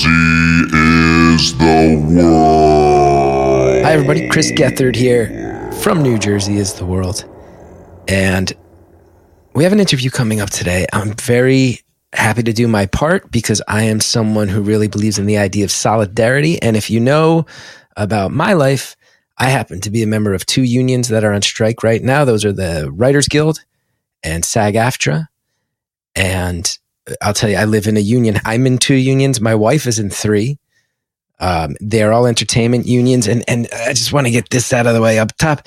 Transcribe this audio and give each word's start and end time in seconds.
Jersey 0.00 1.36
is 1.36 1.58
the 1.58 2.02
world. 2.08 3.84
Hi, 3.84 3.92
everybody. 3.92 4.30
Chris 4.30 4.50
Gethard 4.50 4.96
here 4.96 5.70
from 5.82 6.02
New 6.02 6.18
Jersey 6.18 6.56
is 6.56 6.72
the 6.72 6.86
world. 6.86 7.26
And 8.08 8.50
we 9.54 9.62
have 9.64 9.74
an 9.74 9.80
interview 9.80 10.08
coming 10.08 10.40
up 10.40 10.48
today. 10.48 10.86
I'm 10.94 11.12
very 11.16 11.80
happy 12.14 12.42
to 12.44 12.52
do 12.54 12.66
my 12.66 12.86
part 12.86 13.30
because 13.30 13.60
I 13.68 13.82
am 13.82 14.00
someone 14.00 14.48
who 14.48 14.62
really 14.62 14.88
believes 14.88 15.18
in 15.18 15.26
the 15.26 15.36
idea 15.36 15.64
of 15.64 15.70
solidarity. 15.70 16.62
And 16.62 16.78
if 16.78 16.88
you 16.88 16.98
know 16.98 17.44
about 17.94 18.30
my 18.30 18.54
life, 18.54 18.96
I 19.36 19.50
happen 19.50 19.82
to 19.82 19.90
be 19.90 20.02
a 20.02 20.06
member 20.06 20.32
of 20.32 20.46
two 20.46 20.62
unions 20.62 21.08
that 21.08 21.24
are 21.24 21.34
on 21.34 21.42
strike 21.42 21.82
right 21.82 22.02
now. 22.02 22.24
Those 22.24 22.46
are 22.46 22.52
the 22.52 22.90
Writers 22.90 23.28
Guild 23.28 23.62
and 24.22 24.46
SAG 24.46 24.76
AFTRA. 24.76 25.26
And 26.16 26.78
I'll 27.22 27.34
tell 27.34 27.50
you, 27.50 27.56
I 27.56 27.64
live 27.64 27.86
in 27.86 27.96
a 27.96 28.00
union. 28.00 28.38
I'm 28.44 28.66
in 28.66 28.78
two 28.78 28.94
unions. 28.94 29.40
My 29.40 29.54
wife 29.54 29.86
is 29.86 29.98
in 29.98 30.10
three. 30.10 30.58
Um, 31.38 31.76
they're 31.80 32.12
all 32.12 32.26
entertainment 32.26 32.86
unions. 32.86 33.26
And, 33.26 33.42
and 33.48 33.66
I 33.72 33.92
just 33.92 34.12
want 34.12 34.26
to 34.26 34.30
get 34.30 34.50
this 34.50 34.72
out 34.72 34.86
of 34.86 34.94
the 34.94 35.00
way 35.00 35.18
up 35.18 35.36
top. 35.38 35.66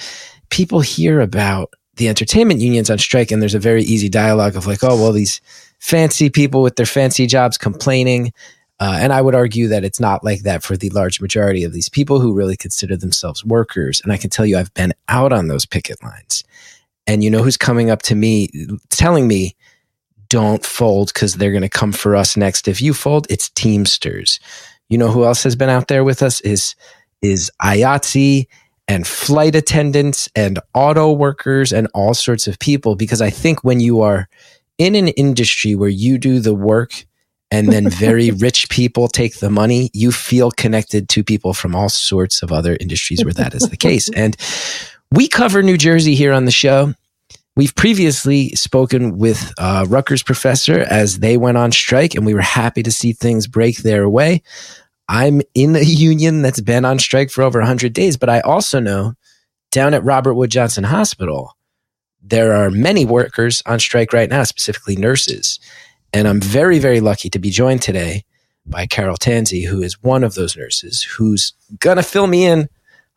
People 0.50 0.82
hear 0.82 1.20
about 1.20 1.73
the 1.96 2.09
entertainment 2.09 2.59
unions 2.59 2.90
on 2.90 2.98
strike, 2.98 3.32
and 3.32 3.42
there's 3.42 3.56
a 3.56 3.59
very 3.59 3.84
easy 3.84 4.09
dialogue 4.09 4.56
of 4.56 4.68
like, 4.68 4.84
oh, 4.84 4.96
well, 4.96 5.12
these 5.12 5.42
fancy 5.80 6.30
people 6.30 6.62
with 6.62 6.76
their 6.76 6.86
fancy 6.86 7.28
jobs 7.28 7.58
complaining. 7.58 8.31
Uh, 8.80 8.98
and 9.00 9.14
I 9.14 9.22
would 9.22 9.36
argue 9.36 9.68
that 9.68 9.84
it's 9.84 10.00
not 10.00 10.23
like 10.23 10.42
that 10.44 10.64
for 10.64 10.76
the 10.76 10.90
large 10.90 11.22
majority 11.22 11.64
of 11.64 11.73
these 11.73 11.90
people 11.90 12.20
who 12.20 12.34
really 12.34 12.58
consider 12.58 12.98
themselves 12.98 13.45
workers. 13.45 14.02
And 14.04 14.12
I 14.12 14.18
can 14.18 14.30
tell 14.30 14.45
you, 14.45 14.58
I've 14.58 14.73
been 14.73 14.94
out 15.08 15.31
on 15.31 15.48
those 15.48 15.66
picket 15.66 16.02
lines. 16.04 16.44
And 17.06 17.23
you 17.23 17.30
know 17.30 17.44
who's 17.44 17.58
coming 17.58 17.90
up 17.90 18.02
to 18.04 18.16
me 18.16 18.50
telling 18.90 19.28
me, 19.28 19.56
don't 20.34 20.66
fold 20.66 21.14
because 21.14 21.36
they're 21.36 21.52
going 21.52 21.62
to 21.62 21.70
come 21.70 21.92
for 21.92 22.16
us 22.16 22.36
next. 22.36 22.68
If 22.68 22.82
you 22.82 22.96
fold, 22.96 23.28
it's 23.30 23.52
Teamsters. 23.52 24.40
You 24.90 24.98
know 24.98 25.09
who 25.09 25.26
else 25.26 25.44
has 25.44 25.56
been 25.56 25.70
out 25.70 25.90
there 25.90 26.04
with 26.04 26.23
us 26.23 26.42
is 26.42 26.73
is 27.22 27.52
IATSE 27.62 28.48
and 28.88 29.06
flight 29.06 29.54
attendants 29.54 30.28
and 30.36 30.59
auto 30.73 31.11
workers 31.11 31.72
and 31.72 31.88
all 31.94 32.16
sorts 32.16 32.48
of 32.48 32.58
people. 32.58 32.95
Because 32.95 33.22
I 33.22 33.30
think 33.30 33.64
when 33.64 33.80
you 33.80 34.02
are 34.02 34.28
in 34.80 34.95
an 34.95 35.09
industry 35.09 35.76
where 35.76 35.88
you 35.88 36.17
do 36.17 36.39
the 36.39 36.56
work 36.56 37.06
and 37.52 37.72
then 37.72 37.88
very 37.92 38.31
rich 38.31 38.70
people 38.70 39.08
take 39.08 39.38
the 39.38 39.52
money, 39.52 39.92
you 39.94 40.11
feel 40.11 40.50
connected 40.50 41.09
to 41.09 41.23
people 41.23 41.54
from 41.54 41.76
all 41.76 41.89
sorts 41.89 42.42
of 42.42 42.52
other 42.52 42.76
industries 42.81 43.23
where 43.23 43.36
that 43.36 43.54
is 43.54 43.70
the 43.70 43.78
case. 43.78 44.09
And 44.16 44.36
we 45.11 45.28
cover 45.28 45.61
New 45.61 45.78
Jersey 45.78 46.16
here 46.16 46.34
on 46.34 46.45
the 46.45 46.52
show. 46.52 46.95
We've 47.56 47.76
previously 47.76 48.50
spoken 48.50 49.18
with 49.20 49.54
uh, 49.59 49.86
Rutgers 49.88 50.23
professor 50.23 50.80
as 50.80 51.20
they 51.20 51.38
went 51.38 51.58
on 51.58 51.72
strike, 51.72 52.16
and 52.16 52.26
we 52.26 52.34
were 52.34 52.42
happy 52.42 52.82
to 52.82 52.92
see 52.92 53.14
things 53.14 53.45
break 53.45 53.78
their 53.78 54.10
way. 54.10 54.42
I'm 55.08 55.42
in 55.54 55.76
a 55.76 55.82
union 55.84 56.42
that's 56.42 56.62
been 56.62 56.84
on 56.84 56.98
strike 56.98 57.30
for 57.30 57.44
over 57.44 57.60
100 57.60 57.94
days, 57.94 58.18
but 58.18 58.30
I 58.30 58.40
also 58.40 58.80
know 58.80 59.14
down 59.72 59.94
at 59.94 60.04
Robert 60.04 60.34
Wood 60.34 60.50
Johnson 60.50 60.84
Hospital, 60.84 61.56
there 62.23 62.54
are 62.54 62.72
many 62.72 63.06
workers 63.06 63.62
on 63.66 63.80
strike 63.80 64.14
right 64.14 64.30
now, 64.30 64.44
specifically 64.44 64.95
nurses. 64.95 65.60
And 66.12 66.28
I'm 66.28 66.40
very, 66.40 66.80
very 66.80 67.02
lucky 67.02 67.30
to 67.32 67.40
be 67.40 67.50
joined 67.50 67.82
today 67.82 68.23
by 68.66 68.86
Carol 68.88 69.17
Tanzi, 69.17 69.67
who 69.67 69.82
is 69.82 70.02
one 70.02 70.23
of 70.23 70.36
those 70.36 70.56
nurses 70.56 71.04
who's 71.04 71.54
going 71.80 71.98
to 71.98 72.04
fill 72.04 72.28
me 72.28 72.45
in 72.45 72.70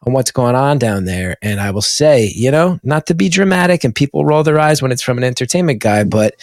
on 0.05 0.13
what's 0.13 0.31
going 0.31 0.55
on 0.55 0.79
down 0.79 1.05
there. 1.05 1.37
And 1.43 1.61
I 1.61 1.71
will 1.71 1.83
say, 1.83 2.31
you 2.35 2.51
know, 2.51 2.79
not 2.83 3.07
to 3.07 3.15
be 3.15 3.29
dramatic 3.29 3.85
and 3.85 3.95
people 3.95 4.25
roll 4.25 4.43
their 4.43 4.61
eyes 4.61 4.83
when 4.83 4.93
it's 4.93 5.03
from 5.03 5.19
an 5.19 5.25
entertainment 5.25 5.81
guy, 5.81 6.05
but 6.05 6.35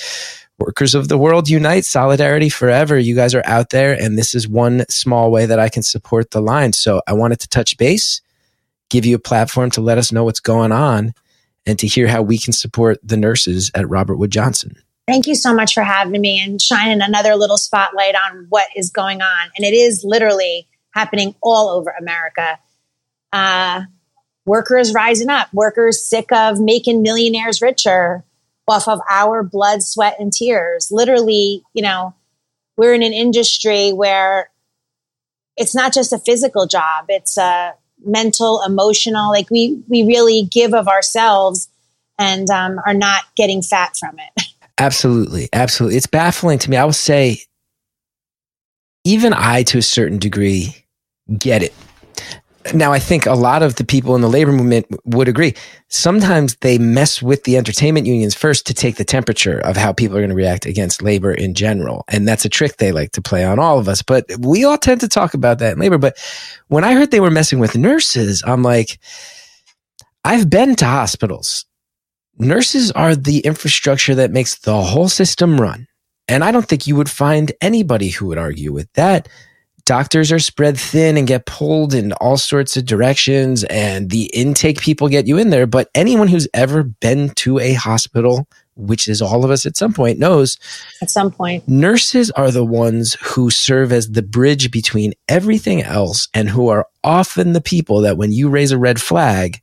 workers 0.59 0.95
of 0.95 1.07
the 1.07 1.17
world 1.17 1.49
unite, 1.49 1.85
solidarity 1.85 2.49
forever. 2.49 2.97
You 2.97 3.15
guys 3.15 3.35
are 3.35 3.43
out 3.45 3.69
there, 3.69 3.93
and 3.93 4.17
this 4.17 4.35
is 4.35 4.47
one 4.47 4.85
small 4.89 5.31
way 5.31 5.45
that 5.45 5.59
I 5.59 5.69
can 5.69 5.83
support 5.83 6.31
the 6.31 6.41
line. 6.41 6.73
So 6.73 7.01
I 7.07 7.13
wanted 7.13 7.39
to 7.41 7.49
touch 7.49 7.77
base, 7.77 8.21
give 8.89 9.05
you 9.05 9.15
a 9.15 9.19
platform 9.19 9.71
to 9.71 9.81
let 9.81 9.97
us 9.97 10.11
know 10.11 10.23
what's 10.23 10.39
going 10.39 10.71
on, 10.71 11.13
and 11.65 11.79
to 11.79 11.87
hear 11.87 12.07
how 12.07 12.21
we 12.21 12.37
can 12.37 12.53
support 12.53 12.99
the 13.03 13.17
nurses 13.17 13.71
at 13.73 13.89
Robert 13.89 14.17
Wood 14.17 14.31
Johnson. 14.31 14.75
Thank 15.07 15.27
you 15.27 15.35
so 15.35 15.53
much 15.53 15.73
for 15.73 15.83
having 15.83 16.21
me 16.21 16.41
and 16.41 16.61
shining 16.61 17.01
another 17.01 17.35
little 17.35 17.57
spotlight 17.57 18.15
on 18.15 18.45
what 18.49 18.67
is 18.75 18.89
going 18.89 19.21
on. 19.21 19.49
And 19.57 19.65
it 19.65 19.73
is 19.73 20.03
literally 20.05 20.67
happening 20.91 21.35
all 21.41 21.69
over 21.69 21.93
America. 21.99 22.57
Uh, 23.33 23.81
workers 24.45 24.93
rising 24.93 25.29
up, 25.29 25.53
workers 25.53 26.05
sick 26.05 26.31
of 26.31 26.61
making 26.61 27.01
millionaires 27.01 27.61
richer 27.61 28.23
off 28.67 28.87
of 28.87 28.99
our 29.09 29.43
blood, 29.43 29.83
sweat, 29.83 30.15
and 30.19 30.31
tears. 30.31 30.89
Literally, 30.91 31.63
you 31.73 31.81
know, 31.81 32.13
we're 32.77 32.93
in 32.93 33.03
an 33.03 33.13
industry 33.13 33.91
where 33.91 34.49
it's 35.57 35.75
not 35.75 35.93
just 35.93 36.13
a 36.13 36.19
physical 36.19 36.65
job, 36.65 37.05
it's 37.09 37.37
a 37.37 37.73
mental, 38.05 38.61
emotional, 38.65 39.29
like 39.29 39.49
we, 39.49 39.81
we 39.87 40.03
really 40.03 40.43
give 40.43 40.73
of 40.73 40.87
ourselves 40.87 41.69
and 42.17 42.49
um, 42.49 42.79
are 42.85 42.93
not 42.93 43.23
getting 43.35 43.61
fat 43.61 43.95
from 43.97 44.17
it. 44.19 44.45
Absolutely. 44.77 45.49
Absolutely. 45.53 45.97
It's 45.97 46.07
baffling 46.07 46.59
to 46.59 46.69
me. 46.69 46.77
I 46.77 46.85
will 46.85 46.93
say, 46.93 47.39
even 49.03 49.33
I, 49.33 49.63
to 49.63 49.77
a 49.77 49.83
certain 49.83 50.17
degree, 50.17 50.75
get 51.37 51.61
it. 51.61 51.73
Now, 52.73 52.93
I 52.93 52.99
think 52.99 53.25
a 53.25 53.33
lot 53.33 53.63
of 53.63 53.75
the 53.75 53.83
people 53.83 54.15
in 54.15 54.21
the 54.21 54.29
labor 54.29 54.51
movement 54.51 54.85
would 55.05 55.27
agree. 55.27 55.53
Sometimes 55.89 56.55
they 56.57 56.77
mess 56.77 57.21
with 57.21 57.43
the 57.43 57.57
entertainment 57.57 58.07
unions 58.07 58.35
first 58.35 58.65
to 58.67 58.73
take 58.73 58.95
the 58.95 59.03
temperature 59.03 59.59
of 59.59 59.75
how 59.75 59.91
people 59.91 60.15
are 60.17 60.21
going 60.21 60.29
to 60.29 60.35
react 60.35 60.65
against 60.65 61.01
labor 61.01 61.33
in 61.33 61.53
general. 61.53 62.05
And 62.07 62.27
that's 62.27 62.45
a 62.45 62.49
trick 62.49 62.77
they 62.77 62.91
like 62.91 63.11
to 63.13 63.21
play 63.21 63.43
on 63.43 63.59
all 63.59 63.79
of 63.79 63.87
us. 63.87 64.01
But 64.01 64.25
we 64.39 64.63
all 64.63 64.77
tend 64.77 65.01
to 65.01 65.07
talk 65.07 65.33
about 65.33 65.59
that 65.59 65.73
in 65.73 65.79
labor. 65.79 65.97
But 65.97 66.17
when 66.67 66.83
I 66.83 66.93
heard 66.93 67.11
they 67.11 67.19
were 67.19 67.31
messing 67.31 67.59
with 67.59 67.75
nurses, 67.75 68.43
I'm 68.45 68.63
like, 68.63 68.99
I've 70.23 70.49
been 70.49 70.75
to 70.77 70.85
hospitals 70.85 71.65
nurses 72.37 72.91
are 72.91 73.15
the 73.15 73.39
infrastructure 73.39 74.15
that 74.15 74.31
makes 74.31 74.59
the 74.59 74.81
whole 74.81 75.09
system 75.09 75.59
run. 75.59 75.87
And 76.27 76.43
I 76.43 76.51
don't 76.51 76.65
think 76.65 76.87
you 76.87 76.95
would 76.95 77.09
find 77.09 77.51
anybody 77.61 78.09
who 78.09 78.27
would 78.27 78.37
argue 78.37 78.71
with 78.71 78.91
that. 78.93 79.27
Doctors 79.85 80.31
are 80.31 80.39
spread 80.39 80.79
thin 80.79 81.17
and 81.17 81.27
get 81.27 81.45
pulled 81.45 81.93
in 81.93 82.13
all 82.13 82.37
sorts 82.37 82.77
of 82.77 82.85
directions, 82.85 83.65
and 83.65 84.09
the 84.09 84.25
intake 84.33 84.79
people 84.79 85.09
get 85.09 85.27
you 85.27 85.37
in 85.37 85.49
there. 85.49 85.67
But 85.67 85.89
anyone 85.93 86.29
who's 86.29 86.47
ever 86.53 86.83
been 86.83 87.31
to 87.35 87.59
a 87.59 87.73
hospital, 87.73 88.47
which 88.75 89.09
is 89.09 89.21
all 89.21 89.43
of 89.43 89.51
us 89.51 89.65
at 89.65 89.75
some 89.75 89.93
point, 89.93 90.19
knows 90.19 90.57
at 91.01 91.09
some 91.09 91.31
point 91.31 91.67
nurses 91.67 92.31
are 92.31 92.49
the 92.49 92.63
ones 92.63 93.17
who 93.21 93.49
serve 93.49 93.91
as 93.91 94.11
the 94.11 94.21
bridge 94.21 94.71
between 94.71 95.13
everything 95.27 95.81
else 95.81 96.29
and 96.33 96.49
who 96.49 96.69
are 96.69 96.87
often 97.03 97.51
the 97.51 97.61
people 97.61 97.99
that 98.01 98.15
when 98.15 98.31
you 98.31 98.49
raise 98.49 98.71
a 98.71 98.77
red 98.77 99.01
flag, 99.01 99.61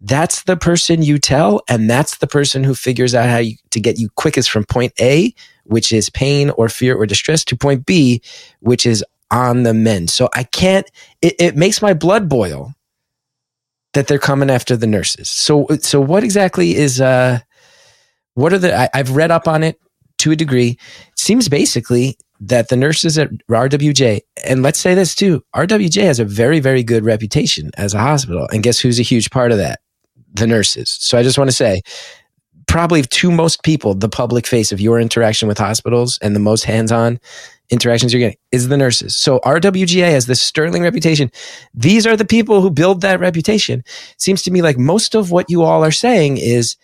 that's 0.00 0.44
the 0.44 0.56
person 0.56 1.02
you 1.02 1.18
tell 1.18 1.60
and 1.68 1.90
that's 1.90 2.16
the 2.16 2.26
person 2.26 2.64
who 2.64 2.74
figures 2.74 3.14
out 3.14 3.28
how 3.28 3.38
you, 3.38 3.56
to 3.70 3.80
get 3.80 3.98
you 3.98 4.08
quickest 4.10 4.50
from 4.50 4.64
point 4.64 4.92
A, 5.00 5.34
which 5.64 5.92
is 5.92 6.08
pain 6.08 6.48
or 6.50 6.70
fear 6.70 6.96
or 6.96 7.04
distress 7.04 7.44
to 7.44 7.56
point 7.56 7.84
B, 7.84 8.22
which 8.60 8.86
is 8.86 9.04
on 9.30 9.62
the 9.62 9.74
men. 9.74 10.08
So 10.08 10.28
I 10.34 10.44
can't, 10.44 10.90
it, 11.22 11.34
it 11.38 11.56
makes 11.56 11.82
my 11.82 11.94
blood 11.94 12.28
boil 12.28 12.74
that 13.94 14.06
they're 14.06 14.18
coming 14.18 14.50
after 14.50 14.76
the 14.76 14.86
nurses. 14.86 15.30
So, 15.30 15.66
so 15.80 16.00
what 16.00 16.24
exactly 16.24 16.76
is, 16.76 17.00
uh, 17.00 17.40
what 18.34 18.52
are 18.52 18.58
the, 18.58 18.76
I, 18.76 18.88
I've 18.94 19.16
read 19.16 19.30
up 19.30 19.48
on 19.48 19.62
it 19.62 19.80
to 20.18 20.30
a 20.32 20.36
degree. 20.36 20.78
It 21.08 21.18
seems 21.18 21.48
basically 21.48 22.16
that 22.40 22.68
the 22.68 22.76
nurses 22.76 23.18
at 23.18 23.30
RWJ, 23.50 24.20
and 24.44 24.62
let's 24.62 24.78
say 24.78 24.94
this 24.94 25.14
too, 25.14 25.42
RWJ 25.54 26.02
has 26.02 26.20
a 26.20 26.24
very, 26.24 26.60
very 26.60 26.82
good 26.82 27.04
reputation 27.04 27.70
as 27.76 27.94
a 27.94 27.98
hospital. 27.98 28.48
And 28.52 28.62
guess 28.62 28.78
who's 28.78 29.00
a 29.00 29.02
huge 29.02 29.30
part 29.30 29.50
of 29.50 29.58
that? 29.58 29.80
the 30.34 30.46
nurses. 30.46 30.96
So 31.00 31.18
I 31.18 31.22
just 31.22 31.38
want 31.38 31.50
to 31.50 31.56
say, 31.56 31.82
probably 32.66 33.02
to 33.02 33.30
most 33.30 33.62
people, 33.62 33.94
the 33.94 34.08
public 34.08 34.46
face 34.46 34.72
of 34.72 34.80
your 34.80 35.00
interaction 35.00 35.48
with 35.48 35.58
hospitals 35.58 36.18
and 36.22 36.34
the 36.34 36.40
most 36.40 36.64
hands 36.64 36.92
on 36.92 37.18
interactions 37.70 38.12
you're 38.12 38.20
getting 38.20 38.38
is 38.50 38.68
the 38.68 38.76
nurses. 38.76 39.16
So 39.16 39.40
RWJ 39.40 40.10
has 40.10 40.26
this 40.26 40.42
sterling 40.42 40.82
reputation. 40.82 41.30
These 41.74 42.06
are 42.06 42.16
the 42.16 42.24
people 42.24 42.60
who 42.60 42.70
build 42.70 43.00
that 43.02 43.20
reputation. 43.20 43.84
Seems 44.16 44.42
to 44.42 44.50
me 44.50 44.62
like 44.62 44.78
most 44.78 45.14
of 45.14 45.30
what 45.30 45.50
you 45.50 45.62
all 45.62 45.84
are 45.84 45.90
saying 45.90 46.38
is, 46.38 46.76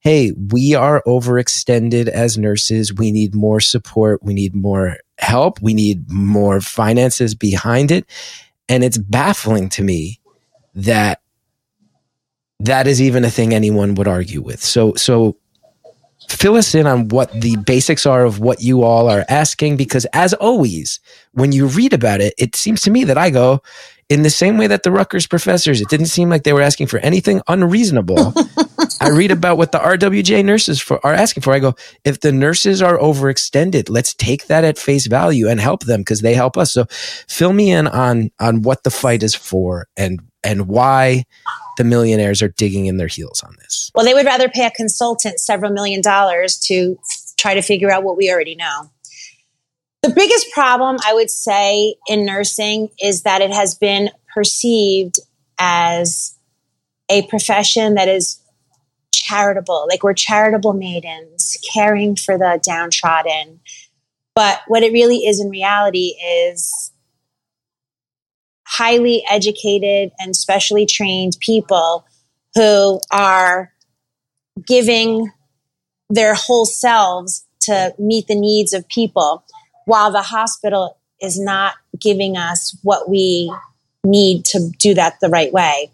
hey, 0.00 0.32
we 0.50 0.74
are 0.74 1.02
overextended 1.06 2.08
as 2.08 2.38
nurses. 2.38 2.94
We 2.94 3.10
need 3.10 3.34
more 3.34 3.60
support. 3.60 4.22
We 4.22 4.34
need 4.34 4.54
more 4.54 4.98
help. 5.18 5.60
We 5.60 5.74
need 5.74 6.08
more 6.10 6.60
finances 6.60 7.34
behind 7.34 7.90
it. 7.90 8.06
And 8.68 8.84
it's 8.84 8.98
baffling 8.98 9.68
to 9.70 9.82
me 9.82 10.20
that 10.74 11.20
that 12.60 12.86
is 12.86 13.00
even 13.00 13.24
a 13.24 13.30
thing 13.30 13.54
anyone 13.54 13.94
would 13.96 14.08
argue 14.08 14.42
with. 14.42 14.62
So, 14.62 14.94
so 14.94 15.36
fill 16.28 16.56
us 16.56 16.74
in 16.74 16.86
on 16.86 17.08
what 17.08 17.32
the 17.32 17.56
basics 17.56 18.06
are 18.06 18.24
of 18.24 18.40
what 18.40 18.60
you 18.60 18.82
all 18.82 19.08
are 19.08 19.24
asking, 19.28 19.76
because 19.76 20.06
as 20.12 20.34
always, 20.34 21.00
when 21.32 21.52
you 21.52 21.66
read 21.66 21.92
about 21.92 22.20
it, 22.20 22.34
it 22.38 22.54
seems 22.54 22.80
to 22.82 22.90
me 22.90 23.04
that 23.04 23.18
I 23.18 23.30
go 23.30 23.62
in 24.08 24.22
the 24.22 24.30
same 24.30 24.56
way 24.56 24.66
that 24.66 24.82
the 24.82 24.90
Rutgers 24.90 25.26
professors, 25.26 25.80
it 25.80 25.88
didn't 25.88 26.06
seem 26.06 26.30
like 26.30 26.42
they 26.42 26.54
were 26.54 26.62
asking 26.62 26.86
for 26.86 26.98
anything 27.00 27.42
unreasonable. 27.46 28.32
I 29.00 29.10
read 29.10 29.30
about 29.30 29.58
what 29.58 29.72
the 29.72 29.78
RWJ 29.78 30.44
nurses 30.44 30.80
for, 30.80 31.04
are 31.04 31.12
asking 31.12 31.42
for. 31.42 31.52
I 31.52 31.58
go, 31.58 31.74
if 32.04 32.20
the 32.20 32.32
nurses 32.32 32.80
are 32.80 32.98
overextended, 32.98 33.90
let's 33.90 34.14
take 34.14 34.46
that 34.46 34.64
at 34.64 34.78
face 34.78 35.06
value 35.06 35.48
and 35.48 35.60
help 35.60 35.84
them 35.84 36.00
because 36.00 36.22
they 36.22 36.34
help 36.34 36.56
us. 36.56 36.72
So 36.72 36.86
fill 36.90 37.52
me 37.52 37.70
in 37.70 37.86
on 37.86 38.30
on 38.40 38.62
what 38.62 38.82
the 38.82 38.90
fight 38.90 39.22
is 39.22 39.34
for 39.34 39.88
and 39.96 40.20
and 40.44 40.68
why 40.68 41.24
the 41.76 41.84
millionaires 41.84 42.42
are 42.42 42.48
digging 42.48 42.86
in 42.86 42.96
their 42.96 43.06
heels 43.08 43.42
on 43.42 43.54
this. 43.58 43.90
Well, 43.94 44.04
they 44.04 44.14
would 44.14 44.26
rather 44.26 44.48
pay 44.48 44.66
a 44.66 44.70
consultant 44.70 45.40
several 45.40 45.72
million 45.72 46.00
dollars 46.00 46.58
to 46.66 46.98
try 47.36 47.54
to 47.54 47.62
figure 47.62 47.90
out 47.90 48.02
what 48.02 48.16
we 48.16 48.30
already 48.30 48.54
know. 48.54 48.90
The 50.02 50.10
biggest 50.10 50.50
problem 50.52 50.96
I 51.04 51.14
would 51.14 51.30
say 51.30 51.96
in 52.06 52.24
nursing 52.24 52.90
is 53.02 53.22
that 53.22 53.42
it 53.42 53.52
has 53.52 53.74
been 53.74 54.10
perceived 54.32 55.16
as 55.58 56.36
a 57.08 57.26
profession 57.26 57.94
that 57.94 58.08
is 58.08 58.40
charitable, 59.12 59.86
like 59.88 60.02
we're 60.02 60.14
charitable 60.14 60.72
maidens 60.72 61.56
caring 61.72 62.16
for 62.16 62.38
the 62.38 62.60
downtrodden. 62.62 63.60
But 64.34 64.60
what 64.68 64.84
it 64.84 64.92
really 64.92 65.18
is 65.18 65.40
in 65.40 65.50
reality 65.50 66.14
is 66.22 66.92
highly 68.68 69.24
educated 69.30 70.12
and 70.18 70.36
specially 70.36 70.84
trained 70.84 71.36
people 71.40 72.06
who 72.54 73.00
are 73.10 73.72
giving 74.66 75.32
their 76.10 76.34
whole 76.34 76.66
selves 76.66 77.46
to 77.60 77.94
meet 77.98 78.26
the 78.26 78.38
needs 78.38 78.74
of 78.74 78.86
people 78.88 79.42
while 79.86 80.12
the 80.12 80.22
hospital 80.22 80.98
is 81.20 81.40
not 81.40 81.74
giving 81.98 82.36
us 82.36 82.76
what 82.82 83.08
we 83.08 83.50
need 84.04 84.44
to 84.44 84.70
do 84.78 84.92
that 84.92 85.18
the 85.20 85.30
right 85.30 85.52
way. 85.52 85.90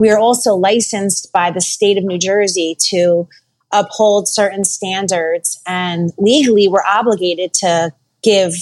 We 0.00 0.10
are 0.10 0.18
also 0.18 0.54
licensed 0.54 1.32
by 1.32 1.52
the 1.52 1.60
state 1.60 1.96
of 1.96 2.04
New 2.04 2.18
Jersey 2.18 2.76
to 2.88 3.28
uphold 3.72 4.28
certain 4.28 4.64
standards, 4.64 5.60
and 5.66 6.12
legally, 6.18 6.68
we're 6.68 6.84
obligated 6.84 7.54
to 7.54 7.92
give 8.22 8.54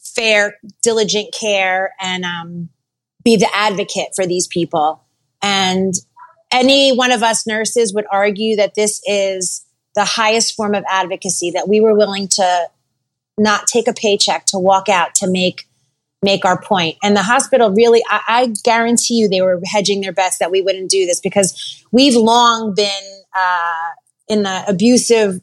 fair, 0.00 0.58
diligent 0.82 1.32
care 1.38 1.94
and 2.00 2.24
um, 2.24 2.68
be 3.24 3.36
the 3.36 3.48
advocate 3.54 4.08
for 4.14 4.26
these 4.26 4.46
people. 4.46 5.04
And 5.42 5.94
any 6.50 6.92
one 6.92 7.12
of 7.12 7.22
us 7.22 7.46
nurses 7.46 7.94
would 7.94 8.06
argue 8.10 8.56
that 8.56 8.74
this 8.74 9.00
is 9.06 9.64
the 9.94 10.04
highest 10.04 10.54
form 10.54 10.74
of 10.74 10.84
advocacy, 10.88 11.50
that 11.52 11.68
we 11.68 11.80
were 11.80 11.94
willing 11.94 12.28
to 12.28 12.68
not 13.38 13.66
take 13.66 13.88
a 13.88 13.92
paycheck 13.92 14.46
to 14.46 14.58
walk 14.58 14.88
out 14.88 15.14
to 15.16 15.30
make 15.30 15.66
make 16.22 16.44
our 16.44 16.60
point. 16.60 16.96
And 17.02 17.16
the 17.16 17.22
hospital 17.22 17.70
really, 17.70 18.02
I, 18.06 18.20
I, 18.28 18.52
guarantee 18.62 19.14
you, 19.14 19.28
they 19.28 19.40
were 19.40 19.58
hedging 19.64 20.02
their 20.02 20.12
bets 20.12 20.36
that 20.36 20.50
we 20.50 20.60
wouldn't 20.60 20.90
do 20.90 21.06
this 21.06 21.18
because 21.18 21.82
we've 21.92 22.14
long 22.14 22.74
been 22.74 23.22
uh, 23.34 23.88
in 24.28 24.42
the 24.42 24.64
abusive 24.68 25.40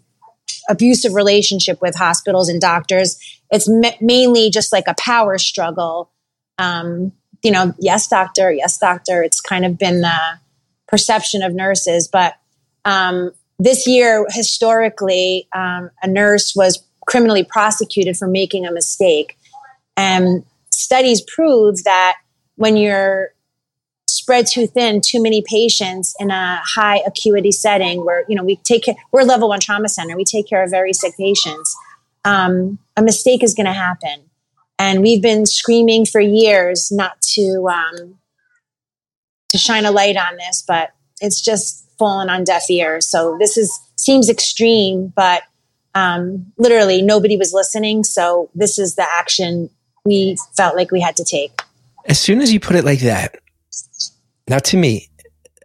abusive 0.69 1.13
relationship 1.13 1.81
with 1.81 1.95
hospitals 1.95 2.49
and 2.49 2.61
doctors. 2.61 3.17
It's 3.49 3.67
mainly 4.01 4.49
just 4.49 4.71
like 4.71 4.85
a 4.87 4.95
power 4.99 5.37
struggle. 5.37 6.11
Um, 6.59 7.13
you 7.43 7.51
know, 7.51 7.73
yes, 7.79 8.07
doctor, 8.07 8.51
yes, 8.51 8.77
doctor. 8.77 9.23
It's 9.23 9.41
kind 9.41 9.65
of 9.65 9.77
been 9.77 10.01
the 10.01 10.39
perception 10.87 11.43
of 11.43 11.53
nurses, 11.53 12.07
but 12.07 12.35
um, 12.85 13.31
this 13.59 13.87
year, 13.87 14.25
historically, 14.29 15.47
um, 15.53 15.89
a 16.01 16.07
nurse 16.07 16.53
was 16.55 16.83
criminally 17.07 17.43
prosecuted 17.43 18.17
for 18.17 18.27
making 18.27 18.65
a 18.65 18.71
mistake. 18.71 19.37
And 19.95 20.45
studies 20.71 21.21
prove 21.21 21.83
that 21.83 22.17
when 22.55 22.77
you're 22.77 23.33
spread 24.07 24.47
too 24.47 24.67
thin, 24.67 25.01
too 25.01 25.21
many 25.21 25.41
patients 25.41 26.15
in 26.19 26.31
a 26.31 26.61
high 26.63 27.01
acuity 27.05 27.51
setting 27.51 28.05
where, 28.05 28.25
you 28.27 28.35
know, 28.35 28.43
we 28.43 28.57
take 28.57 28.83
care, 28.83 28.95
we're 29.11 29.23
level 29.23 29.49
one 29.49 29.59
trauma 29.59 29.89
center, 29.89 30.15
we 30.15 30.23
take 30.23 30.47
care 30.47 30.63
of 30.63 30.69
very 30.69 30.93
sick 30.93 31.15
patients, 31.17 31.75
um, 32.25 32.77
a 32.95 33.01
mistake 33.01 33.43
is 33.43 33.53
going 33.53 33.65
to 33.65 33.73
happen. 33.73 34.26
And 34.79 35.01
we've 35.01 35.21
been 35.21 35.45
screaming 35.45 36.05
for 36.05 36.21
years 36.21 36.91
not 36.91 37.21
to, 37.33 37.67
um, 37.67 38.19
to 39.49 39.57
shine 39.57 39.85
a 39.85 39.91
light 39.91 40.17
on 40.17 40.37
this, 40.37 40.63
but 40.67 40.91
it's 41.19 41.41
just 41.41 41.89
fallen 41.97 42.29
on 42.29 42.43
deaf 42.43 42.69
ears. 42.69 43.07
So 43.07 43.37
this 43.39 43.57
is, 43.57 43.79
seems 43.95 44.29
extreme, 44.29 45.11
but 45.15 45.43
um, 45.95 46.51
literally 46.57 47.01
nobody 47.01 47.37
was 47.37 47.53
listening. 47.53 48.03
So 48.03 48.49
this 48.53 48.77
is 48.77 48.95
the 48.95 49.07
action 49.11 49.69
we 50.05 50.37
felt 50.55 50.75
like 50.75 50.91
we 50.91 51.01
had 51.01 51.15
to 51.17 51.23
take. 51.23 51.61
As 52.05 52.19
soon 52.19 52.41
as 52.41 52.53
you 52.53 52.59
put 52.59 52.75
it 52.75 52.85
like 52.85 52.99
that, 52.99 53.39
now 54.47 54.59
to 54.59 54.77
me, 54.77 55.09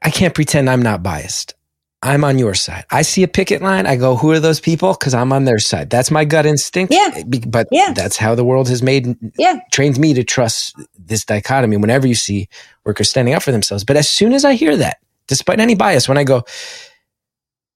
I 0.02 0.10
can't 0.10 0.34
pretend 0.34 0.68
I'm 0.68 0.82
not 0.82 1.02
biased. 1.02 1.54
I'm 2.02 2.24
on 2.24 2.36
your 2.36 2.54
side. 2.54 2.84
I 2.90 3.02
see 3.02 3.22
a 3.22 3.28
picket 3.28 3.62
line. 3.62 3.86
I 3.86 3.94
go, 3.94 4.16
who 4.16 4.32
are 4.32 4.40
those 4.40 4.58
people? 4.58 4.92
Because 4.92 5.14
I'm 5.14 5.32
on 5.32 5.44
their 5.44 5.60
side. 5.60 5.88
That's 5.88 6.10
my 6.10 6.24
gut 6.24 6.46
instinct. 6.46 6.92
Yeah. 6.92 7.22
But 7.46 7.68
yeah. 7.70 7.92
that's 7.94 8.16
how 8.16 8.34
the 8.34 8.44
world 8.44 8.68
has 8.68 8.82
made, 8.82 9.16
yeah. 9.38 9.60
trained 9.70 9.98
me 9.98 10.12
to 10.14 10.24
trust 10.24 10.74
this 10.98 11.24
dichotomy 11.24 11.76
whenever 11.76 12.08
you 12.08 12.16
see 12.16 12.48
workers 12.84 13.08
standing 13.08 13.34
up 13.34 13.42
for 13.42 13.52
themselves. 13.52 13.84
But 13.84 13.96
as 13.96 14.08
soon 14.08 14.32
as 14.32 14.44
I 14.44 14.54
hear 14.54 14.76
that, 14.76 14.98
despite 15.28 15.60
any 15.60 15.76
bias, 15.76 16.08
when 16.08 16.18
I 16.18 16.24
go, 16.24 16.42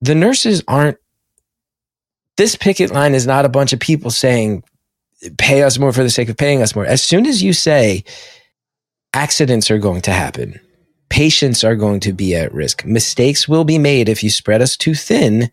the 0.00 0.17
nurses 0.17 0.62
aren't, 0.67 0.99
this 2.37 2.56
picket 2.56 2.90
line 2.90 3.14
is 3.14 3.26
not 3.26 3.44
a 3.44 3.49
bunch 3.49 3.73
of 3.73 3.78
people 3.81 4.11
saying, 4.11 4.64
pay 5.38 5.62
us 5.62 5.78
more 5.78 5.93
for 5.93 6.02
the 6.02 6.11
sake 6.11 6.28
of 6.28 6.37
paying 6.37 6.62
us 6.62 6.75
more. 6.75 6.84
As 6.84 7.02
soon 7.02 7.26
as 7.26 7.43
you 7.43 7.52
say 7.52 8.05
accidents 9.14 9.70
are 9.70 9.78
going 9.78 10.02
to 10.02 10.11
happen, 10.11 10.61
patients 11.08 11.64
are 11.64 11.76
going 11.76 12.00
to 12.00 12.12
be 12.12 12.35
at 12.35 12.53
risk, 12.53 12.85
mistakes 12.85 13.49
will 13.49 13.64
be 13.64 13.79
made 13.79 14.08
if 14.08 14.23
you 14.23 14.31
spread 14.31 14.62
us 14.62 14.76
too 14.76 14.94
thin. 14.94 15.50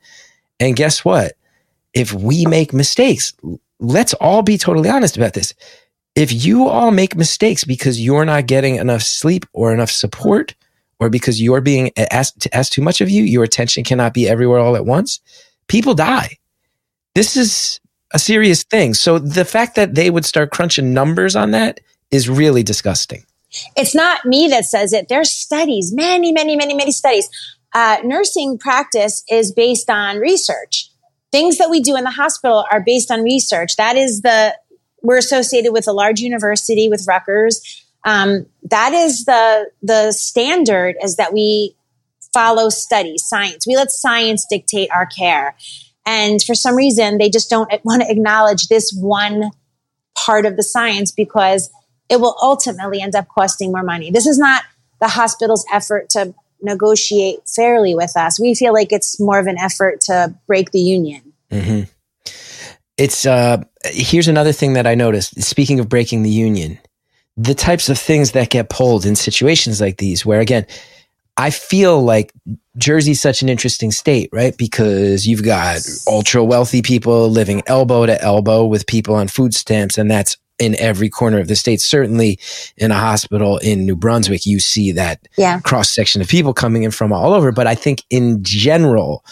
And 0.59 0.75
guess 0.75 1.03
what? 1.05 1.33
If 1.93 2.13
we 2.13 2.45
make 2.45 2.73
mistakes, 2.73 3.33
let's 3.79 4.13
all 4.15 4.41
be 4.41 4.57
totally 4.57 4.89
honest 4.89 5.17
about 5.17 5.33
this. 5.33 5.53
If 6.15 6.45
you 6.45 6.67
all 6.67 6.91
make 6.91 7.15
mistakes 7.15 7.63
because 7.63 7.99
you're 7.99 8.25
not 8.25 8.45
getting 8.45 8.75
enough 8.75 9.01
sleep 9.01 9.45
or 9.53 9.73
enough 9.73 9.91
support, 9.91 10.55
or 10.99 11.09
because 11.09 11.41
you're 11.41 11.61
being 11.61 11.91
asked, 11.97 12.47
asked 12.53 12.73
too 12.73 12.81
much 12.81 13.01
of 13.01 13.09
you, 13.09 13.23
your 13.23 13.43
attention 13.43 13.83
cannot 13.83 14.13
be 14.13 14.29
everywhere 14.29 14.59
all 14.59 14.75
at 14.75 14.85
once, 14.85 15.19
people 15.67 15.93
die. 15.93 16.37
This 17.15 17.35
is 17.35 17.79
a 18.13 18.19
serious 18.19 18.63
thing. 18.63 18.93
So 18.93 19.19
the 19.19 19.45
fact 19.45 19.75
that 19.75 19.95
they 19.95 20.09
would 20.09 20.25
start 20.25 20.51
crunching 20.51 20.93
numbers 20.93 21.35
on 21.35 21.51
that 21.51 21.79
is 22.11 22.29
really 22.29 22.63
disgusting. 22.63 23.25
It's 23.75 23.95
not 23.95 24.25
me 24.25 24.47
that 24.49 24.65
says 24.65 24.93
it. 24.93 25.07
There's 25.09 25.31
studies, 25.31 25.93
many, 25.93 26.31
many, 26.31 26.55
many, 26.55 26.73
many 26.73 26.91
studies. 26.91 27.29
Uh, 27.73 27.97
nursing 28.03 28.57
practice 28.57 29.23
is 29.29 29.51
based 29.51 29.89
on 29.89 30.17
research. 30.17 30.89
Things 31.31 31.57
that 31.57 31.69
we 31.69 31.81
do 31.81 31.95
in 31.95 32.03
the 32.03 32.11
hospital 32.11 32.65
are 32.71 32.81
based 32.81 33.09
on 33.09 33.23
research. 33.23 33.75
That 33.77 33.95
is 33.95 34.21
the, 34.21 34.55
we're 35.01 35.17
associated 35.17 35.71
with 35.71 35.87
a 35.87 35.91
large 35.91 36.19
university 36.19 36.87
with 36.89 37.05
Rutgers. 37.07 37.83
Um, 38.05 38.45
that 38.69 38.93
is 38.93 39.25
the, 39.25 39.71
the 39.81 40.11
standard 40.11 40.95
is 41.01 41.15
that 41.15 41.33
we 41.33 41.75
follow 42.33 42.69
studies, 42.69 43.23
science. 43.25 43.65
We 43.65 43.75
let 43.75 43.91
science 43.91 44.45
dictate 44.49 44.89
our 44.91 45.05
care. 45.05 45.55
And 46.05 46.43
for 46.43 46.53
some 46.55 46.75
reason, 46.75 47.17
they 47.17 47.29
just 47.29 47.49
don't 47.49 47.71
want 47.83 48.01
to 48.01 48.11
acknowledge 48.11 48.67
this 48.67 48.91
one 48.91 49.51
part 50.15 50.45
of 50.45 50.57
the 50.57 50.63
science 50.63 51.11
because 51.11 51.71
it 52.13 52.21
will 52.21 52.37
ultimately 52.43 53.01
end 53.01 53.15
up 53.15 53.27
costing 53.27 53.71
more 53.71 53.81
money. 53.81 54.11
This 54.11 54.27
is 54.27 54.37
not 54.37 54.63
the 55.01 55.07
hospital's 55.07 55.65
effort 55.73 56.09
to 56.11 56.35
negotiate 56.61 57.39
fairly 57.47 57.95
with 57.95 58.15
us. 58.15 58.39
We 58.39 58.53
feel 58.53 58.71
like 58.71 58.91
it's 58.91 59.19
more 59.19 59.39
of 59.39 59.47
an 59.47 59.57
effort 59.57 59.99
to 60.01 60.35
break 60.45 60.69
the 60.69 60.79
union. 60.79 61.33
Mm-hmm. 61.49 61.89
It's 62.97 63.25
uh, 63.25 63.63
here's 63.85 64.27
another 64.27 64.51
thing 64.51 64.73
that 64.73 64.85
I 64.85 64.93
noticed. 64.93 65.41
Speaking 65.41 65.79
of 65.79 65.89
breaking 65.89 66.21
the 66.21 66.29
union, 66.29 66.77
the 67.35 67.55
types 67.55 67.89
of 67.89 67.97
things 67.97 68.33
that 68.33 68.51
get 68.51 68.69
pulled 68.69 69.07
in 69.07 69.15
situations 69.15 69.81
like 69.81 69.97
these, 69.97 70.23
where 70.23 70.39
again, 70.39 70.67
I 71.35 71.49
feel 71.49 71.99
like 72.03 72.31
Jersey's 72.77 73.19
such 73.19 73.41
an 73.41 73.49
interesting 73.49 73.89
state, 73.89 74.29
right? 74.31 74.55
Because 74.55 75.25
you've 75.25 75.43
got 75.43 75.81
ultra 76.07 76.43
wealthy 76.43 76.83
people 76.83 77.27
living 77.27 77.63
elbow 77.65 78.05
to 78.05 78.21
elbow 78.21 78.67
with 78.67 78.85
people 78.85 79.15
on 79.15 79.27
food 79.27 79.55
stamps, 79.55 79.97
and 79.97 80.11
that's 80.11 80.37
in 80.59 80.75
every 80.79 81.09
corner 81.09 81.39
of 81.39 81.47
the 81.47 81.55
state. 81.55 81.81
Certainly 81.81 82.39
in 82.77 82.91
a 82.91 82.95
hospital 82.95 83.57
in 83.59 83.85
New 83.85 83.95
Brunswick, 83.95 84.45
you 84.45 84.59
see 84.59 84.91
that 84.91 85.27
yeah. 85.37 85.59
cross 85.61 85.89
section 85.89 86.21
of 86.21 86.27
people 86.27 86.53
coming 86.53 86.83
in 86.83 86.91
from 86.91 87.11
all 87.11 87.33
over. 87.33 87.51
But 87.51 87.67
I 87.67 87.75
think 87.75 88.03
in 88.09 88.43
general, 88.43 89.23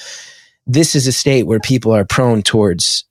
this 0.67 0.95
is 0.95 1.07
a 1.07 1.11
state 1.11 1.43
where 1.43 1.59
people 1.59 1.91
are 1.91 2.05
prone 2.05 2.41
towards 2.41 3.05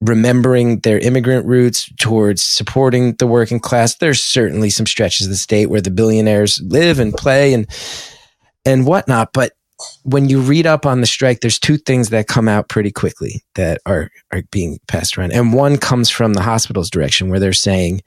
remembering 0.00 0.80
their 0.80 0.98
immigrant 0.98 1.46
roots 1.46 1.90
towards 1.98 2.42
supporting 2.42 3.14
the 3.16 3.26
working 3.26 3.60
class. 3.60 3.96
There's 3.96 4.22
certainly 4.22 4.70
some 4.70 4.86
stretches 4.86 5.26
of 5.26 5.30
the 5.30 5.36
state 5.36 5.66
where 5.66 5.82
the 5.82 5.90
billionaires 5.90 6.60
live 6.62 6.98
and 6.98 7.12
play 7.12 7.52
and 7.52 7.66
and 8.64 8.86
whatnot. 8.86 9.32
But 9.32 9.52
when 10.02 10.28
you 10.28 10.40
read 10.40 10.66
up 10.66 10.86
on 10.86 11.00
the 11.00 11.06
strike, 11.06 11.40
there's 11.40 11.58
two 11.58 11.76
things 11.76 12.10
that 12.10 12.26
come 12.26 12.48
out 12.48 12.68
pretty 12.68 12.90
quickly 12.90 13.42
that 13.54 13.80
are 13.86 14.10
are 14.32 14.42
being 14.50 14.78
passed 14.88 15.16
around. 15.16 15.32
And 15.32 15.52
one 15.52 15.76
comes 15.76 16.10
from 16.10 16.34
the 16.34 16.42
hospital's 16.42 16.90
direction 16.90 17.28
where 17.28 17.40
they're 17.40 17.52
saying 17.52 18.02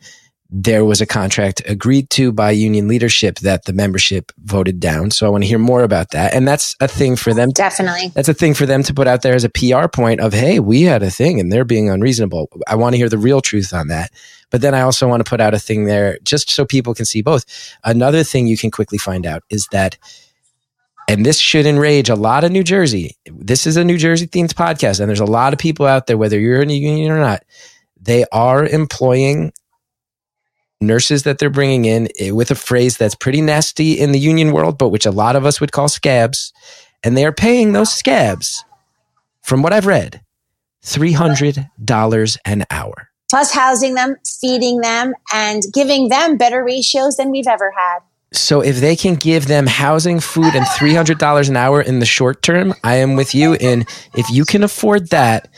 there 0.56 0.86
was 0.86 1.01
a 1.01 1.08
contract 1.08 1.63
agreed 1.65 2.12
to 2.12 2.32
by 2.32 2.51
union 2.51 2.88
leadership 2.88 3.39
that 3.39 3.65
the 3.65 3.74
membership 3.74 4.32
voted 4.44 4.80
down. 4.80 5.10
So 5.10 5.25
I 5.25 5.30
want 5.30 5.44
to 5.44 5.48
hear 5.48 5.58
more 5.58 5.82
about 5.82 6.12
that. 6.12 6.36
And 6.36 6.48
that's 6.48 6.75
a 6.80 6.88
thing 6.88 7.15
for 7.15 7.34
them. 7.34 7.50
Definitely. 7.50 8.10
That's 8.10 8.30
a 8.30 8.36
thing 8.36 8.53
for 8.53 8.68
them 8.68 8.84
to 8.84 8.94
put 8.94 9.08
out 9.08 9.24
there 9.24 9.34
as 9.34 9.44
a 9.44 9.50
PR 9.50 9.88
point 9.88 10.20
of, 10.20 10.32
hey, 10.32 10.60
we 10.60 10.84
had 10.84 11.01
a 11.01 11.10
thing 11.10 11.39
and 11.39 11.51
they're 11.51 11.65
being 11.65 11.89
unreasonable. 11.89 12.50
I 12.68 12.75
want 12.75 12.94
to 12.94 12.98
hear 12.98 13.10
the 13.10 13.18
real 13.18 13.42
truth 13.42 13.74
on 13.74 13.88
that. 13.88 14.12
But 14.51 14.62
then 14.62 14.75
I 14.75 14.82
also 14.82 15.08
want 15.08 15.25
to 15.25 15.30
put 15.30 15.42
out 15.42 15.56
a 15.56 15.60
thing 15.60 15.86
there 15.86 16.20
just 16.24 16.51
so 16.51 16.65
people 16.65 16.94
can 16.94 17.06
see 17.06 17.24
both. 17.24 17.46
Another 17.84 18.24
thing 18.24 18.46
you 18.46 18.58
can 18.58 18.70
quickly 18.70 19.00
find 19.00 19.25
out 19.25 19.42
is 19.50 19.68
that 19.72 19.98
and 21.07 21.25
this 21.25 21.38
should 21.38 21.65
enrage 21.65 22.10
a 22.10 22.15
lot 22.15 22.43
of 22.43 22.51
New 22.51 22.63
Jersey. 22.63 23.15
This 23.25 23.67
is 23.67 23.77
a 23.77 23.83
New 23.83 23.98
Jersey 23.98 24.27
themed 24.27 24.53
podcast, 24.53 25.00
and 25.00 25.10
there's 25.10 25.19
a 25.19 25.25
lot 25.25 25.53
of 25.53 25.60
people 25.60 25.86
out 25.86 26.07
there, 26.07 26.17
whether 26.17 26.39
you're 26.39 26.62
in 26.62 26.69
a 26.69 26.74
union 26.74 27.12
or 27.12 27.19
not, 27.19 27.43
they 28.00 28.25
are 28.31 28.65
employing 28.65 29.51
nurses 30.81 31.24
that 31.24 31.39
they're 31.39 31.50
bringing 31.50 31.86
in 31.86 32.10
eh, 32.19 32.31
with 32.31 32.51
a 32.51 32.55
phrase 32.55 32.98
that's 32.98 33.15
pretty 33.15 33.41
nasty 33.41 33.93
in 33.93 34.12
the 34.12 34.19
union 34.19 34.51
world, 34.51 34.77
but 34.77 34.89
which 34.89 35.05
a 35.05 35.12
lot 35.12 35.36
of 35.36 35.45
us 35.45 35.62
would 35.62 35.72
call 35.72 35.88
scabs. 35.88 36.53
And 37.03 37.17
they 37.17 37.25
are 37.25 37.33
paying 37.33 37.74
those 37.74 37.93
scabs, 37.93 38.63
from 39.41 39.62
what 39.62 39.74
I've 39.74 39.86
read, 39.86 40.22
$300 40.83 42.38
an 42.45 42.65
hour. 42.69 43.10
Plus 43.29 43.51
housing 43.51 43.95
them, 43.95 44.15
feeding 44.39 44.79
them, 44.79 45.13
and 45.33 45.63
giving 45.74 46.10
them 46.10 46.38
better 46.38 46.63
ratios 46.63 47.17
than 47.17 47.31
we've 47.31 47.48
ever 47.48 47.74
had. 47.75 48.00
So 48.34 48.62
if 48.62 48.80
they 48.80 48.96
can 48.96 49.16
give 49.16 49.48
them 49.48 49.68
housing, 49.68 50.20
food, 50.20 50.56
and 50.56 50.66
$300 50.66 51.50
an 51.50 51.56
hour 51.56 51.82
in 51.82 52.00
the 52.00 52.06
short 52.06 52.42
term, 52.42 52.74
I 52.84 52.96
am 52.96 53.16
with 53.16 53.36
you. 53.36 53.54
And 53.56 53.88
if 54.16 54.30
you 54.30 54.44
can 54.44 54.63
afford 54.63 55.10
that, 55.10 55.50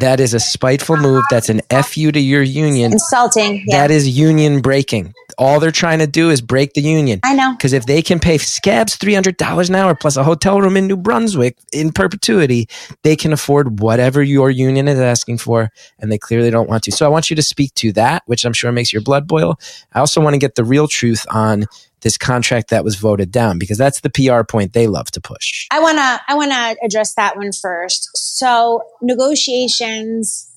that 0.00 0.20
is 0.20 0.34
a 0.34 0.40
spiteful 0.40 0.96
move. 0.96 1.24
That's 1.30 1.48
an 1.48 1.62
FU 1.70 2.12
to 2.12 2.20
your 2.20 2.42
union. 2.42 2.92
Insulting. 2.92 3.64
Yeah. 3.66 3.78
That 3.78 3.90
is 3.90 4.08
union 4.08 4.60
breaking. 4.60 5.14
All 5.38 5.60
they're 5.60 5.70
trying 5.70 6.00
to 6.00 6.06
do 6.06 6.30
is 6.30 6.42
break 6.42 6.74
the 6.74 6.80
union. 6.80 7.20
I 7.22 7.34
know. 7.34 7.52
Because 7.52 7.72
if 7.72 7.86
they 7.86 8.02
can 8.02 8.18
pay 8.18 8.38
scabs 8.38 8.98
$300 8.98 9.68
an 9.68 9.74
hour 9.74 9.94
plus 9.94 10.16
a 10.16 10.24
hotel 10.24 10.60
room 10.60 10.76
in 10.76 10.88
New 10.88 10.96
Brunswick 10.96 11.56
in 11.72 11.92
perpetuity, 11.92 12.68
they 13.04 13.14
can 13.14 13.32
afford 13.32 13.80
whatever 13.80 14.22
your 14.22 14.50
union 14.50 14.88
is 14.88 14.98
asking 14.98 15.38
for, 15.38 15.70
and 15.98 16.10
they 16.10 16.18
clearly 16.18 16.50
don't 16.50 16.68
want 16.68 16.82
to. 16.84 16.92
So 16.92 17.06
I 17.06 17.08
want 17.08 17.30
you 17.30 17.36
to 17.36 17.42
speak 17.42 17.72
to 17.74 17.92
that, 17.92 18.22
which 18.26 18.44
I'm 18.44 18.52
sure 18.52 18.72
makes 18.72 18.92
your 18.92 19.02
blood 19.02 19.26
boil. 19.28 19.58
I 19.92 20.00
also 20.00 20.20
want 20.20 20.34
to 20.34 20.38
get 20.38 20.56
the 20.56 20.64
real 20.64 20.88
truth 20.88 21.24
on 21.30 21.66
this 22.00 22.16
contract 22.16 22.70
that 22.70 22.84
was 22.84 22.96
voted 22.96 23.30
down 23.30 23.58
because 23.58 23.78
that's 23.78 24.00
the 24.00 24.10
PR 24.10 24.44
point 24.44 24.72
they 24.72 24.86
love 24.86 25.10
to 25.12 25.20
push. 25.20 25.66
I 25.70 25.80
want 25.80 25.98
to 25.98 26.20
I 26.28 26.34
want 26.34 26.52
to 26.52 26.76
address 26.84 27.14
that 27.14 27.36
one 27.36 27.52
first. 27.52 28.10
So, 28.16 28.82
negotiations 29.02 30.47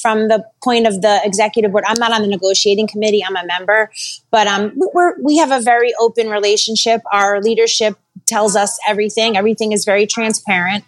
from 0.00 0.28
the 0.28 0.44
point 0.62 0.86
of 0.86 1.02
the 1.02 1.20
executive 1.24 1.72
board. 1.72 1.84
I'm 1.86 1.98
not 1.98 2.12
on 2.12 2.22
the 2.22 2.28
negotiating 2.28 2.88
committee. 2.88 3.22
I'm 3.24 3.36
a 3.36 3.46
member, 3.46 3.90
but 4.30 4.46
um, 4.46 4.72
we're, 4.76 5.20
we 5.20 5.38
have 5.38 5.50
a 5.50 5.60
very 5.60 5.92
open 5.98 6.28
relationship. 6.28 7.02
Our 7.12 7.40
leadership 7.40 7.98
tells 8.26 8.56
us 8.56 8.78
everything. 8.88 9.36
Everything 9.36 9.72
is 9.72 9.84
very 9.84 10.06
transparent, 10.06 10.84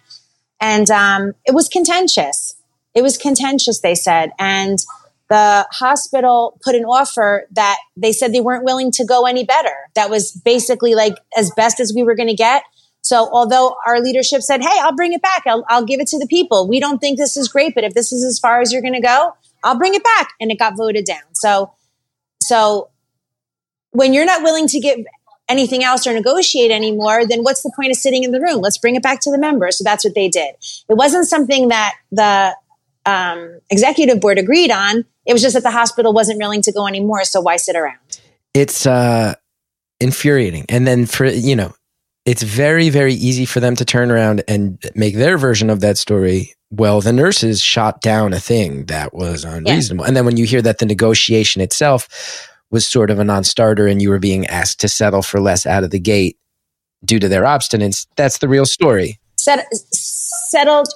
and 0.61 0.89
um, 0.91 1.33
it 1.45 1.53
was 1.53 1.69
contentious. 1.69 2.55
It 2.95 3.01
was 3.01 3.17
contentious. 3.17 3.79
They 3.79 3.95
said, 3.95 4.31
and 4.39 4.79
the 5.29 5.67
hospital 5.71 6.59
put 6.63 6.75
an 6.75 6.85
offer 6.85 7.47
that 7.51 7.77
they 7.95 8.11
said 8.11 8.33
they 8.33 8.41
weren't 8.41 8.63
willing 8.63 8.91
to 8.91 9.05
go 9.05 9.25
any 9.25 9.45
better. 9.45 9.75
That 9.95 10.09
was 10.09 10.31
basically 10.31 10.95
like 10.95 11.13
as 11.37 11.51
best 11.55 11.79
as 11.79 11.93
we 11.95 12.03
were 12.03 12.15
going 12.15 12.29
to 12.29 12.35
get. 12.35 12.63
So 13.01 13.29
although 13.31 13.75
our 13.85 14.01
leadership 14.01 14.41
said, 14.41 14.61
Hey, 14.61 14.77
I'll 14.81 14.95
bring 14.95 15.13
it 15.13 15.21
back. 15.21 15.43
I'll, 15.45 15.63
I'll 15.69 15.85
give 15.85 15.99
it 15.99 16.07
to 16.07 16.19
the 16.19 16.27
people. 16.27 16.67
We 16.67 16.79
don't 16.79 16.99
think 16.99 17.17
this 17.17 17.37
is 17.37 17.47
great, 17.47 17.75
but 17.75 17.83
if 17.83 17.93
this 17.93 18.11
is 18.11 18.23
as 18.23 18.39
far 18.39 18.61
as 18.61 18.71
you're 18.71 18.81
going 18.81 18.93
to 18.93 19.01
go, 19.01 19.33
I'll 19.63 19.77
bring 19.77 19.93
it 19.93 20.03
back. 20.03 20.33
And 20.39 20.51
it 20.51 20.59
got 20.59 20.77
voted 20.77 21.05
down. 21.05 21.21
So, 21.33 21.73
so 22.41 22.89
when 23.91 24.13
you're 24.13 24.25
not 24.25 24.43
willing 24.43 24.67
to 24.67 24.79
give 24.79 24.99
anything 25.49 25.83
else 25.83 26.05
or 26.05 26.13
negotiate 26.13 26.71
anymore, 26.71 27.25
then 27.25 27.41
what's 27.41 27.63
the 27.63 27.71
point 27.75 27.89
of 27.89 27.97
sitting 27.97 28.23
in 28.23 28.31
the 28.31 28.39
room? 28.39 28.61
Let's 28.61 28.77
bring 28.77 28.95
it 28.95 29.03
back 29.03 29.19
to 29.21 29.31
the 29.31 29.37
members. 29.37 29.77
So 29.77 29.83
that's 29.83 30.05
what 30.05 30.13
they 30.13 30.29
did. 30.29 30.55
It 30.87 30.95
wasn't 30.95 31.27
something 31.27 31.69
that 31.69 31.95
the 32.11 32.55
um, 33.05 33.59
executive 33.69 34.19
board 34.21 34.37
agreed 34.37 34.71
on. 34.71 35.05
It 35.25 35.33
was 35.33 35.41
just 35.41 35.55
that 35.55 35.63
the 35.63 35.71
hospital 35.71 36.13
wasn't 36.13 36.39
willing 36.39 36.61
to 36.63 36.71
go 36.71 36.87
anymore. 36.87 37.23
So 37.23 37.41
why 37.41 37.57
sit 37.57 37.75
around? 37.75 37.97
It's 38.53 38.85
uh, 38.85 39.35
infuriating. 39.99 40.65
And 40.69 40.87
then 40.87 41.05
for, 41.05 41.25
you 41.25 41.55
know, 41.55 41.73
it's 42.29 42.43
very, 42.43 42.89
very 42.91 43.15
easy 43.15 43.43
for 43.43 43.59
them 43.59 43.75
to 43.75 43.83
turn 43.83 44.11
around 44.11 44.43
and 44.47 44.77
make 44.93 45.15
their 45.15 45.35
version 45.35 45.71
of 45.71 45.79
that 45.79 45.97
story. 45.97 46.53
Well, 46.69 47.01
the 47.01 47.11
nurses 47.11 47.59
shot 47.59 48.01
down 48.01 48.33
a 48.33 48.39
thing 48.39 48.85
that 48.85 49.15
was 49.15 49.43
unreasonable. 49.43 50.03
Yeah. 50.03 50.09
And 50.09 50.15
then 50.17 50.25
when 50.25 50.37
you 50.37 50.45
hear 50.45 50.61
that 50.61 50.77
the 50.77 50.85
negotiation 50.85 51.59
itself 51.59 52.47
was 52.69 52.85
sort 52.85 53.09
of 53.09 53.17
a 53.17 53.23
non 53.23 53.43
starter 53.43 53.87
and 53.87 53.99
you 53.99 54.11
were 54.11 54.19
being 54.19 54.45
asked 54.45 54.79
to 54.81 54.87
settle 54.87 55.23
for 55.23 55.39
less 55.39 55.65
out 55.65 55.83
of 55.83 55.89
the 55.89 55.99
gate 55.99 56.37
due 57.03 57.17
to 57.17 57.27
their 57.27 57.45
obstinance, 57.45 58.05
that's 58.15 58.37
the 58.37 58.47
real 58.47 58.67
story. 58.67 59.19
Set, 59.35 59.65
settled 59.91 60.89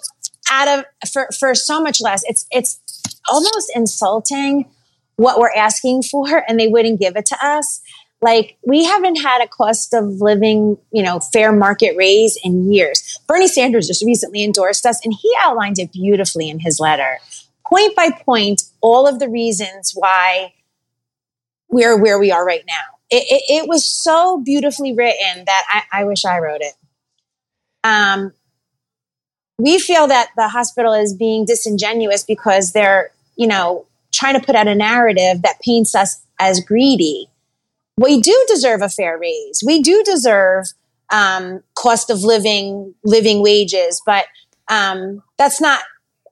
out 0.51 0.67
of 0.67 0.85
for 1.11 1.29
for 1.39 1.55
so 1.55 1.81
much 1.81 1.99
less. 1.99 2.21
It's 2.27 2.45
it's 2.51 2.79
almost 3.27 3.71
insulting 3.73 4.69
what 5.15 5.39
we're 5.39 5.53
asking 5.55 6.03
for, 6.03 6.43
and 6.47 6.59
they 6.59 6.67
wouldn't 6.67 6.99
give 6.99 7.15
it 7.15 7.25
to 7.27 7.37
us. 7.43 7.81
Like 8.23 8.55
we 8.65 8.85
haven't 8.85 9.17
had 9.17 9.43
a 9.43 9.49
cost 9.49 9.93
of 9.93 10.05
living, 10.21 10.77
you 10.93 11.03
know, 11.03 11.19
fair 11.19 11.51
market 11.51 11.97
raise 11.97 12.39
in 12.41 12.71
years. 12.71 13.19
Bernie 13.27 13.47
Sanders 13.47 13.85
just 13.85 14.01
recently 14.05 14.45
endorsed 14.45 14.85
us, 14.85 15.03
and 15.03 15.13
he 15.13 15.29
outlined 15.43 15.77
it 15.77 15.91
beautifully 15.91 16.49
in 16.49 16.59
his 16.59 16.79
letter, 16.79 17.19
point 17.67 17.97
by 17.97 18.11
point, 18.11 18.61
all 18.79 19.07
of 19.07 19.19
the 19.19 19.27
reasons 19.27 19.91
why 19.93 20.53
we're 21.67 22.01
where 22.01 22.17
we 22.17 22.31
are 22.31 22.45
right 22.45 22.63
now. 22.65 22.97
It, 23.09 23.25
it, 23.29 23.63
it 23.63 23.67
was 23.67 23.85
so 23.85 24.41
beautifully 24.41 24.93
written 24.93 25.43
that 25.45 25.63
I, 25.69 26.01
I 26.01 26.03
wish 26.05 26.23
I 26.23 26.39
wrote 26.39 26.61
it. 26.61 26.73
Um, 27.83 28.31
we 29.57 29.79
feel 29.79 30.07
that 30.07 30.29
the 30.37 30.47
hospital 30.47 30.93
is 30.93 31.13
being 31.13 31.43
disingenuous 31.43 32.23
because 32.23 32.71
they're, 32.71 33.11
you 33.35 33.47
know, 33.47 33.85
trying 34.13 34.39
to 34.39 34.45
put 34.45 34.55
out 34.55 34.67
a 34.69 34.75
narrative 34.75 35.41
that 35.41 35.59
paints 35.61 35.93
us 35.93 36.21
as 36.39 36.61
greedy. 36.61 37.27
We 37.97 38.21
do 38.21 38.45
deserve 38.47 38.81
a 38.81 38.89
fair 38.89 39.17
raise. 39.19 39.61
We 39.65 39.81
do 39.81 40.03
deserve 40.03 40.65
um, 41.11 41.61
cost 41.75 42.09
of 42.09 42.23
living, 42.23 42.95
living 43.03 43.41
wages, 43.43 44.01
but 44.05 44.25
um, 44.69 45.21
that's 45.37 45.61
not 45.61 45.83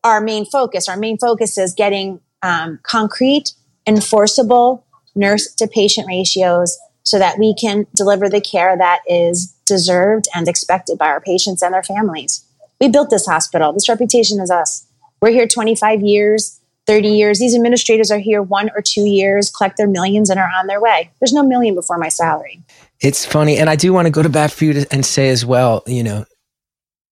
our 0.04 0.22
main 0.22 0.46
focus. 0.46 0.90
Our 0.90 0.98
main 0.98 1.18
focus 1.18 1.58
is 1.58 1.74
getting 1.74 2.20
um, 2.42 2.80
concrete, 2.84 3.54
enforceable 3.86 4.86
nurse 5.14 5.54
to 5.56 5.68
patient 5.68 6.08
ratios 6.08 6.78
so 7.04 7.20
that 7.20 7.38
we 7.38 7.54
can 7.54 7.86
deliver 7.96 8.30
the 8.30 8.42
care 8.42 8.78
that 8.78 9.02
is 9.08 9.54
deserved 9.66 10.28
and 10.36 10.48
expected 10.48 10.98
by 10.98 11.08
our 11.08 11.22
patients 11.22 11.62
and 11.62 11.74
their 11.74 11.84
families. 11.84 12.46
We 12.80 12.88
built 12.88 13.10
this 13.10 13.26
hospital. 13.26 13.74
This 13.74 13.90
reputation 13.90 14.40
is 14.40 14.50
us. 14.50 14.88
We're 15.22 15.32
here 15.32 15.48
25 15.48 16.02
years, 16.02 16.60
30 16.88 17.10
years. 17.10 17.40
These 17.40 17.56
administrators 17.56 18.12
are 18.12 18.18
here 18.18 18.42
one 18.42 18.70
or 18.76 18.82
two 18.82 19.06
years, 19.06 19.50
collect 19.50 19.78
their 19.78 19.88
millions, 19.88 20.30
and 20.30 20.40
are 20.40 20.50
on 20.58 20.68
their 20.68 20.82
way. 20.82 21.12
There's 21.20 21.34
no 21.34 21.44
million 21.44 21.76
before 21.76 21.98
my 21.98 22.10
salary. 22.10 22.62
It's 23.00 23.26
funny. 23.26 23.58
And 23.58 23.70
I 23.70 23.76
do 23.76 23.94
want 23.94 24.08
to 24.08 24.12
go 24.12 24.24
to 24.24 24.30
bat 24.30 24.52
for 24.52 24.66
you 24.66 24.74
to, 24.74 24.88
and 24.92 25.06
say 25.06 25.30
as 25.30 25.46
well, 25.46 25.84
you 25.88 26.04
know, 26.04 26.26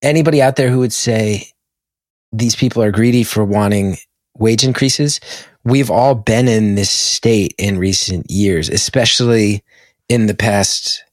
anybody 0.01 0.41
out 0.41 0.55
there 0.55 0.69
who 0.69 0.79
would 0.79 0.93
say 0.93 1.51
these 2.31 2.55
people 2.55 2.83
are 2.83 2.91
greedy 2.91 3.23
for 3.23 3.43
wanting 3.43 3.97
wage 4.37 4.63
increases, 4.63 5.19
we've 5.63 5.91
all 5.91 6.15
been 6.15 6.47
in 6.47 6.75
this 6.75 6.91
state 6.91 7.53
in 7.57 7.77
recent 7.77 8.29
years, 8.29 8.69
especially 8.69 9.63
in 10.07 10.25
the 10.25 10.33
past 10.33 11.03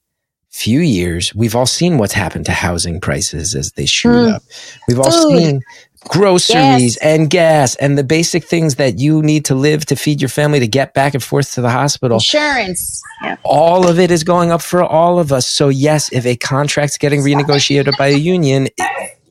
few 0.57 0.81
years, 0.81 1.35
we've 1.35 1.55
all 1.55 1.67
seen 1.67 1.99
what's 1.99 2.15
happened 2.15 2.47
to 2.47 2.53
housing 2.53 2.99
prices 2.99 3.55
as 3.55 3.73
they 3.73 3.85
shoot 3.85 4.09
mm. 4.09 4.33
up. 4.33 4.43
We've 4.89 4.99
all 4.99 5.13
seen 5.13 5.61
groceries 6.09 6.97
yes. 6.97 6.97
and 6.99 7.31
gas 7.31 7.75
and 7.77 7.99
the 7.99 8.05
basic 8.05 8.45
things 8.45 8.77
that 8.77 8.99
you 8.99 9.23
need 9.23 9.45
to 9.47 9.55
live 9.55 9.87
to 9.87 9.97
feed 9.97 10.21
your 10.21 10.29
family 10.29 10.61
to 10.61 10.67
get 10.67 10.95
back 10.95 11.15
and 11.15 11.23
forth 11.23 11.53
to 11.55 11.61
the 11.61 11.71
hospital. 11.71 12.17
Insurance. 12.17 13.03
Yeah. 13.23 13.37
All 13.43 13.89
of 13.89 13.99
it 13.99 14.11
is 14.11 14.25
going 14.25 14.51
up 14.51 14.63
for 14.63 14.83
all 14.83 15.19
of 15.19 15.33
us. 15.33 15.49
So 15.49 15.69
yes, 15.69 16.13
if 16.13 16.27
a 16.27 16.37
contract's 16.37 16.99
getting 16.99 17.21
renegotiated 17.21 17.97
by 17.99 18.09
a 18.09 18.17
union, 18.17 18.69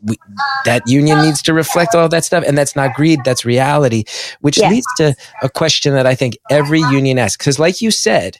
we, 0.04 0.18
that 0.66 0.84
union 0.88 1.22
needs 1.22 1.42
to 1.44 1.54
reflect 1.54 1.96
all 1.96 2.08
that 2.10 2.26
stuff. 2.26 2.44
And 2.46 2.58
that's 2.58 2.76
not 2.76 2.96
greed, 2.96 3.20
that's 3.26 3.46
reality, 3.46 4.04
which 4.42 4.58
yes. 4.58 4.72
leads 4.72 4.88
to 4.98 5.16
a 5.42 5.50
question 5.50 5.94
that 5.94 6.06
I 6.06 6.16
think 6.16 6.38
every 6.50 6.80
union 6.80 7.18
asks. 7.18 7.38
Because 7.38 7.60
like 7.60 7.82
you 7.82 7.92
said, 7.92 8.38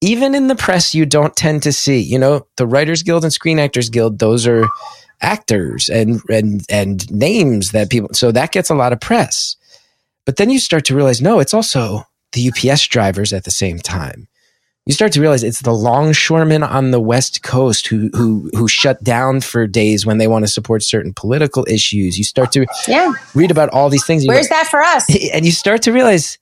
even 0.00 0.34
in 0.34 0.46
the 0.46 0.54
press, 0.54 0.94
you 0.94 1.04
don't 1.04 1.34
tend 1.34 1.62
to 1.64 1.72
see, 1.72 1.98
you 1.98 2.18
know, 2.18 2.46
the 2.56 2.66
Writers 2.66 3.02
Guild 3.02 3.24
and 3.24 3.32
Screen 3.32 3.58
Actors 3.58 3.90
Guild, 3.90 4.20
those 4.20 4.46
are 4.46 4.68
actors 5.20 5.88
and, 5.88 6.20
and, 6.30 6.64
and 6.68 7.10
names 7.10 7.72
that 7.72 7.90
people, 7.90 8.10
so 8.12 8.32
that 8.32 8.52
gets 8.52 8.70
a 8.70 8.74
lot 8.74 8.92
of 8.92 9.00
press. 9.00 9.56
But 10.24 10.36
then 10.36 10.50
you 10.50 10.58
start 10.58 10.84
to 10.86 10.94
realize, 10.94 11.20
no, 11.22 11.40
it's 11.40 11.54
also 11.54 12.04
the 12.32 12.48
UPS 12.48 12.86
drivers 12.86 13.32
at 13.32 13.44
the 13.44 13.50
same 13.50 13.78
time. 13.78 14.28
You 14.86 14.94
start 14.94 15.12
to 15.12 15.20
realize 15.20 15.44
it's 15.44 15.60
the 15.60 15.74
longshoremen 15.74 16.62
on 16.62 16.92
the 16.92 17.00
West 17.00 17.42
Coast 17.42 17.86
who, 17.88 18.08
who, 18.14 18.50
who 18.54 18.66
shut 18.68 19.04
down 19.04 19.42
for 19.42 19.66
days 19.66 20.06
when 20.06 20.16
they 20.16 20.26
want 20.26 20.44
to 20.44 20.50
support 20.50 20.82
certain 20.82 21.12
political 21.12 21.66
issues. 21.68 22.16
You 22.16 22.24
start 22.24 22.52
to 22.52 22.66
yeah. 22.86 23.12
read 23.34 23.50
about 23.50 23.68
all 23.68 23.90
these 23.90 24.06
things. 24.06 24.26
Where's 24.26 24.48
go, 24.48 24.54
that 24.54 24.66
for 24.66 24.82
us? 24.82 25.06
And 25.34 25.44
you 25.44 25.52
start 25.52 25.82
to 25.82 25.92
realize 25.92 26.38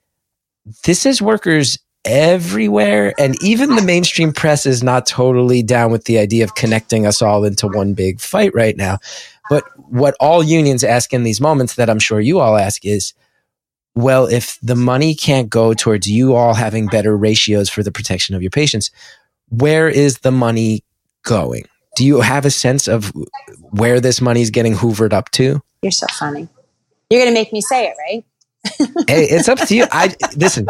this 0.85 1.06
is 1.06 1.21
workers 1.21 1.78
everywhere. 2.07 3.13
And 3.19 3.41
even 3.43 3.77
the 3.77 3.83
mainstream 3.83 4.33
press 4.33 4.65
is 4.65 4.83
not 4.83 5.07
totally 5.07 5.63
down 5.63 5.91
with 5.91 6.05
the 6.05 6.19
idea 6.19 6.45
of 6.45 6.55
connecting 6.55 7.07
us 7.07 7.21
all 7.21 7.45
into 7.45 7.69
one 7.69 7.95
big 7.95 8.21
fight 8.21 8.55
right 8.55 8.77
now. 8.77 8.99
But 9.51 9.65
what 9.77 10.17
all 10.21 10.43
unions 10.43 10.83
ask 10.83 11.13
in 11.13 11.25
these 11.25 11.41
moments 11.41 11.75
that 11.75 11.91
I'm 11.91 11.99
sure 11.99 12.21
you 12.21 12.41
all 12.41 12.57
ask 12.57 12.85
is, 12.85 13.13
well, 13.95 14.27
if 14.27 14.59
the 14.63 14.77
money 14.77 15.15
can't 15.15 15.49
go 15.49 15.73
towards 15.73 16.09
you 16.09 16.35
all 16.35 16.55
having 16.55 16.87
better 16.87 17.17
ratios 17.17 17.69
for 17.69 17.83
the 17.83 17.93
protection 17.93 18.35
of 18.35 18.43
your 18.43 18.51
patients, 18.51 18.91
where 19.49 19.89
is 19.89 20.19
the 20.19 20.33
money 20.33 20.85
going? 21.23 21.65
Do 21.97 22.05
you 22.05 22.21
have 22.21 22.45
a 22.45 22.51
sense 22.51 22.89
of 22.89 23.13
where 23.71 24.01
this 24.01 24.21
money 24.21 24.43
is 24.43 24.51
getting 24.51 24.75
hoovered 24.75 25.13
up 25.13 25.31
to? 25.33 25.63
You're 25.83 25.93
so 25.93 26.07
funny. 26.09 26.49
You're 27.09 27.23
going 27.23 27.33
to 27.33 27.41
make 27.41 27.53
me 27.53 27.61
say 27.61 27.87
it, 27.87 27.95
right? 27.99 28.25
hey, 29.09 29.25
it's 29.25 29.49
up 29.49 29.59
to 29.61 29.77
you. 29.77 29.87
I 29.93 30.15
listen. 30.37 30.67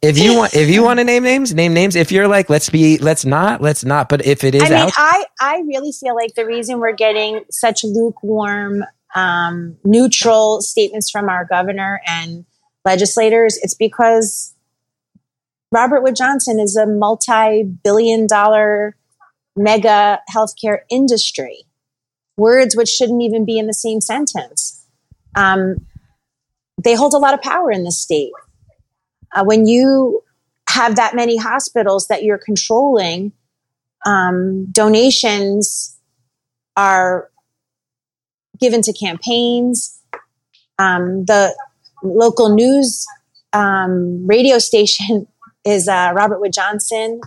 If 0.00 0.18
you 0.18 0.36
want, 0.36 0.54
if 0.54 0.68
you 0.68 0.82
want 0.84 1.00
to 1.00 1.04
name 1.04 1.22
names, 1.22 1.54
name 1.54 1.74
names. 1.74 1.96
If 1.96 2.12
you're 2.12 2.28
like, 2.28 2.48
let's 2.48 2.70
be, 2.70 2.98
let's 2.98 3.24
not, 3.24 3.60
let's 3.60 3.84
not. 3.84 4.08
But 4.08 4.24
if 4.26 4.44
it 4.44 4.54
is, 4.54 4.62
I 4.62 4.68
mean, 4.68 4.78
out, 4.78 4.92
I 4.96 5.24
I 5.40 5.62
really 5.66 5.92
feel 5.92 6.14
like 6.14 6.34
the 6.34 6.46
reason 6.46 6.78
we're 6.78 6.92
getting 6.92 7.44
such 7.50 7.84
lukewarm, 7.84 8.84
um, 9.14 9.76
neutral 9.84 10.60
statements 10.60 11.10
from 11.10 11.28
our 11.28 11.44
governor 11.44 12.00
and 12.06 12.44
legislators, 12.84 13.58
it's 13.62 13.74
because 13.74 14.54
Robert 15.72 16.02
Wood 16.02 16.16
Johnson 16.16 16.60
is 16.60 16.76
a 16.76 16.86
multi-billion-dollar 16.86 18.96
mega 19.56 20.20
healthcare 20.34 20.80
industry. 20.90 21.64
Words 22.36 22.76
which 22.76 22.88
shouldn't 22.88 23.22
even 23.22 23.44
be 23.44 23.58
in 23.58 23.66
the 23.66 23.74
same 23.74 24.00
sentence. 24.00 24.86
Um, 25.34 25.84
they 26.82 26.94
hold 26.94 27.12
a 27.12 27.18
lot 27.18 27.34
of 27.34 27.42
power 27.42 27.72
in 27.72 27.82
the 27.82 27.90
state. 27.90 28.30
Uh, 29.34 29.44
when 29.44 29.66
you 29.66 30.22
have 30.68 30.96
that 30.96 31.14
many 31.14 31.36
hospitals 31.36 32.08
that 32.08 32.22
you're 32.22 32.38
controlling, 32.38 33.32
um, 34.06 34.66
donations 34.70 35.98
are 36.76 37.30
given 38.60 38.82
to 38.82 38.92
campaigns. 38.92 40.00
Um, 40.78 41.24
the 41.24 41.54
local 42.02 42.54
news 42.54 43.06
um, 43.52 44.26
radio 44.26 44.58
station 44.58 45.26
is 45.64 45.88
uh, 45.88 46.12
Robert 46.14 46.40
Wood 46.40 46.52
Johnson, 46.52 47.20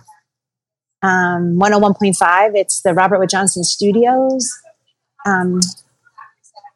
um, 1.02 1.58
101.5. 1.58 2.52
It's 2.54 2.82
the 2.82 2.94
Robert 2.94 3.18
Wood 3.18 3.28
Johnson 3.28 3.64
Studios. 3.64 4.52
Um, 5.26 5.60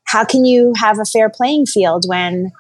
how 0.05 0.25
can 0.25 0.45
you 0.45 0.73
have 0.77 0.99
a 0.99 1.05
fair 1.05 1.29
playing 1.29 1.67
field 1.67 2.05
when 2.07 2.53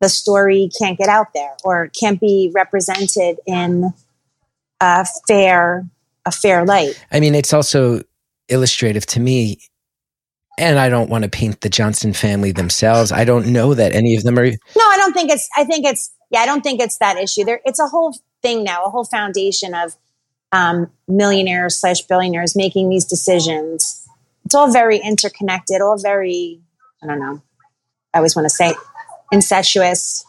the 0.00 0.08
story 0.08 0.70
can't 0.78 0.98
get 0.98 1.08
out 1.08 1.32
there 1.34 1.56
or 1.64 1.90
can't 1.98 2.20
be 2.20 2.50
represented 2.54 3.38
in 3.46 3.92
a 4.80 5.06
fair 5.26 5.88
a 6.24 6.30
fair 6.30 6.64
light. 6.64 7.02
I 7.10 7.20
mean, 7.20 7.34
it's 7.34 7.52
also 7.52 8.02
illustrative 8.48 9.06
to 9.06 9.20
me. 9.20 9.58
And 10.58 10.78
I 10.78 10.88
don't 10.88 11.08
want 11.08 11.22
to 11.24 11.30
paint 11.30 11.60
the 11.60 11.68
Johnson 11.68 12.12
family 12.12 12.52
themselves. 12.52 13.12
I 13.12 13.24
don't 13.24 13.52
know 13.52 13.74
that 13.74 13.94
any 13.94 14.16
of 14.16 14.24
them 14.24 14.38
are. 14.38 14.46
No, 14.46 14.56
I 14.76 14.96
don't 14.98 15.12
think 15.12 15.30
it's. 15.30 15.48
I 15.56 15.64
think 15.64 15.86
it's. 15.86 16.12
Yeah, 16.30 16.40
I 16.40 16.46
don't 16.46 16.62
think 16.62 16.80
it's 16.80 16.98
that 16.98 17.16
issue. 17.16 17.44
There, 17.44 17.60
it's 17.64 17.78
a 17.78 17.86
whole 17.86 18.16
thing 18.42 18.64
now, 18.64 18.84
a 18.84 18.90
whole 18.90 19.04
foundation 19.04 19.72
of 19.72 19.96
um, 20.50 20.90
millionaires 21.06 21.76
slash 21.76 22.02
billionaires 22.02 22.56
making 22.56 22.90
these 22.90 23.04
decisions. 23.04 24.06
It's 24.44 24.54
all 24.54 24.72
very 24.72 24.98
interconnected. 24.98 25.80
All 25.80 25.96
very. 25.96 26.60
I 27.02 27.06
don't 27.06 27.20
know. 27.20 27.40
I 28.12 28.18
always 28.18 28.34
want 28.34 28.46
to 28.46 28.50
say 28.50 28.74
incestuous. 29.32 30.24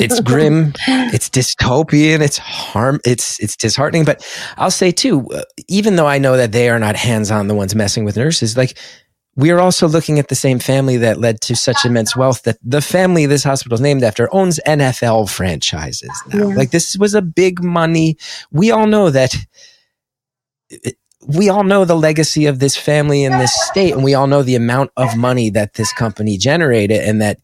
it's 0.00 0.20
grim, 0.20 0.72
it's 0.88 1.28
dystopian, 1.28 2.20
it's 2.20 2.38
harm, 2.38 3.00
it's 3.04 3.38
it's 3.38 3.56
disheartening. 3.56 4.04
But 4.04 4.26
I'll 4.56 4.70
say 4.70 4.90
too, 4.90 5.26
uh, 5.30 5.42
even 5.68 5.96
though 5.96 6.06
I 6.06 6.18
know 6.18 6.36
that 6.36 6.52
they 6.52 6.70
are 6.70 6.78
not 6.78 6.96
hands 6.96 7.30
on 7.30 7.48
the 7.48 7.54
ones 7.54 7.74
messing 7.74 8.04
with 8.04 8.16
nurses, 8.16 8.56
like 8.56 8.78
we 9.36 9.50
are 9.50 9.60
also 9.60 9.86
looking 9.86 10.18
at 10.18 10.28
the 10.28 10.34
same 10.34 10.58
family 10.58 10.96
that 10.96 11.20
led 11.20 11.42
to 11.42 11.54
such 11.54 11.84
immense 11.84 12.16
wealth 12.16 12.42
that 12.42 12.56
the 12.62 12.80
family 12.80 13.26
this 13.26 13.44
hospital 13.44 13.74
is 13.74 13.82
named 13.82 14.02
after 14.02 14.34
owns 14.34 14.58
NFL 14.66 15.28
franchises 15.28 16.10
now. 16.32 16.48
Yeah. 16.48 16.54
Like 16.54 16.70
this 16.70 16.96
was 16.96 17.14
a 17.14 17.22
big 17.22 17.62
money. 17.62 18.16
We 18.50 18.70
all 18.70 18.86
know 18.86 19.10
that. 19.10 19.34
It, 20.70 20.96
we 21.28 21.48
all 21.48 21.64
know 21.64 21.84
the 21.84 21.96
legacy 21.96 22.46
of 22.46 22.60
this 22.60 22.76
family 22.76 23.24
in 23.24 23.32
this 23.32 23.52
state, 23.66 23.92
and 23.92 24.04
we 24.04 24.14
all 24.14 24.28
know 24.28 24.44
the 24.44 24.54
amount 24.54 24.92
of 24.96 25.16
money 25.16 25.50
that 25.50 25.74
this 25.74 25.92
company 25.92 26.38
generated, 26.38 27.00
and 27.02 27.20
that 27.20 27.40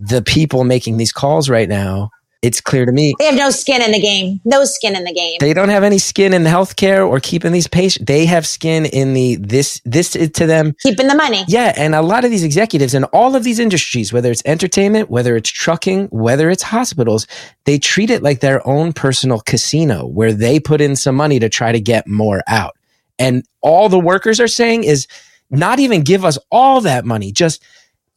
the 0.00 0.22
people 0.22 0.64
making 0.64 0.96
these 0.96 1.12
calls 1.12 1.48
right 1.48 1.68
now, 1.68 2.10
it's 2.42 2.62
clear 2.62 2.86
to 2.86 2.92
me 2.92 3.14
they 3.18 3.26
have 3.26 3.36
no 3.36 3.50
skin 3.50 3.82
in 3.82 3.92
the 3.92 4.00
game. 4.00 4.40
No 4.46 4.64
skin 4.64 4.96
in 4.96 5.04
the 5.04 5.12
game. 5.12 5.36
They 5.40 5.52
don't 5.52 5.68
have 5.68 5.82
any 5.82 5.98
skin 5.98 6.32
in 6.32 6.44
healthcare 6.44 7.06
or 7.06 7.20
keeping 7.20 7.52
these 7.52 7.68
patients. 7.68 8.06
They 8.06 8.24
have 8.24 8.46
skin 8.46 8.86
in 8.86 9.12
the 9.12 9.36
this 9.36 9.82
this 9.84 10.12
to 10.12 10.46
them 10.46 10.74
keeping 10.80 11.06
the 11.06 11.14
money. 11.14 11.44
Yeah, 11.48 11.74
and 11.76 11.94
a 11.94 12.00
lot 12.00 12.24
of 12.24 12.30
these 12.30 12.42
executives 12.42 12.94
in 12.94 13.04
all 13.04 13.36
of 13.36 13.44
these 13.44 13.58
industries, 13.58 14.10
whether 14.10 14.30
it's 14.30 14.42
entertainment, 14.46 15.10
whether 15.10 15.36
it's 15.36 15.50
trucking, 15.50 16.06
whether 16.06 16.48
it's 16.48 16.62
hospitals, 16.62 17.26
they 17.66 17.78
treat 17.78 18.08
it 18.08 18.22
like 18.22 18.40
their 18.40 18.66
own 18.66 18.94
personal 18.94 19.40
casino 19.40 20.06
where 20.06 20.32
they 20.32 20.58
put 20.58 20.80
in 20.80 20.96
some 20.96 21.16
money 21.16 21.38
to 21.40 21.50
try 21.50 21.72
to 21.72 21.80
get 21.80 22.08
more 22.08 22.42
out. 22.46 22.74
And 23.18 23.44
all 23.60 23.90
the 23.90 24.00
workers 24.00 24.40
are 24.40 24.48
saying 24.48 24.84
is 24.84 25.06
not 25.50 25.78
even 25.78 26.02
give 26.02 26.24
us 26.24 26.38
all 26.50 26.80
that 26.80 27.04
money, 27.04 27.32
just 27.32 27.62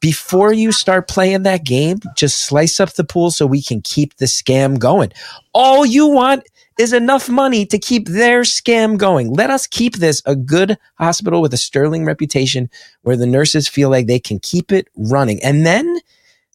before 0.03 0.51
you 0.51 0.73
start 0.73 1.07
playing 1.07 1.43
that 1.43 1.63
game, 1.63 1.97
just 2.17 2.45
slice 2.45 2.81
up 2.81 2.91
the 2.91 3.05
pool 3.05 3.31
so 3.31 3.47
we 3.47 3.63
can 3.63 3.79
keep 3.79 4.17
the 4.17 4.25
scam 4.25 4.77
going. 4.77 5.13
All 5.53 5.85
you 5.85 6.07
want 6.07 6.43
is 6.77 6.91
enough 6.91 7.29
money 7.29 7.65
to 7.67 7.79
keep 7.79 8.09
their 8.09 8.41
scam 8.41 8.97
going. 8.97 9.31
Let 9.31 9.49
us 9.49 9.65
keep 9.65 9.95
this 9.95 10.21
a 10.25 10.35
good 10.35 10.77
hospital 10.95 11.41
with 11.41 11.53
a 11.53 11.57
sterling 11.57 12.03
reputation 12.03 12.69
where 13.03 13.15
the 13.15 13.25
nurses 13.25 13.69
feel 13.69 13.89
like 13.89 14.07
they 14.07 14.19
can 14.19 14.39
keep 14.39 14.73
it 14.73 14.89
running. 14.97 15.41
And 15.41 15.65
then 15.65 16.01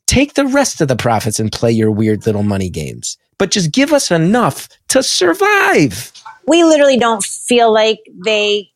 take 0.07 0.35
the 0.35 0.45
rest 0.45 0.83
of 0.83 0.89
the 0.89 0.97
profits 0.97 1.41
and 1.41 1.51
play 1.51 1.73
your 1.73 1.91
weird 1.91 2.27
little 2.27 2.43
money 2.43 2.69
games. 2.69 3.17
But 3.39 3.51
just 3.51 3.73
give 3.73 3.95
us 3.95 4.11
enough 4.11 4.69
to 4.89 5.03
survive. 5.03 6.13
We 6.47 6.65
literally 6.65 6.99
don't 6.99 7.25
feel 7.25 7.73
like 7.73 8.01
they 8.27 8.73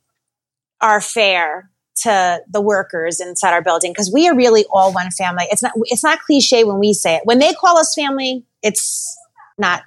are 0.80 1.02
fair 1.02 1.68
to 1.94 2.40
the 2.50 2.60
workers 2.60 3.20
inside 3.20 3.52
our 3.52 3.62
building 3.62 3.92
because 3.92 4.10
we 4.12 4.28
are 4.28 4.34
really 4.34 4.64
all 4.70 4.92
one 4.92 5.10
family. 5.10 5.44
It's 5.50 5.62
not 5.62 5.72
it's 5.84 6.02
not 6.02 6.20
cliche 6.20 6.64
when 6.64 6.78
we 6.78 6.92
say 6.92 7.16
it. 7.16 7.22
When 7.24 7.38
they 7.38 7.52
call 7.52 7.78
us 7.78 7.94
family, 7.94 8.44
it's 8.62 9.16
not 9.58 9.82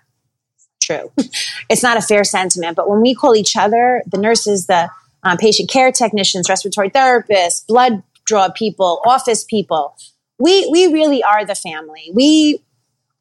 true. 0.82 1.12
it's 1.70 1.84
not 1.84 1.98
a 1.98 2.02
fair 2.02 2.24
sentiment. 2.24 2.76
But 2.76 2.90
when 2.90 3.02
we 3.02 3.16
call 3.16 3.36
each 3.36 3.56
other, 3.56 4.04
the 4.06 4.18
nurses, 4.18 4.68
the 4.68 4.90
um, 5.24 5.38
patient 5.38 5.70
care 5.70 5.92
technicians, 5.92 6.48
respiratory 6.48 6.90
therapists, 6.90 7.66
blood 7.66 8.04
draw 8.26 8.50
people, 8.50 9.02
office 9.06 9.44
people, 9.44 9.98
we 10.38 10.68
we 10.72 10.88
really 10.88 11.24
are 11.24 11.46
the 11.46 11.56
family. 11.56 12.12
We 12.14 12.62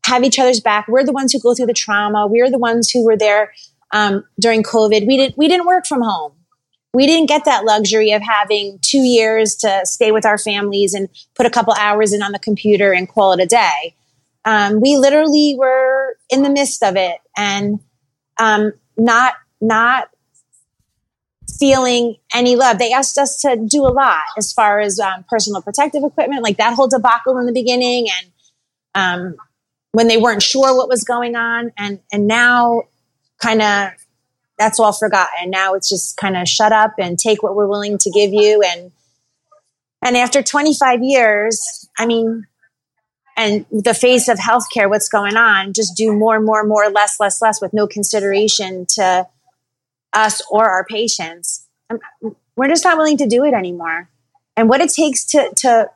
have 0.05 0.25
each 0.25 0.39
other's 0.39 0.61
back. 0.61 0.89
We're 0.89 1.05
the 1.05 1.13
ones 1.13 1.33
who 1.33 1.41
go 1.41 1.55
through 1.55 1.67
the 1.67 1.73
trauma. 1.73 2.27
We're 2.27 2.51
the 2.51 2.59
ones 2.59 2.91
who 2.91 3.03
were 3.03 3.17
there 3.17 3.53
um, 3.93 4.25
during 4.39 4.63
COVID. 4.63 5.07
We 5.07 5.17
didn't 5.17 5.39
we 5.39 5.49
didn't 5.49 5.67
work 5.67 5.87
from 5.87 6.03
home 6.03 6.33
we 6.95 7.09
didn't 7.09 7.27
get 7.27 7.45
that 7.45 7.65
luxury 7.65 8.13
of 8.13 8.23
having 8.23 8.79
two 8.81 9.03
years 9.03 9.57
to 9.57 9.81
stay 9.85 10.13
with 10.13 10.25
our 10.25 10.39
families 10.39 10.95
and 10.95 11.09
put 11.35 11.45
a 11.45 11.51
couple 11.51 11.75
hours 11.75 12.13
in 12.13 12.23
on 12.23 12.31
the 12.31 12.39
computer 12.39 12.93
and 12.93 13.09
call 13.09 13.33
it 13.33 13.41
a 13.41 13.47
day. 13.47 13.95
Um, 14.45 14.81
we 14.81 14.97
literally 14.97 15.57
were 15.59 16.17
in 16.31 16.43
the 16.43 16.51
midst 16.51 16.85
of 16.85 16.97
it 16.97 17.19
and 17.37 17.81
um, 18.39 18.73
not 18.97 19.35
not 19.61 20.09
feeling 21.59 22.17
any 22.33 22.55
love. 22.55 22.79
They 22.79 22.93
asked 22.93 23.19
us 23.19 23.41
to 23.43 23.57
do 23.57 23.83
a 23.83 23.91
lot 23.93 24.23
as 24.39 24.53
far 24.53 24.79
as 24.79 25.01
um, 25.01 25.25
personal 25.29 25.63
protective 25.63 26.05
equipment, 26.05 26.43
like 26.43 26.59
that 26.59 26.75
whole 26.75 26.89
debacle 26.89 27.39
in 27.39 27.47
the 27.47 27.53
beginning, 27.53 28.07
and 28.21 28.33
um, 28.95 29.37
when 29.93 30.07
they 30.07 30.17
weren't 30.17 30.43
sure 30.43 30.77
what 30.77 30.89
was 30.89 31.03
going 31.03 31.35
on, 31.35 31.73
and 31.77 31.99
and 32.13 32.29
now 32.29 32.83
kind 33.41 33.63
of 33.63 33.91
that's 34.59 34.79
all 34.79 34.93
forgotten. 34.93 35.51
Now 35.51 35.75
it's 35.75 35.89
just 35.89 36.17
kind 36.17 36.37
of 36.37 36.49
shut 36.49 36.73
up 36.73 36.95
and 36.99 37.19
take 37.19 37.43
what 37.43 37.55
we're 37.55 37.67
willing 37.67 37.99
to 37.99 38.11
give 38.11 38.33
you. 38.33 38.63
And 38.63 38.93
and 40.03 40.17
after 40.17 40.43
25 40.43 41.03
years, 41.03 41.89
I 41.99 42.07
mean, 42.07 42.47
and 43.37 43.65
the 43.71 43.95
face 43.95 44.29
of 44.29 44.39
healthcare, 44.39 44.89
what's 44.89 45.09
going 45.09 45.37
on, 45.37 45.73
just 45.73 45.97
do 45.97 46.13
more 46.13 46.37
and 46.37 46.45
more 46.45 46.61
and 46.61 46.69
more, 46.69 46.89
less, 46.91 47.19
less, 47.19 47.41
less, 47.43 47.61
with 47.61 47.73
no 47.73 47.87
consideration 47.87 48.87
to 48.91 49.27
us 50.13 50.43
or 50.51 50.69
our 50.69 50.85
patients. 50.85 51.67
Um, 51.91 51.99
we're 52.55 52.69
just 52.69 52.85
not 52.85 52.97
willing 52.97 53.17
to 53.17 53.27
do 53.27 53.45
it 53.45 53.55
anymore. 53.55 54.09
And 54.57 54.69
what 54.69 54.81
it 54.81 54.91
takes 54.91 55.25
to 55.27 55.51
to 55.57 55.91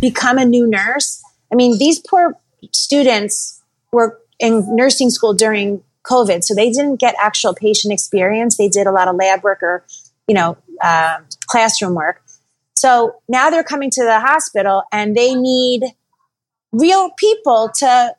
become 0.00 0.38
a 0.38 0.44
new 0.44 0.66
nurse. 0.66 1.22
I 1.52 1.54
mean, 1.54 1.78
these 1.78 1.98
poor 1.98 2.38
students 2.72 3.60
were 3.92 4.18
in 4.38 4.64
nursing 4.74 5.10
school 5.10 5.34
during 5.34 5.82
COVID. 6.04 6.42
So 6.44 6.54
they 6.54 6.70
didn't 6.70 6.96
get 6.96 7.14
actual 7.20 7.54
patient 7.54 7.92
experience. 7.92 8.56
They 8.56 8.68
did 8.68 8.86
a 8.86 8.92
lot 8.92 9.08
of 9.08 9.16
lab 9.16 9.42
work 9.42 9.62
or, 9.62 9.84
you 10.26 10.34
know, 10.34 10.56
uh, 10.82 11.18
classroom 11.46 11.94
work. 11.94 12.22
So 12.76 13.16
now 13.28 13.50
they're 13.50 13.62
coming 13.62 13.90
to 13.90 14.02
the 14.02 14.20
hospital 14.20 14.84
and 14.90 15.16
they 15.16 15.34
need 15.34 15.82
real 16.72 17.10
people 17.10 17.70
to 17.76 18.14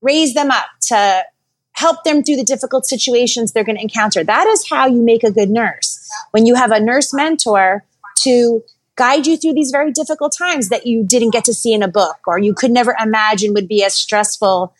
raise 0.00 0.34
them 0.34 0.50
up, 0.50 0.66
to 0.88 1.24
help 1.72 2.04
them 2.04 2.22
through 2.22 2.36
the 2.36 2.44
difficult 2.44 2.86
situations 2.86 3.52
they're 3.52 3.64
going 3.64 3.76
to 3.76 3.82
encounter. 3.82 4.22
That 4.24 4.46
is 4.46 4.68
how 4.68 4.86
you 4.86 5.02
make 5.02 5.24
a 5.24 5.30
good 5.30 5.50
nurse. 5.50 6.08
When 6.30 6.46
you 6.46 6.54
have 6.54 6.70
a 6.70 6.80
nurse 6.80 7.12
mentor 7.12 7.84
to 8.22 8.62
guide 8.96 9.26
you 9.26 9.36
through 9.36 9.54
these 9.54 9.70
very 9.70 9.90
difficult 9.90 10.34
times 10.36 10.68
that 10.68 10.86
you 10.86 11.04
didn't 11.04 11.30
get 11.30 11.44
to 11.44 11.52
see 11.52 11.72
in 11.72 11.82
a 11.82 11.88
book 11.88 12.16
or 12.26 12.38
you 12.38 12.54
could 12.54 12.70
never 12.70 12.96
imagine 13.02 13.52
would 13.52 13.66
be 13.66 13.82
as 13.82 13.92
stressful 13.92 14.72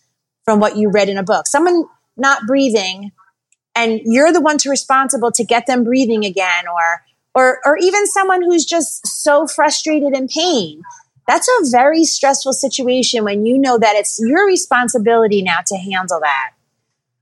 from 0.44 0.60
what 0.60 0.76
you 0.76 0.88
read 0.90 1.08
in 1.08 1.18
a 1.18 1.22
book. 1.22 1.46
Someone 1.46 1.84
not 2.16 2.46
breathing 2.46 3.12
and 3.74 4.00
you're 4.04 4.32
the 4.32 4.40
one 4.40 4.58
to 4.58 4.70
responsible 4.70 5.32
to 5.32 5.44
get 5.44 5.66
them 5.66 5.84
breathing 5.84 6.24
again 6.24 6.68
or 6.68 7.02
or 7.34 7.60
or 7.64 7.76
even 7.78 8.06
someone 8.06 8.42
who's 8.42 8.64
just 8.64 9.06
so 9.06 9.46
frustrated 9.46 10.16
in 10.16 10.28
pain. 10.28 10.82
That's 11.26 11.48
a 11.48 11.70
very 11.70 12.04
stressful 12.04 12.52
situation 12.52 13.24
when 13.24 13.46
you 13.46 13.58
know 13.58 13.78
that 13.78 13.96
it's 13.96 14.18
your 14.20 14.46
responsibility 14.46 15.42
now 15.42 15.60
to 15.66 15.76
handle 15.76 16.20
that. 16.20 16.52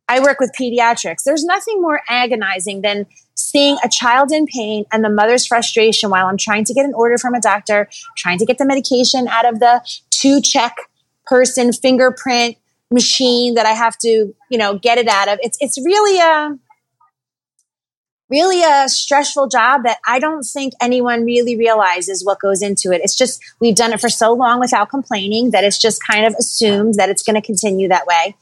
I 0.09 0.21
work 0.21 0.41
with 0.41 0.53
pediatrics. 0.59 1.23
There's 1.25 1.45
nothing 1.45 1.81
more 1.81 2.03
agonizing 2.09 2.83
than 2.83 3.07
seeing 3.35 3.79
a 3.83 3.89
child 3.89 4.31
in 4.33 4.47
pain 4.47 4.85
and 4.93 5.05
the 5.05 5.09
mother's 5.09 5.47
frustration 5.47 6.11
while 6.11 6.27
I'm 6.27 6.37
trying 6.37 6.65
to 6.65 6.75
get 6.75 6.85
an 6.85 6.93
order 6.95 7.17
from 7.17 7.35
a 7.35 7.41
doctor, 7.41 7.89
trying 8.17 8.39
to 8.39 8.45
get 8.45 8.59
the 8.59 8.67
medication 8.67 9.29
out 9.29 9.47
of 9.47 9.61
the 9.61 9.81
two 10.11 10.43
check 10.43 10.77
person 11.25 11.73
fingerprint 11.73 12.57
machine 12.93 13.55
that 13.55 13.67
I 13.67 13.73
have 13.73 13.97
to, 13.99 14.35
you 14.51 14.59
know, 14.59 14.79
get 14.79 14.99
it 14.99 15.09
out 15.09 15.29
of. 15.29 15.39
It's 15.43 15.59
it's 15.61 15.79
really 15.85 16.19
a 16.21 16.59
really 18.31 18.63
a 18.63 18.89
stressful 18.89 19.47
job 19.49 19.83
that 19.85 19.99
I 20.07 20.19
don't 20.19 20.43
think 20.43 20.73
anyone 20.81 21.25
really 21.25 21.57
realizes 21.57 22.25
what 22.25 22.41
goes 22.41 22.63
into 22.63 22.91
it. 22.91 23.03
It's 23.05 23.17
just 23.17 23.43
we've 23.61 23.75
done 23.75 23.93
it 23.93 24.01
for 24.01 24.09
so 24.09 24.33
long 24.33 24.59
without 24.59 24.89
complaining 24.89 25.51
that 25.51 25.65
it's 25.65 25.79
just 25.79 26.05
kind 26.05 26.25
of 26.25 26.35
assumed 26.39 26.95
that 26.95 27.11
it's 27.11 27.23
going 27.23 27.37
to 27.37 27.43
continue 27.43 27.89
that 27.89 28.07
way. 28.07 28.35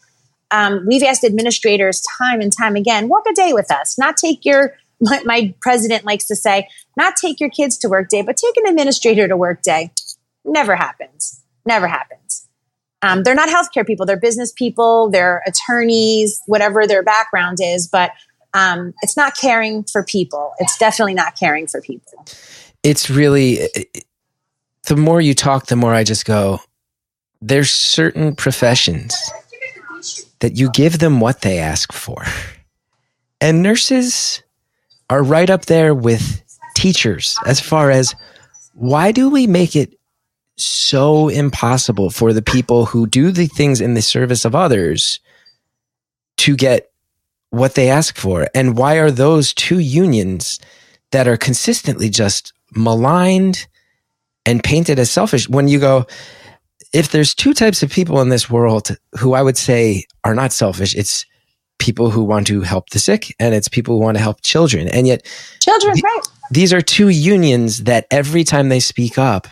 Um, 0.53 0.85
we've 0.87 1.03
asked 1.03 1.25
administrators 1.25 2.03
time 2.19 2.41
and 2.41 2.53
time 2.57 2.77
again, 2.77 3.09
work 3.09 3.25
a 3.29 3.35
day 3.35 3.53
with 3.53 3.71
us, 3.71 3.99
not 3.99 4.17
take 4.17 4.45
your 4.45 4.75
my, 5.01 5.21
my 5.25 5.55
president 5.61 6.05
likes 6.05 6.27
to 6.27 6.37
say, 6.37 6.69
not 6.97 7.17
take 7.17 7.41
your 7.41 7.51
kids 7.51 7.79
to 7.79 7.89
work 7.89 8.09
day, 8.09 8.23
but 8.23 8.37
take 8.37 8.57
an 8.59 8.67
administrator 8.67 9.27
to 9.27 9.37
work 9.37 9.63
day. 9.63 9.91
Never 10.45 10.77
happens. 10.77 11.43
Never 11.65 11.89
happens. 11.89 12.47
Um, 13.03 13.23
they're 13.23 13.35
not 13.35 13.49
healthcare 13.49 13.87
people. 13.87 14.05
They're 14.07 14.19
business 14.19 14.53
people. 14.53 15.11
They're 15.11 15.43
attorneys, 15.47 16.41
whatever 16.47 16.87
their 16.87 17.03
background 17.03 17.59
is. 17.61 17.89
But 17.89 18.13
um, 18.53 18.93
it's 19.03 19.17
not 19.17 19.37
caring 19.37 19.85
for 19.85 20.05
people. 20.05 20.53
It's 20.59 20.77
definitely 20.77 21.15
not 21.15 21.39
caring 21.39 21.67
for 21.67 21.81
people. 21.81 22.27
It's 22.83 23.09
really, 23.09 23.69
the 24.85 24.97
more 24.97 25.21
you 25.21 25.35
talk, 25.35 25.67
the 25.67 25.77
more 25.77 25.95
I 25.95 26.05
just 26.05 26.25
go, 26.25 26.61
there's 27.41 27.71
certain 27.71 28.35
professions 28.35 29.15
that 30.41 30.57
you 30.57 30.71
give 30.71 30.99
them 30.99 31.21
what 31.21 31.43
they 31.43 31.59
ask 31.59 31.93
for. 31.93 32.25
And 33.41 33.63
nurses 33.63 34.43
are 35.09 35.23
right 35.23 35.49
up 35.49 35.67
there 35.67 35.95
with 35.95 36.43
teachers 36.75 37.37
as 37.47 37.61
far 37.61 37.91
as 37.91 38.15
why 38.75 39.13
do 39.13 39.29
we 39.31 39.47
make 39.47 39.77
it 39.77 40.00
so 40.65 41.29
impossible 41.29 42.11
for 42.11 42.33
the 42.33 42.43
people 42.43 42.87
who 42.87 43.07
do 43.07 43.31
the 43.31 43.47
things 43.47 43.81
in 43.81 43.95
the 43.95 44.03
service 44.03 44.45
of 44.45 44.55
others 44.55 45.21
to 46.39 46.57
get 46.57 46.91
what 47.51 47.75
they 47.75 47.91
ask 47.91 48.17
for? 48.17 48.49
And 48.55 48.77
why 48.77 48.97
are 48.97 49.11
those 49.11 49.53
two 49.55 49.79
unions 49.79 50.59
that 51.13 51.27
are 51.27 51.37
consistently 51.37 52.09
just 52.09 52.53
maligned 52.75 53.67
and 54.47 54.63
painted 54.63 54.99
as 54.99 55.11
selfish 55.11 55.49
when 55.49 55.69
you 55.69 55.79
go, 55.79 56.07
if 56.93 57.11
there's 57.11 57.35
two 57.35 57.55
types 57.55 57.83
of 57.83 57.91
people 57.91 58.21
in 58.21 58.29
this 58.29 58.51
world 58.51 58.97
who 59.19 59.35
I 59.35 59.43
would 59.43 59.57
say 59.57 60.05
are 60.25 60.35
not 60.35 60.53
selfish, 60.53 60.95
it's 60.95 61.27
people 61.79 62.11
who 62.11 62.23
want 62.23 62.47
to 62.49 62.61
help 62.61 62.91
the 62.91 62.99
sick 62.99 63.35
and 63.39 63.55
it's 63.55 63.69
people 63.69 63.97
who 63.97 64.03
want 64.03 64.17
to 64.17 64.23
help 64.23 64.43
children. 64.43 64.89
And 64.89 65.07
yet, 65.07 65.27
children, 65.61 65.95
th- 65.95 66.05
right? 66.05 66.21
These 66.51 66.73
are 66.73 66.81
two 66.81 67.09
unions 67.09 67.85
that 67.85 68.07
every 68.11 68.45
time 68.45 68.69
they 68.69 68.81
speak 68.81 69.19
up, 69.19 69.47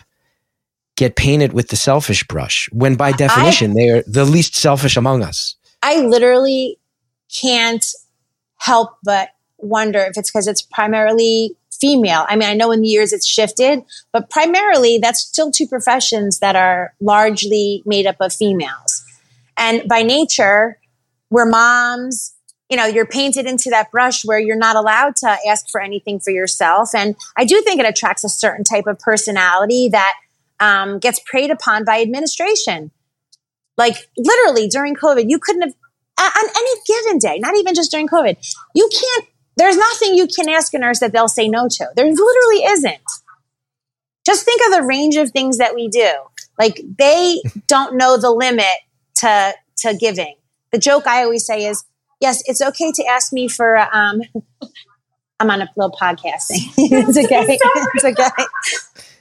get 0.99 1.15
painted 1.15 1.53
with 1.53 1.69
the 1.69 1.77
selfish 1.77 2.27
brush 2.27 2.69
when 2.73 2.95
by 2.95 3.13
definition 3.13 3.71
I, 3.71 3.73
they 3.73 3.89
are 3.89 4.03
the 4.05 4.25
least 4.25 4.53
selfish 4.53 4.97
among 4.97 5.23
us. 5.23 5.55
I 5.81 6.01
literally 6.01 6.77
can't 7.33 7.85
help 8.57 8.97
but 9.01 9.29
wonder 9.57 9.99
if 9.99 10.17
it's 10.17 10.29
because 10.29 10.45
it's 10.45 10.61
primarily 10.61 11.55
female. 11.71 12.25
I 12.27 12.35
mean, 12.35 12.49
I 12.49 12.53
know 12.53 12.73
in 12.73 12.81
the 12.81 12.89
years 12.89 13.13
it's 13.13 13.25
shifted, 13.25 13.79
but 14.11 14.29
primarily 14.29 14.97
that's 14.97 15.21
still 15.21 15.51
two 15.51 15.67
professions 15.67 16.39
that 16.39 16.57
are 16.57 16.93
largely 16.99 17.81
made 17.85 18.05
up 18.05 18.17
of 18.19 18.33
females. 18.33 19.01
And 19.55 19.87
by 19.87 20.01
nature, 20.01 20.79
we're 21.29 21.45
moms, 21.45 22.33
you 22.69 22.75
know, 22.75 22.85
you're 22.85 23.05
painted 23.05 23.45
into 23.45 23.69
that 23.69 23.89
brush 23.89 24.25
where 24.25 24.39
you're 24.39 24.57
not 24.57 24.75
allowed 24.75 25.15
to 25.17 25.37
ask 25.47 25.69
for 25.69 25.79
anything 25.79 26.19
for 26.19 26.31
yourself. 26.31 26.93
And 26.93 27.15
I 27.37 27.45
do 27.45 27.61
think 27.61 27.79
it 27.79 27.85
attracts 27.85 28.25
a 28.25 28.29
certain 28.29 28.65
type 28.65 28.85
of 28.85 28.99
personality 28.99 29.87
that 29.89 30.15
um, 30.59 30.99
gets 30.99 31.19
preyed 31.25 31.51
upon 31.51 31.85
by 31.85 32.01
administration. 32.01 32.91
Like 33.77 33.95
literally 34.17 34.67
during 34.67 34.95
COVID, 34.95 35.25
you 35.27 35.39
couldn't 35.39 35.61
have, 35.61 35.73
on 36.19 36.49
any 36.55 36.71
given 36.85 37.17
day, 37.17 37.39
not 37.39 37.55
even 37.57 37.73
just 37.73 37.91
during 37.91 38.07
COVID, 38.07 38.35
you 38.75 38.89
can't 38.91 39.25
there's 39.59 39.75
nothing 39.75 40.15
you 40.15 40.25
can 40.25 40.47
ask 40.47 40.73
a 40.73 40.79
nurse 40.79 40.99
that 40.99 41.11
they'll 41.11 41.27
say 41.27 41.49
no 41.49 41.67
to. 41.67 41.87
There 41.93 42.05
literally 42.05 42.63
isn't. 42.63 43.01
Just 44.25 44.45
think 44.45 44.61
of 44.65 44.79
the 44.79 44.87
range 44.87 45.17
of 45.17 45.31
things 45.31 45.57
that 45.57 45.75
we 45.75 45.89
do. 45.89 46.09
Like 46.57 46.81
they 46.97 47.41
don't 47.67 47.97
know 47.97 48.17
the 48.17 48.31
limit 48.31 48.65
to 49.15 49.53
to 49.79 49.97
giving. 49.97 50.35
The 50.71 50.77
joke 50.77 51.07
I 51.07 51.23
always 51.23 51.45
say 51.45 51.65
is, 51.65 51.83
yes, 52.21 52.41
it's 52.45 52.61
okay 52.61 52.91
to 52.93 53.05
ask 53.05 53.33
me 53.33 53.47
for. 53.49 53.77
Um, 53.77 54.21
I'm 55.41 55.49
on 55.49 55.61
a 55.61 55.69
little 55.77 55.91
podcasting. 55.91 56.67
it's 56.77 57.17
okay. 57.17 57.45
it's 57.95 58.03
okay. 58.03 58.45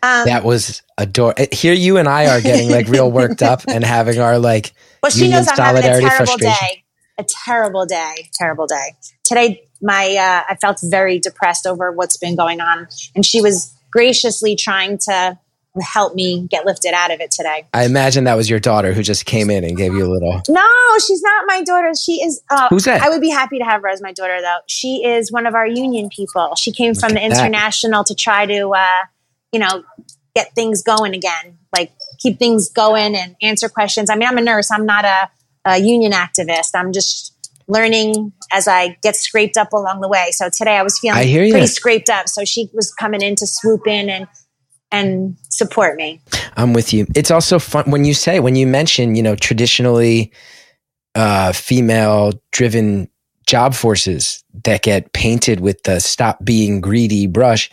Um, 0.02 0.26
that 0.26 0.44
was 0.44 0.82
adorable. 0.96 1.46
Here, 1.52 1.72
you 1.72 1.96
and 1.96 2.08
I 2.08 2.26
are 2.26 2.40
getting 2.40 2.70
like 2.70 2.88
real 2.88 3.10
worked 3.10 3.42
up 3.42 3.62
and 3.68 3.84
having 3.96 4.18
our 4.18 4.38
like. 4.38 4.72
Well, 5.02 5.10
she 5.10 5.28
knows 5.28 5.48
I'm 5.48 5.56
having 5.56 5.84
a 5.84 6.00
terrible 6.00 6.36
day. 6.36 6.84
A 7.18 7.24
terrible 7.44 7.86
day. 7.86 8.30
Terrible 8.34 8.66
day. 8.66 8.96
Today, 9.24 9.62
my 9.82 10.16
uh, 10.16 10.52
I 10.52 10.56
felt 10.56 10.80
very 10.82 11.18
depressed 11.18 11.66
over 11.66 11.92
what's 11.92 12.16
been 12.16 12.36
going 12.36 12.60
on, 12.60 12.88
and 13.14 13.24
she 13.24 13.40
was 13.40 13.74
graciously 13.90 14.56
trying 14.56 14.98
to 14.98 15.38
help 15.80 16.14
me 16.14 16.46
get 16.50 16.66
lifted 16.66 16.92
out 16.94 17.10
of 17.10 17.20
it 17.20 17.30
today. 17.30 17.66
I 17.72 17.84
imagine 17.84 18.24
that 18.24 18.36
was 18.36 18.48
your 18.48 18.58
daughter 18.58 18.92
who 18.92 19.02
just 19.02 19.26
came 19.26 19.50
in 19.50 19.64
and 19.64 19.76
gave 19.76 19.92
you 19.92 20.04
a 20.04 20.10
little. 20.10 20.42
No, 20.48 20.98
she's 20.98 21.22
not 21.22 21.44
my 21.46 21.62
daughter. 21.62 21.92
She 21.94 22.14
is. 22.22 22.40
Uh, 22.50 22.68
Who's 22.70 22.84
that? 22.84 23.02
I 23.02 23.08
would 23.08 23.20
be 23.20 23.30
happy 23.30 23.58
to 23.58 23.64
have 23.64 23.82
her 23.82 23.88
as 23.88 24.02
my 24.02 24.12
daughter, 24.12 24.38
though. 24.40 24.58
She 24.66 25.04
is 25.04 25.30
one 25.32 25.46
of 25.46 25.54
our 25.54 25.66
union 25.66 26.08
people. 26.08 26.54
She 26.56 26.72
came 26.72 26.92
Look 26.92 27.00
from 27.00 27.14
the 27.14 27.24
international 27.24 28.02
that. 28.02 28.08
to 28.08 28.14
try 28.14 28.46
to, 28.46 28.70
uh, 28.70 29.02
you 29.52 29.58
know, 29.58 29.84
get 30.34 30.54
things 30.54 30.82
going 30.82 31.14
again, 31.14 31.58
like 31.76 31.92
keep 32.18 32.38
things 32.38 32.68
going 32.70 33.14
and 33.14 33.36
answer 33.42 33.68
questions. 33.68 34.10
I 34.10 34.16
mean, 34.16 34.28
I'm 34.28 34.38
a 34.38 34.42
nurse. 34.42 34.70
I'm 34.70 34.86
not 34.86 35.04
a, 35.04 35.30
a 35.64 35.78
union 35.78 36.12
activist. 36.12 36.70
I'm 36.74 36.92
just 36.92 37.34
learning 37.66 38.32
as 38.52 38.66
I 38.66 38.96
get 39.02 39.14
scraped 39.14 39.56
up 39.56 39.72
along 39.72 40.00
the 40.00 40.08
way. 40.08 40.30
So 40.32 40.48
today 40.48 40.76
I 40.76 40.82
was 40.82 40.98
feeling 40.98 41.18
I 41.18 41.50
pretty 41.50 41.66
scraped 41.66 42.08
up. 42.08 42.28
So 42.28 42.44
she 42.44 42.68
was 42.72 42.92
coming 42.94 43.22
in 43.22 43.36
to 43.36 43.46
swoop 43.46 43.86
in 43.86 44.08
and 44.08 44.26
and 44.90 45.36
support 45.50 45.96
me. 45.96 46.22
I'm 46.56 46.72
with 46.72 46.94
you. 46.94 47.06
It's 47.14 47.30
also 47.30 47.58
fun 47.58 47.90
when 47.90 48.06
you 48.06 48.14
say 48.14 48.40
when 48.40 48.56
you 48.56 48.66
mention, 48.66 49.14
you 49.14 49.22
know, 49.22 49.36
traditionally 49.36 50.32
uh, 51.14 51.52
female 51.52 52.32
driven 52.52 53.08
job 53.46 53.74
forces 53.74 54.44
that 54.64 54.82
get 54.82 55.12
painted 55.12 55.60
with 55.60 55.82
the 55.82 56.00
stop 56.00 56.44
being 56.44 56.80
greedy 56.80 57.26
brush. 57.26 57.70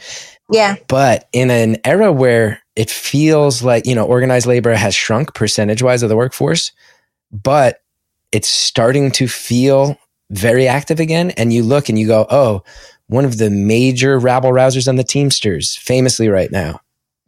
Yeah. 0.52 0.76
But 0.88 1.28
in 1.34 1.50
an 1.50 1.78
era 1.84 2.12
where 2.12 2.62
it 2.76 2.90
feels 2.90 3.64
like, 3.64 3.86
you 3.86 3.96
know, 3.96 4.06
organized 4.06 4.46
labor 4.46 4.74
has 4.74 4.94
shrunk 4.94 5.34
percentage 5.34 5.82
wise 5.82 6.04
of 6.04 6.10
the 6.10 6.16
workforce, 6.16 6.72
but 7.32 7.82
it's 8.32 8.48
starting 8.48 9.12
to 9.12 9.28
feel 9.28 9.98
very 10.30 10.68
active 10.68 11.00
again. 11.00 11.32
And 11.32 11.54
you 11.54 11.64
look 11.64 11.90
and 11.90 11.98
you 11.98 12.08
go, 12.08 12.28
oh, 12.30 12.64
one 13.08 13.26
of 13.26 13.38
the 13.38 13.50
major 13.50 14.20
rabble 14.20 14.52
rousers 14.52 14.88
on 14.88 14.96
the 14.96 15.04
Teamsters, 15.04 15.76
famously 15.76 16.28
right 16.28 16.52
now, 16.52 16.82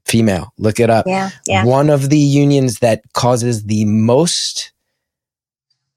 female, 0.05 0.53
look 0.57 0.79
it 0.79 0.89
up. 0.89 1.05
Yeah, 1.07 1.29
yeah. 1.47 1.65
One 1.65 1.89
of 1.89 2.09
the 2.09 2.19
unions 2.19 2.79
that 2.79 3.01
causes 3.13 3.65
the 3.65 3.85
most 3.85 4.71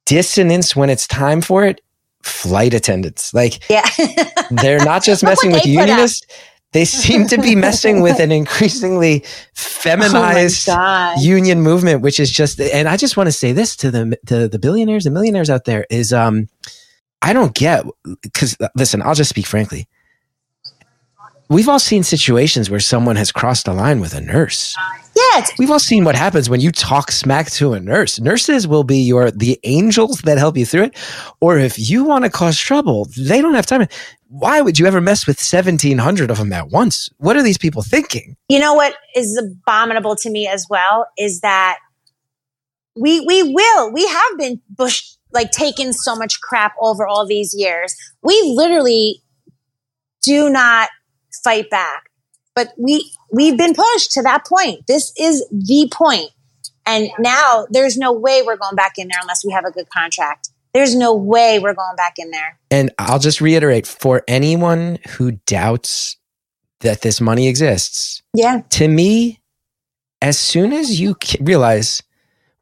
dissonance 0.04 0.74
when 0.74 0.90
it's 0.90 1.06
time 1.06 1.40
for 1.40 1.64
it 1.64 1.80
flight 2.22 2.74
attendants. 2.74 3.32
Like, 3.32 3.68
yeah. 3.70 3.88
they're 4.50 4.84
not 4.84 5.02
just 5.02 5.22
messing 5.22 5.52
with 5.52 5.64
unionists, 5.64 6.26
they 6.72 6.84
seem 6.84 7.26
to 7.28 7.40
be 7.40 7.54
messing 7.54 8.00
with 8.00 8.20
an 8.20 8.30
increasingly 8.40 9.24
feminized 9.54 10.68
oh 10.70 11.14
union 11.18 11.60
movement, 11.60 12.00
which 12.00 12.20
is 12.20 12.30
just, 12.30 12.60
and 12.60 12.88
I 12.88 12.96
just 12.96 13.16
want 13.16 13.26
to 13.26 13.32
say 13.32 13.52
this 13.52 13.76
to 13.76 13.90
the, 13.90 14.18
to 14.26 14.48
the 14.48 14.58
billionaires 14.58 15.06
and 15.06 15.14
millionaires 15.14 15.50
out 15.50 15.64
there 15.64 15.86
is, 15.90 16.12
um, 16.12 16.48
I 17.22 17.32
don't 17.32 17.54
get, 17.54 17.84
cause 18.34 18.56
listen, 18.76 19.02
I'll 19.02 19.14
just 19.14 19.30
speak 19.30 19.46
frankly. 19.46 19.88
We've 21.48 21.68
all 21.68 21.80
seen 21.80 22.04
situations 22.04 22.70
where 22.70 22.78
someone 22.78 23.16
has 23.16 23.32
crossed 23.32 23.66
a 23.66 23.72
line 23.72 23.98
with 23.98 24.14
a 24.14 24.20
nurse. 24.20 24.76
We've 25.58 25.70
all 25.70 25.78
seen 25.78 26.04
what 26.04 26.14
happens 26.14 26.50
when 26.50 26.60
you 26.60 26.70
talk 26.72 27.10
smack 27.10 27.50
to 27.52 27.72
a 27.72 27.80
nurse. 27.80 28.20
Nurses 28.20 28.66
will 28.66 28.84
be 28.84 28.98
your 28.98 29.30
the 29.30 29.58
angels 29.64 30.22
that 30.22 30.38
help 30.38 30.56
you 30.56 30.66
through 30.66 30.84
it. 30.84 30.96
Or 31.40 31.58
if 31.58 31.78
you 31.78 32.04
want 32.04 32.24
to 32.24 32.30
cause 32.30 32.58
trouble, 32.58 33.08
they 33.16 33.40
don't 33.40 33.54
have 33.54 33.66
time. 33.66 33.86
Why 34.28 34.60
would 34.60 34.78
you 34.78 34.86
ever 34.86 35.00
mess 35.00 35.26
with 35.26 35.38
1700 35.38 36.30
of 36.30 36.38
them 36.38 36.52
at 36.52 36.68
once? 36.68 37.10
What 37.18 37.36
are 37.36 37.42
these 37.42 37.58
people 37.58 37.82
thinking? 37.82 38.36
you 38.48 38.58
know 38.58 38.74
what 38.74 38.94
is 39.14 39.36
abominable 39.36 40.16
to 40.16 40.30
me 40.30 40.46
as 40.46 40.66
well 40.68 41.06
is 41.16 41.40
that 41.40 41.78
we 42.96 43.20
we 43.20 43.42
will 43.42 43.92
we 43.92 44.06
have 44.06 44.38
been 44.38 44.60
bush 44.68 45.02
like 45.32 45.50
taken 45.52 45.92
so 45.92 46.16
much 46.16 46.40
crap 46.40 46.74
over 46.80 47.06
all 47.06 47.26
these 47.26 47.54
years. 47.56 47.94
We 48.22 48.40
literally 48.54 49.22
do 50.22 50.50
not 50.50 50.88
fight 51.44 51.70
back. 51.70 52.04
But 52.54 52.72
we 52.76 53.12
we've 53.32 53.56
been 53.56 53.74
pushed 53.74 54.12
to 54.12 54.22
that 54.22 54.44
point. 54.46 54.86
This 54.86 55.12
is 55.18 55.46
the 55.50 55.88
point. 55.92 56.30
And 56.86 57.10
now 57.18 57.66
there's 57.70 57.96
no 57.96 58.12
way 58.12 58.42
we're 58.42 58.56
going 58.56 58.74
back 58.74 58.94
in 58.98 59.08
there 59.08 59.18
unless 59.20 59.44
we 59.44 59.52
have 59.52 59.64
a 59.64 59.70
good 59.70 59.88
contract. 59.90 60.48
There's 60.72 60.94
no 60.94 61.14
way 61.14 61.58
we're 61.58 61.74
going 61.74 61.96
back 61.96 62.14
in 62.18 62.30
there. 62.30 62.58
And 62.70 62.90
I'll 62.98 63.18
just 63.18 63.40
reiterate 63.40 63.86
for 63.86 64.22
anyone 64.28 64.98
who 65.10 65.32
doubts 65.46 66.16
that 66.80 67.02
this 67.02 67.20
money 67.20 67.48
exists, 67.48 68.22
Yeah. 68.34 68.62
to 68.70 68.88
me, 68.88 69.40
as 70.22 70.38
soon 70.38 70.72
as 70.72 71.00
you 71.00 71.16
realize, 71.40 72.02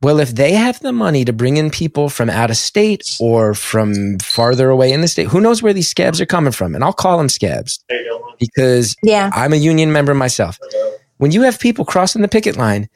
well, 0.02 0.20
if 0.20 0.30
they 0.34 0.52
have 0.52 0.78
the 0.80 0.92
money 0.92 1.24
to 1.24 1.32
bring 1.32 1.56
in 1.56 1.70
people 1.70 2.08
from 2.08 2.30
out 2.30 2.50
of 2.50 2.56
state 2.56 3.16
or 3.20 3.52
from 3.54 4.18
farther 4.20 4.70
away 4.70 4.92
in 4.92 5.00
the 5.00 5.08
state, 5.08 5.26
who 5.28 5.40
knows 5.40 5.62
where 5.62 5.72
these 5.72 5.88
scabs 5.88 6.20
are 6.20 6.26
coming 6.26 6.52
from? 6.52 6.74
And 6.74 6.84
I'll 6.84 6.92
call 6.92 7.18
them 7.18 7.28
scabs 7.28 7.82
because 8.38 8.94
Yeah. 9.02 9.30
I'm 9.34 9.52
a 9.52 9.56
union 9.56 9.90
member 9.92 10.14
myself. 10.14 10.58
When 11.16 11.32
you 11.32 11.42
have 11.42 11.58
people 11.58 11.84
crossing 11.84 12.22
the 12.22 12.28
picket 12.28 12.56
line 12.56 12.88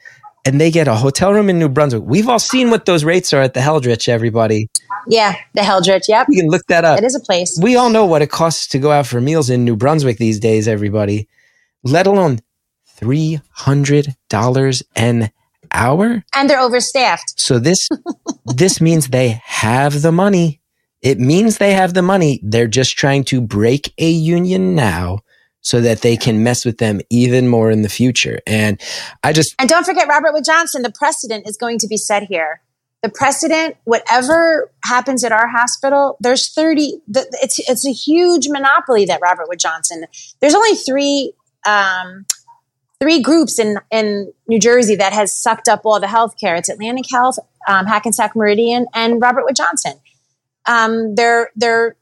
and 0.45 0.61
they 0.61 0.71
get 0.71 0.87
a 0.87 0.95
hotel 0.95 1.33
room 1.33 1.49
in 1.49 1.59
New 1.59 1.67
Brunswick, 1.67 2.03
we've 2.05 2.29
all 2.29 2.39
seen 2.39 2.69
what 2.69 2.85
those 2.85 3.03
rates 3.03 3.33
are 3.33 3.41
at 3.41 3.53
the 3.53 3.59
Heldrich, 3.59 4.07
everybody. 4.07 4.69
Yeah. 5.05 5.35
The 5.55 5.61
Heldrich. 5.63 6.07
Yep. 6.07 6.27
You 6.29 6.41
can 6.41 6.49
look 6.49 6.65
that 6.67 6.85
up. 6.85 6.99
It 6.99 7.03
is 7.03 7.15
a 7.15 7.19
place. 7.19 7.59
We 7.61 7.75
all 7.75 7.89
know 7.89 8.05
what 8.05 8.21
it 8.21 8.29
costs 8.31 8.67
to 8.67 8.79
go 8.79 8.91
out 8.91 9.07
for 9.07 9.19
meals 9.19 9.49
in 9.49 9.65
New 9.65 9.75
Brunswick 9.75 10.19
these 10.19 10.39
days, 10.39 10.69
everybody, 10.69 11.27
let 11.83 12.07
alone 12.07 12.39
$300 13.01 14.83
an 14.95 15.29
hour. 15.73 16.23
And 16.35 16.49
they're 16.49 16.59
overstaffed. 16.59 17.39
So 17.39 17.59
this, 17.59 17.89
this 18.45 18.79
means 18.79 19.07
they 19.07 19.41
have 19.45 20.01
the 20.01 20.11
money. 20.11 20.61
It 21.01 21.19
means 21.19 21.57
they 21.57 21.73
have 21.73 21.93
the 21.93 22.01
money. 22.01 22.39
They're 22.43 22.67
just 22.67 22.97
trying 22.97 23.25
to 23.25 23.41
break 23.41 23.93
a 23.97 24.09
union 24.09 24.75
now 24.75 25.19
so 25.63 25.81
that 25.81 26.01
they 26.01 26.15
can 26.17 26.43
mess 26.43 26.65
with 26.65 26.77
them 26.77 27.01
even 27.09 27.47
more 27.47 27.71
in 27.71 27.81
the 27.81 27.89
future. 27.89 28.39
And 28.45 28.79
I 29.23 29.33
just, 29.33 29.55
And 29.57 29.69
don't 29.69 29.85
forget 29.85 30.07
Robert 30.07 30.33
Wood 30.33 30.43
Johnson, 30.45 30.81
the 30.81 30.91
precedent 30.91 31.47
is 31.47 31.57
going 31.57 31.79
to 31.79 31.87
be 31.87 31.97
set 31.97 32.23
here. 32.23 32.61
The 33.01 33.09
precedent, 33.09 33.75
whatever 33.85 34.71
happens 34.83 35.23
at 35.23 35.31
our 35.31 35.47
hospital, 35.47 36.17
there's 36.21 36.53
30, 36.53 37.01
the, 37.07 37.25
it's, 37.41 37.59
it's 37.69 37.85
a 37.85 37.91
huge 37.91 38.47
monopoly 38.47 39.05
that 39.05 39.19
Robert 39.21 39.47
Wood 39.49 39.59
Johnson, 39.59 40.05
there's 40.39 40.55
only 40.55 40.75
three, 40.75 41.33
um, 41.65 42.25
three 43.03 43.21
groups 43.21 43.59
in, 43.59 43.77
in 43.91 44.31
New 44.47 44.59
Jersey 44.59 44.95
that 44.95 45.11
has 45.11 45.33
sucked 45.33 45.67
up 45.67 45.81
all 45.83 45.99
the 45.99 46.07
healthcare. 46.07 46.57
It's 46.57 46.69
Atlantic 46.69 47.03
Health, 47.11 47.37
um, 47.67 47.85
Hackensack 47.85 48.33
Meridian, 48.33 48.85
and 48.93 49.21
Robert 49.21 49.43
Wood 49.43 49.57
Johnson. 49.57 49.99
Um, 50.65 51.13
they're, 51.15 51.51
they're 51.53 51.97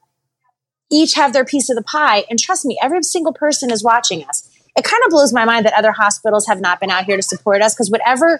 each 0.91 1.15
have 1.15 1.33
their 1.33 1.43
piece 1.43 1.71
of 1.71 1.75
the 1.75 1.81
pie. 1.81 2.25
And 2.29 2.37
trust 2.37 2.65
me, 2.65 2.77
every 2.83 3.01
single 3.01 3.33
person 3.33 3.71
is 3.71 3.83
watching 3.83 4.23
us. 4.25 4.47
It 4.75 4.83
kind 4.83 5.01
of 5.03 5.09
blows 5.09 5.33
my 5.33 5.43
mind 5.43 5.65
that 5.65 5.73
other 5.73 5.91
hospitals 5.91 6.45
have 6.45 6.61
not 6.61 6.79
been 6.79 6.91
out 6.91 7.05
here 7.05 7.15
to 7.15 7.23
support 7.23 7.63
us 7.63 7.73
because 7.73 7.89
whatever 7.89 8.39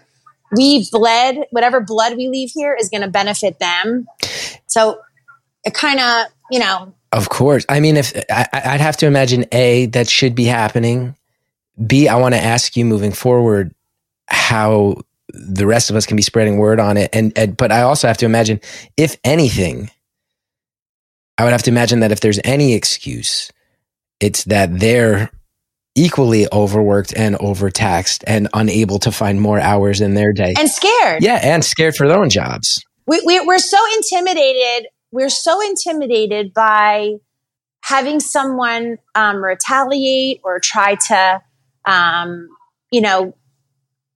we 0.55 0.87
bled, 0.91 1.45
whatever 1.49 1.79
blood 1.79 2.15
we 2.15 2.27
leave 2.27 2.51
here 2.53 2.77
is 2.79 2.89
going 2.89 3.01
to 3.01 3.09
benefit 3.09 3.57
them. 3.57 4.05
So 4.67 4.99
it 5.63 5.73
kind 5.73 5.99
of, 5.99 6.27
you 6.51 6.59
know, 6.59 6.93
Of 7.11 7.29
course. 7.29 7.65
I 7.69 7.79
mean, 7.79 7.97
if 7.97 8.13
I, 8.29 8.47
I'd 8.53 8.81
have 8.81 8.97
to 8.97 9.07
imagine 9.07 9.45
A, 9.51 9.87
that 9.87 10.07
should 10.07 10.35
be 10.35 10.45
happening. 10.45 11.15
B, 11.85 12.07
I 12.07 12.15
want 12.15 12.35
to 12.35 12.41
ask 12.41 12.75
you 12.75 12.85
moving 12.85 13.11
forward 13.11 13.73
how 14.27 15.01
the 15.29 15.65
rest 15.65 15.89
of 15.89 15.95
us 15.95 16.05
can 16.05 16.17
be 16.17 16.23
spreading 16.23 16.57
word 16.57 16.79
on 16.79 16.97
it. 16.97 17.09
And, 17.13 17.31
and 17.37 17.55
but 17.55 17.71
I 17.71 17.81
also 17.81 18.07
have 18.07 18.17
to 18.17 18.25
imagine, 18.25 18.59
if 18.97 19.17
anything, 19.23 19.89
I 21.37 21.43
would 21.43 21.51
have 21.51 21.63
to 21.63 21.71
imagine 21.71 22.01
that 22.01 22.11
if 22.11 22.19
there's 22.19 22.39
any 22.43 22.73
excuse, 22.73 23.51
it's 24.19 24.43
that 24.45 24.79
they're 24.79 25.31
equally 25.95 26.47
overworked 26.53 27.13
and 27.17 27.35
overtaxed 27.37 28.23
and 28.27 28.47
unable 28.53 28.99
to 28.99 29.11
find 29.11 29.41
more 29.41 29.59
hours 29.59 30.01
in 30.01 30.13
their 30.13 30.31
day. 30.31 30.53
and 30.57 30.69
scared. 30.69 31.23
yeah, 31.23 31.39
and 31.41 31.65
scared 31.65 31.95
for 31.95 32.07
their 32.07 32.17
own 32.17 32.29
jobs. 32.29 32.85
we, 33.07 33.21
we, 33.25 33.39
we're 33.41 33.59
so 33.59 33.77
intimidated. 33.97 34.87
We're 35.11 35.29
so 35.29 35.61
intimidated 35.61 36.53
by 36.53 37.15
having 37.83 38.19
someone 38.19 38.97
um, 39.15 39.43
retaliate 39.43 40.39
or 40.43 40.59
try 40.59 40.95
to, 41.07 41.41
um, 41.85 42.49
you 42.91 43.01
know, 43.01 43.35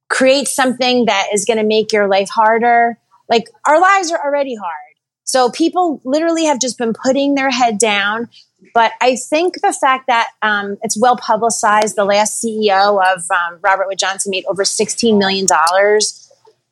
create 0.10 0.47
something 0.47 1.06
that 1.06 1.28
is 1.34 1.45
going 1.45 1.58
to 1.58 1.63
make 1.63 1.91
your 1.91 2.08
life 2.08 2.30
harder. 2.30 2.97
Like 3.30 3.49
our 3.65 3.80
lives 3.80 4.12
are 4.12 4.23
already 4.23 4.56
hard. 4.56 4.95
So 5.23 5.49
people 5.49 6.01
literally 6.06 6.45
have 6.45 6.60
just 6.60 6.78
been 6.78 6.93
putting 6.93 7.36
their 7.36 7.49
head 7.49 7.80
down. 7.80 8.30
But 8.73 8.91
I 9.01 9.15
think 9.15 9.62
the 9.62 9.73
fact 9.73 10.08
that 10.08 10.30
um, 10.41 10.78
it's 10.84 10.99
well 10.99 11.17
publicized, 11.17 11.95
the 11.95 12.06
last 12.06 12.43
CEO 12.43 13.01
of 13.04 13.23
um, 13.32 13.60
Robert 13.62 13.88
Wood 13.88 13.97
Johnson 13.97 14.30
made 14.30 14.45
over 14.45 14.63
$16 14.63 15.17
million. 15.17 15.47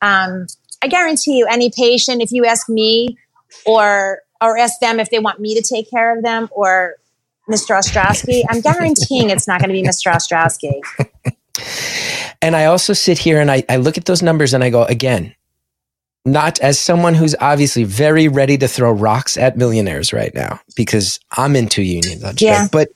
Um, 0.00 0.46
I 0.82 0.88
guarantee 0.88 1.38
you, 1.38 1.46
any 1.46 1.70
patient, 1.70 2.22
if 2.22 2.30
you 2.30 2.44
ask 2.44 2.68
me 2.68 3.18
or 3.66 4.20
or 4.40 4.58
ask 4.58 4.78
them 4.80 5.00
if 5.00 5.10
they 5.10 5.18
want 5.18 5.40
me 5.40 5.54
to 5.54 5.62
take 5.62 5.88
care 5.88 6.16
of 6.16 6.22
them 6.22 6.48
or 6.52 6.96
Mr. 7.50 7.76
Ostrowsky, 7.78 8.42
I'm 8.48 8.60
guaranteeing 8.60 9.30
it's 9.30 9.46
not 9.46 9.60
going 9.60 9.68
to 9.68 9.74
be 9.74 9.82
Mr. 9.82 10.10
Ostrowsky. 10.12 10.80
And 12.42 12.56
I 12.56 12.64
also 12.66 12.92
sit 12.92 13.18
here 13.18 13.40
and 13.40 13.50
I, 13.50 13.64
I 13.68 13.76
look 13.76 13.96
at 13.96 14.06
those 14.06 14.22
numbers 14.22 14.54
and 14.54 14.62
I 14.64 14.70
go, 14.70 14.84
again, 14.84 15.34
not 16.26 16.58
as 16.60 16.78
someone 16.78 17.14
who's 17.14 17.34
obviously 17.40 17.84
very 17.84 18.28
ready 18.28 18.56
to 18.58 18.66
throw 18.66 18.90
rocks 18.90 19.36
at 19.36 19.56
millionaires 19.58 20.12
right 20.12 20.34
now 20.34 20.58
because 20.74 21.20
I'm 21.36 21.54
into 21.54 21.82
unions 21.82 22.24
on 22.24 22.36
strike, 22.36 22.40
Yeah. 22.50 22.68
but 22.72 22.88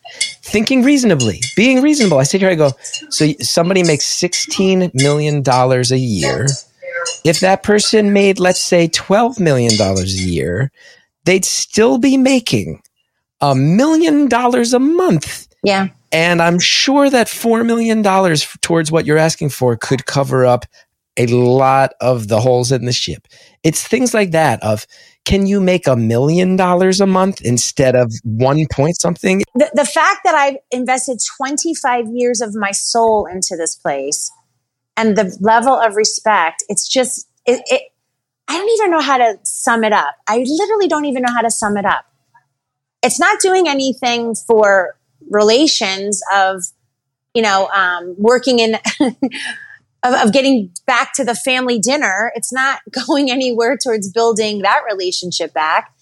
thinking 0.42 0.82
reasonably, 0.82 1.40
being 1.56 1.82
reasonable. 1.82 2.18
I 2.18 2.22
sit 2.22 2.40
here, 2.40 2.50
I 2.50 2.54
go, 2.54 2.72
so 3.10 3.30
somebody 3.40 3.82
makes 3.82 4.04
$16 4.20 4.92
million 4.94 5.42
a 5.46 5.96
year. 5.96 6.46
If 7.24 7.40
that 7.40 7.62
person 7.62 8.12
made, 8.14 8.38
let's 8.40 8.62
say, 8.62 8.88
$12 8.88 9.38
million 9.38 9.72
a 9.80 10.02
year, 10.04 10.72
they'd 11.24 11.44
still 11.44 11.98
be 11.98 12.16
making 12.16 12.82
a 13.40 13.54
million 13.54 14.28
dollars 14.28 14.72
a 14.72 14.78
month. 14.78 15.48
Yeah. 15.62 15.88
And 16.12 16.40
I'm 16.40 16.58
sure 16.58 17.10
that 17.10 17.26
$4 17.26 17.66
million 17.66 18.02
towards 18.60 18.90
what 18.90 19.04
you're 19.04 19.18
asking 19.18 19.50
for 19.50 19.76
could 19.76 20.06
cover 20.06 20.46
up 20.46 20.64
a 21.18 21.26
lot 21.26 21.92
of 22.00 22.28
the 22.28 22.40
holes 22.40 22.72
in 22.72 22.84
the 22.84 22.92
ship. 22.92 23.26
It's 23.64 23.86
things 23.86 24.14
like 24.14 24.30
that 24.30 24.62
of 24.62 24.86
can 25.24 25.46
you 25.46 25.60
make 25.60 25.86
a 25.86 25.96
million 25.96 26.56
dollars 26.56 27.00
a 27.00 27.06
month 27.06 27.42
instead 27.42 27.94
of 27.94 28.12
one 28.22 28.66
point 28.72 28.98
something? 28.98 29.42
The, 29.54 29.70
the 29.74 29.84
fact 29.84 30.20
that 30.24 30.34
I've 30.34 30.56
invested 30.70 31.18
25 31.36 32.06
years 32.12 32.40
of 32.40 32.54
my 32.54 32.70
soul 32.70 33.26
into 33.26 33.56
this 33.56 33.74
place 33.74 34.30
and 34.96 35.18
the 35.18 35.36
level 35.40 35.74
of 35.74 35.96
respect, 35.96 36.64
it's 36.68 36.88
just, 36.88 37.28
it, 37.44 37.60
it, 37.66 37.82
I 38.46 38.56
don't 38.56 38.70
even 38.70 38.90
know 38.90 39.00
how 39.00 39.18
to 39.18 39.38
sum 39.42 39.84
it 39.84 39.92
up. 39.92 40.14
I 40.26 40.38
literally 40.46 40.88
don't 40.88 41.04
even 41.04 41.22
know 41.22 41.32
how 41.34 41.42
to 41.42 41.50
sum 41.50 41.76
it 41.76 41.84
up. 41.84 42.06
It's 43.02 43.20
not 43.20 43.40
doing 43.40 43.68
anything 43.68 44.34
for 44.34 44.96
relations 45.30 46.20
of, 46.34 46.64
you 47.34 47.42
know, 47.42 47.68
um, 47.68 48.14
working 48.18 48.58
in, 48.58 48.74
of, 49.00 50.14
of 50.14 50.32
getting 50.32 50.72
back 50.86 51.12
to 51.14 51.24
the 51.24 51.34
family 51.34 51.78
dinner. 51.78 52.32
It's 52.34 52.52
not 52.52 52.80
going 53.06 53.30
anywhere 53.30 53.76
towards 53.76 54.10
building 54.10 54.62
that 54.62 54.82
relationship 54.90 55.52
back. 55.52 55.94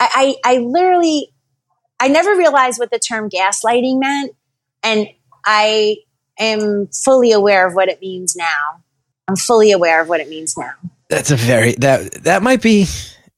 I, 0.00 0.36
I, 0.44 0.54
I 0.54 0.58
literally, 0.58 1.32
I 1.98 2.08
never 2.08 2.36
realized 2.36 2.78
what 2.78 2.90
the 2.90 2.98
term 2.98 3.28
gaslighting 3.28 3.98
meant. 3.98 4.32
And 4.82 5.08
I 5.44 5.96
am 6.38 6.88
fully 6.88 7.32
aware 7.32 7.66
of 7.66 7.74
what 7.74 7.88
it 7.88 8.00
means 8.00 8.36
now. 8.36 8.82
I'm 9.26 9.36
fully 9.36 9.72
aware 9.72 10.00
of 10.00 10.08
what 10.08 10.20
it 10.20 10.28
means 10.28 10.56
now. 10.56 10.72
That's 11.08 11.30
a 11.30 11.36
very 11.36 11.72
that 11.76 12.12
that 12.24 12.42
might 12.42 12.60
be 12.60 12.86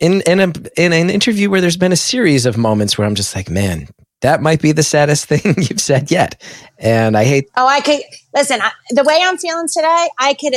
in 0.01 0.23
in 0.23 0.41
a 0.41 0.53
in 0.77 0.93
an 0.93 1.11
interview 1.11 1.51
where 1.51 1.61
there's 1.61 1.77
been 1.77 1.93
a 1.93 1.97
series 1.97 2.47
of 2.47 2.57
moments 2.57 2.97
where 2.97 3.07
I'm 3.07 3.15
just 3.15 3.37
like, 3.37 3.49
man, 3.49 3.89
that 4.23 4.43
might 4.43 4.61
be 4.61 4.73
the 4.73 4.83
saddest 4.83 5.27
thing 5.29 5.55
you've 5.57 5.81
said 5.81 6.11
yet. 6.11 6.43
And 6.79 7.17
I 7.17 7.25
hate 7.25 7.51
Oh, 7.57 7.67
I 7.67 7.81
could 7.81 8.01
listen. 8.35 8.61
I, 8.61 8.73
the 8.91 9.05
way 9.05 9.19
I'm 9.23 9.39
feeling 9.39 9.69
today, 9.69 10.09
I 10.19 10.35
could 10.35 10.55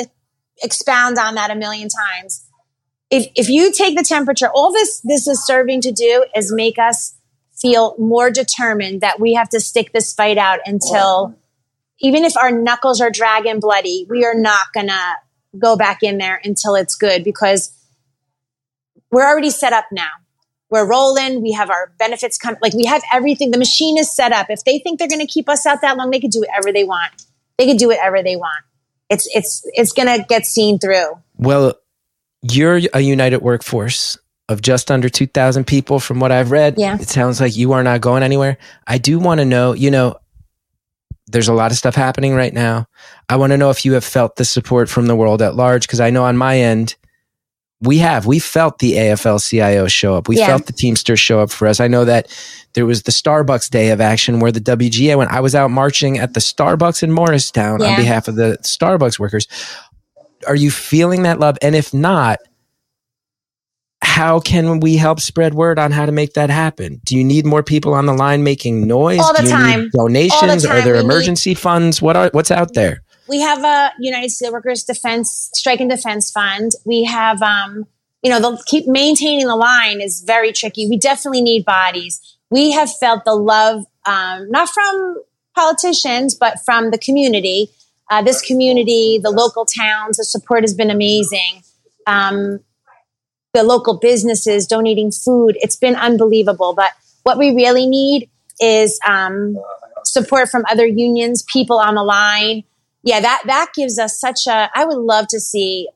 expound 0.64 1.18
on 1.18 1.36
that 1.36 1.52
a 1.52 1.56
million 1.56 1.90
times. 1.90 2.48
If 3.12 3.28
if 3.36 3.50
you 3.50 3.72
take 3.72 3.98
the 3.98 4.04
temperature, 4.04 4.48
all 4.48 4.72
this 4.72 5.02
this 5.02 5.28
is 5.28 5.46
serving 5.46 5.82
to 5.82 5.92
do 5.92 6.26
is 6.36 6.52
make 6.52 6.80
us 6.80 7.16
feel 7.56 7.96
more 7.98 8.32
determined 8.32 9.02
that 9.02 9.20
we 9.20 9.36
have 9.36 9.50
to 9.50 9.60
stick 9.60 9.94
this 9.94 10.14
fight 10.14 10.38
out 10.38 10.60
until 10.66 11.36
even 12.00 12.26
if 12.26 12.36
our 12.36 12.52
knuckles 12.52 13.00
are 13.00 13.12
dragging 13.12 13.60
bloody, 13.60 14.06
we 14.10 14.26
are 14.26 14.34
not 14.34 14.66
to 14.76 15.16
go 15.58 15.78
back 15.78 16.04
in 16.04 16.18
there 16.18 16.42
until 16.44 16.76
it's 16.76 16.96
good 16.96 17.24
because 17.24 17.72
we're 19.14 19.26
already 19.26 19.52
set 19.52 19.74
up 19.74 19.86
now. 19.92 20.10
We're 20.70 20.88
rolling. 20.88 21.44
We 21.44 21.52
have 21.52 21.70
our 21.70 21.94
benefits 22.00 22.38
come. 22.40 22.58
Like 22.62 22.74
we 22.74 22.86
have 22.86 23.04
everything. 23.14 23.52
The 23.52 23.60
machine 23.60 23.98
is 23.98 24.14
set 24.14 24.32
up. 24.32 24.48
If 24.50 24.64
they 24.64 24.80
think 24.80 24.98
they're 24.98 25.08
going 25.08 25.26
to 25.26 25.32
keep 25.32 25.48
us 25.48 25.68
out 25.68 25.82
that 25.82 25.98
long, 25.98 26.10
they 26.10 26.20
could 26.20 26.32
do 26.32 26.40
whatever 26.40 26.74
they 26.74 26.84
want. 26.84 27.12
They 27.60 27.68
could 27.68 27.78
do 27.78 27.88
whatever 27.88 28.24
they 28.24 28.36
want. 28.36 28.66
It's 29.10 29.30
it's 29.36 29.62
it's 29.74 29.92
going 29.92 30.08
to 30.08 30.26
get 30.28 30.48
seen 30.48 30.80
through. 30.80 31.22
Well, 31.38 31.76
you're 32.42 32.82
a 32.94 33.02
united 33.02 33.44
workforce 33.44 34.18
of 34.50 34.62
just 34.62 34.90
under 34.90 35.10
2,000 35.10 35.66
people 35.66 36.00
from 36.00 36.20
what 36.20 36.32
I've 36.32 36.52
read. 36.52 36.76
Yeah. 36.78 36.98
It 37.00 37.08
sounds 37.08 37.40
like 37.40 37.56
you 37.56 37.74
are 37.74 37.84
not 37.84 38.02
going 38.02 38.24
anywhere. 38.24 38.58
I 38.88 38.98
do 38.98 39.20
want 39.20 39.40
to 39.40 39.46
know, 39.46 39.74
you 39.74 39.90
know, 39.90 40.18
there's 41.28 41.48
a 41.48 41.54
lot 41.54 41.72
of 41.72 41.78
stuff 41.78 41.96
happening 41.96 42.36
right 42.36 42.54
now. 42.54 42.88
I 43.30 43.38
want 43.38 43.52
to 43.52 43.58
know 43.58 43.70
if 43.70 43.86
you 43.86 43.94
have 43.94 44.04
felt 44.04 44.36
the 44.36 44.44
support 44.44 44.90
from 44.90 45.06
the 45.06 45.16
world 45.16 45.42
at 45.42 45.56
large 45.56 45.84
because 45.84 46.02
I 46.02 46.10
know 46.10 46.26
on 46.26 46.36
my 46.36 46.60
end, 46.60 46.96
we 47.84 47.98
have. 48.00 48.26
We 48.26 48.40
felt 48.40 48.80
the 48.80 48.94
AFL 48.94 49.40
CIO 49.40 49.88
show 49.88 50.16
up. 50.16 50.28
We 50.28 50.38
Yeah. 50.38 50.48
felt 50.48 50.66
the 50.66 50.74
Teamsters 50.74 51.20
show 51.20 51.40
up 51.40 51.52
for 51.52 51.68
us. 51.68 51.80
I 51.80 51.88
know 51.88 52.06
that 52.06 52.28
there 52.74 52.86
was 52.86 53.04
the 53.04 53.12
Starbucks 53.12 53.70
Day 53.70 53.90
of 53.90 54.02
Action 54.02 54.40
where 54.40 54.52
the 54.52 54.60
WGA 54.60 55.16
went. 55.18 55.32
I 55.32 55.40
was 55.40 55.54
out 55.56 55.70
marching 55.72 56.18
at 56.18 56.34
the 56.34 56.40
Starbucks 56.40 57.04
in 57.04 57.12
Morristown 57.12 57.82
on 57.82 57.96
behalf 57.96 58.28
of 58.28 58.36
the 58.36 58.58
Starbucks 58.64 59.20
workers. 59.20 59.48
Are 60.48 60.56
you 60.56 60.72
feeling 60.72 61.24
that 61.24 61.40
love? 61.40 61.58
And 61.62 61.76
if 61.76 61.94
not, 61.94 62.40
how 64.02 64.40
can 64.40 64.80
we 64.82 64.98
help 64.98 65.20
spread 65.22 65.54
word 65.54 65.80
on 65.80 65.92
how 65.92 66.06
to 66.06 66.12
make 66.12 66.34
that 66.34 66.50
happen? 66.50 67.00
Do 67.06 67.16
you 67.18 67.24
need 67.24 67.46
more 67.46 67.64
people 67.64 67.94
on 67.94 68.06
the 68.06 68.14
line 68.14 68.44
making 68.44 68.86
noise? 68.88 69.20
All 69.20 69.34
the 69.34 69.40
Do 69.44 69.46
you 69.46 69.52
time. 69.52 69.82
Need 69.84 69.92
donations? 69.94 70.66
Are 70.66 70.70
time. 70.76 70.84
there 70.84 70.94
We 70.96 71.00
need- 71.00 71.06
emergency 71.06 71.54
funds? 71.54 72.02
What 72.02 72.18
are 72.18 72.30
what's 72.34 72.52
out 72.52 72.74
there? 72.74 73.03
We 73.28 73.42
have 73.42 73.64
a 73.64 73.92
United 74.00 74.30
Steelworkers 74.30 74.86
Defense 74.86 75.50
Strike 75.54 75.80
and 75.80 75.90
Defense 75.90 76.32
Fund. 76.32 76.72
We 76.86 77.04
have, 77.06 77.42
um, 77.42 77.88
you 78.22 78.30
know, 78.30 78.40
the 78.40 78.62
keep 78.66 78.88
maintaining 78.88 79.48
the 79.48 79.56
line 79.56 80.02
is 80.02 80.24
very 80.26 80.52
tricky. 80.52 80.88
We 80.90 80.98
definitely 80.98 81.42
need 81.42 81.66
bodies. 81.66 82.20
We 82.50 82.72
have 82.72 82.94
felt 82.98 83.26
the 83.26 83.36
love, 83.36 83.86
um, 84.06 84.50
not 84.52 84.70
from 84.70 85.24
politicians, 85.56 86.36
but 86.36 86.60
from 86.66 86.92
the 86.92 86.98
community. 86.98 87.70
Uh, 88.10 88.22
this 88.22 88.42
community, 88.42 89.20
the 89.22 89.32
local 89.32 89.66
towns, 89.66 90.18
the 90.18 90.26
support 90.26 90.64
has 90.64 90.74
been 90.74 90.92
amazing. 90.92 91.64
Um, 92.06 92.60
the 93.54 93.64
local 93.64 93.98
businesses 93.98 94.68
donating 94.68 95.12
food, 95.12 95.58
it's 95.62 95.76
been 95.76 95.96
unbelievable. 95.96 96.74
But 96.74 96.92
what 97.24 97.38
we 97.38 97.52
really 97.56 97.86
need 97.86 98.30
is 98.60 99.00
um, 99.08 99.58
support 100.04 100.50
from 100.50 100.64
other 100.70 100.86
unions, 100.86 101.44
people 101.44 101.80
on 101.80 101.96
the 101.96 102.04
line 102.04 102.64
yeah, 103.04 103.20
that 103.20 103.44
that 103.46 103.70
gives 103.76 104.00
us 104.00 104.20
such 104.20 104.48
a. 104.48 104.70
I 104.74 104.86
would 104.86 104.98
love 104.98 105.28
to 105.30 105.40
see 105.40 105.90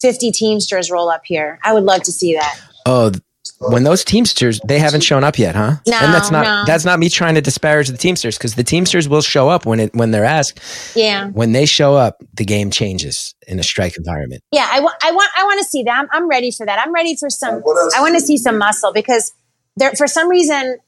fifty 0.00 0.30
Teamsters 0.30 0.90
roll 0.90 1.08
up 1.08 1.22
here. 1.24 1.58
I 1.64 1.72
would 1.72 1.84
love 1.84 2.02
to 2.04 2.12
see 2.12 2.34
that. 2.34 2.60
Oh, 2.86 3.12
when 3.58 3.84
those 3.84 4.04
Teamsters 4.04 4.60
they 4.66 4.78
haven't 4.78 5.02
shown 5.02 5.22
up 5.24 5.38
yet, 5.38 5.54
huh? 5.54 5.76
No, 5.86 5.96
and 5.98 6.12
that's 6.12 6.30
not 6.30 6.44
no. 6.44 6.64
that's 6.66 6.84
not 6.84 6.98
me 6.98 7.08
trying 7.08 7.34
to 7.36 7.40
disparage 7.40 7.88
the 7.88 7.96
Teamsters 7.96 8.36
because 8.36 8.54
the 8.56 8.64
Teamsters 8.64 9.08
will 9.08 9.22
show 9.22 9.48
up 9.48 9.66
when 9.66 9.80
it 9.80 9.94
when 9.94 10.10
they're 10.10 10.24
asked. 10.24 10.60
Yeah, 10.96 11.28
When 11.28 11.52
they 11.52 11.64
show 11.66 11.94
up, 11.94 12.22
the 12.34 12.44
game 12.44 12.70
changes 12.70 13.34
in 13.46 13.58
a 13.58 13.62
strike 13.62 13.96
environment. 13.96 14.42
yeah. 14.52 14.68
I 14.70 14.80
want. 14.80 14.96
I 15.02 15.12
want. 15.12 15.30
I 15.36 15.44
want 15.44 15.58
to 15.60 15.64
see 15.64 15.82
that. 15.84 15.98
I'm, 15.98 16.08
I'm 16.12 16.28
ready 16.28 16.50
for 16.50 16.66
that. 16.66 16.78
I'm 16.84 16.92
ready 16.92 17.16
for 17.16 17.30
some. 17.30 17.62
I 17.96 18.00
want 18.00 18.14
to 18.14 18.20
see 18.20 18.36
some 18.36 18.58
muscle 18.58 18.92
because 18.92 19.32
there, 19.76 19.92
for 19.92 20.06
some 20.06 20.28
reason, 20.28 20.78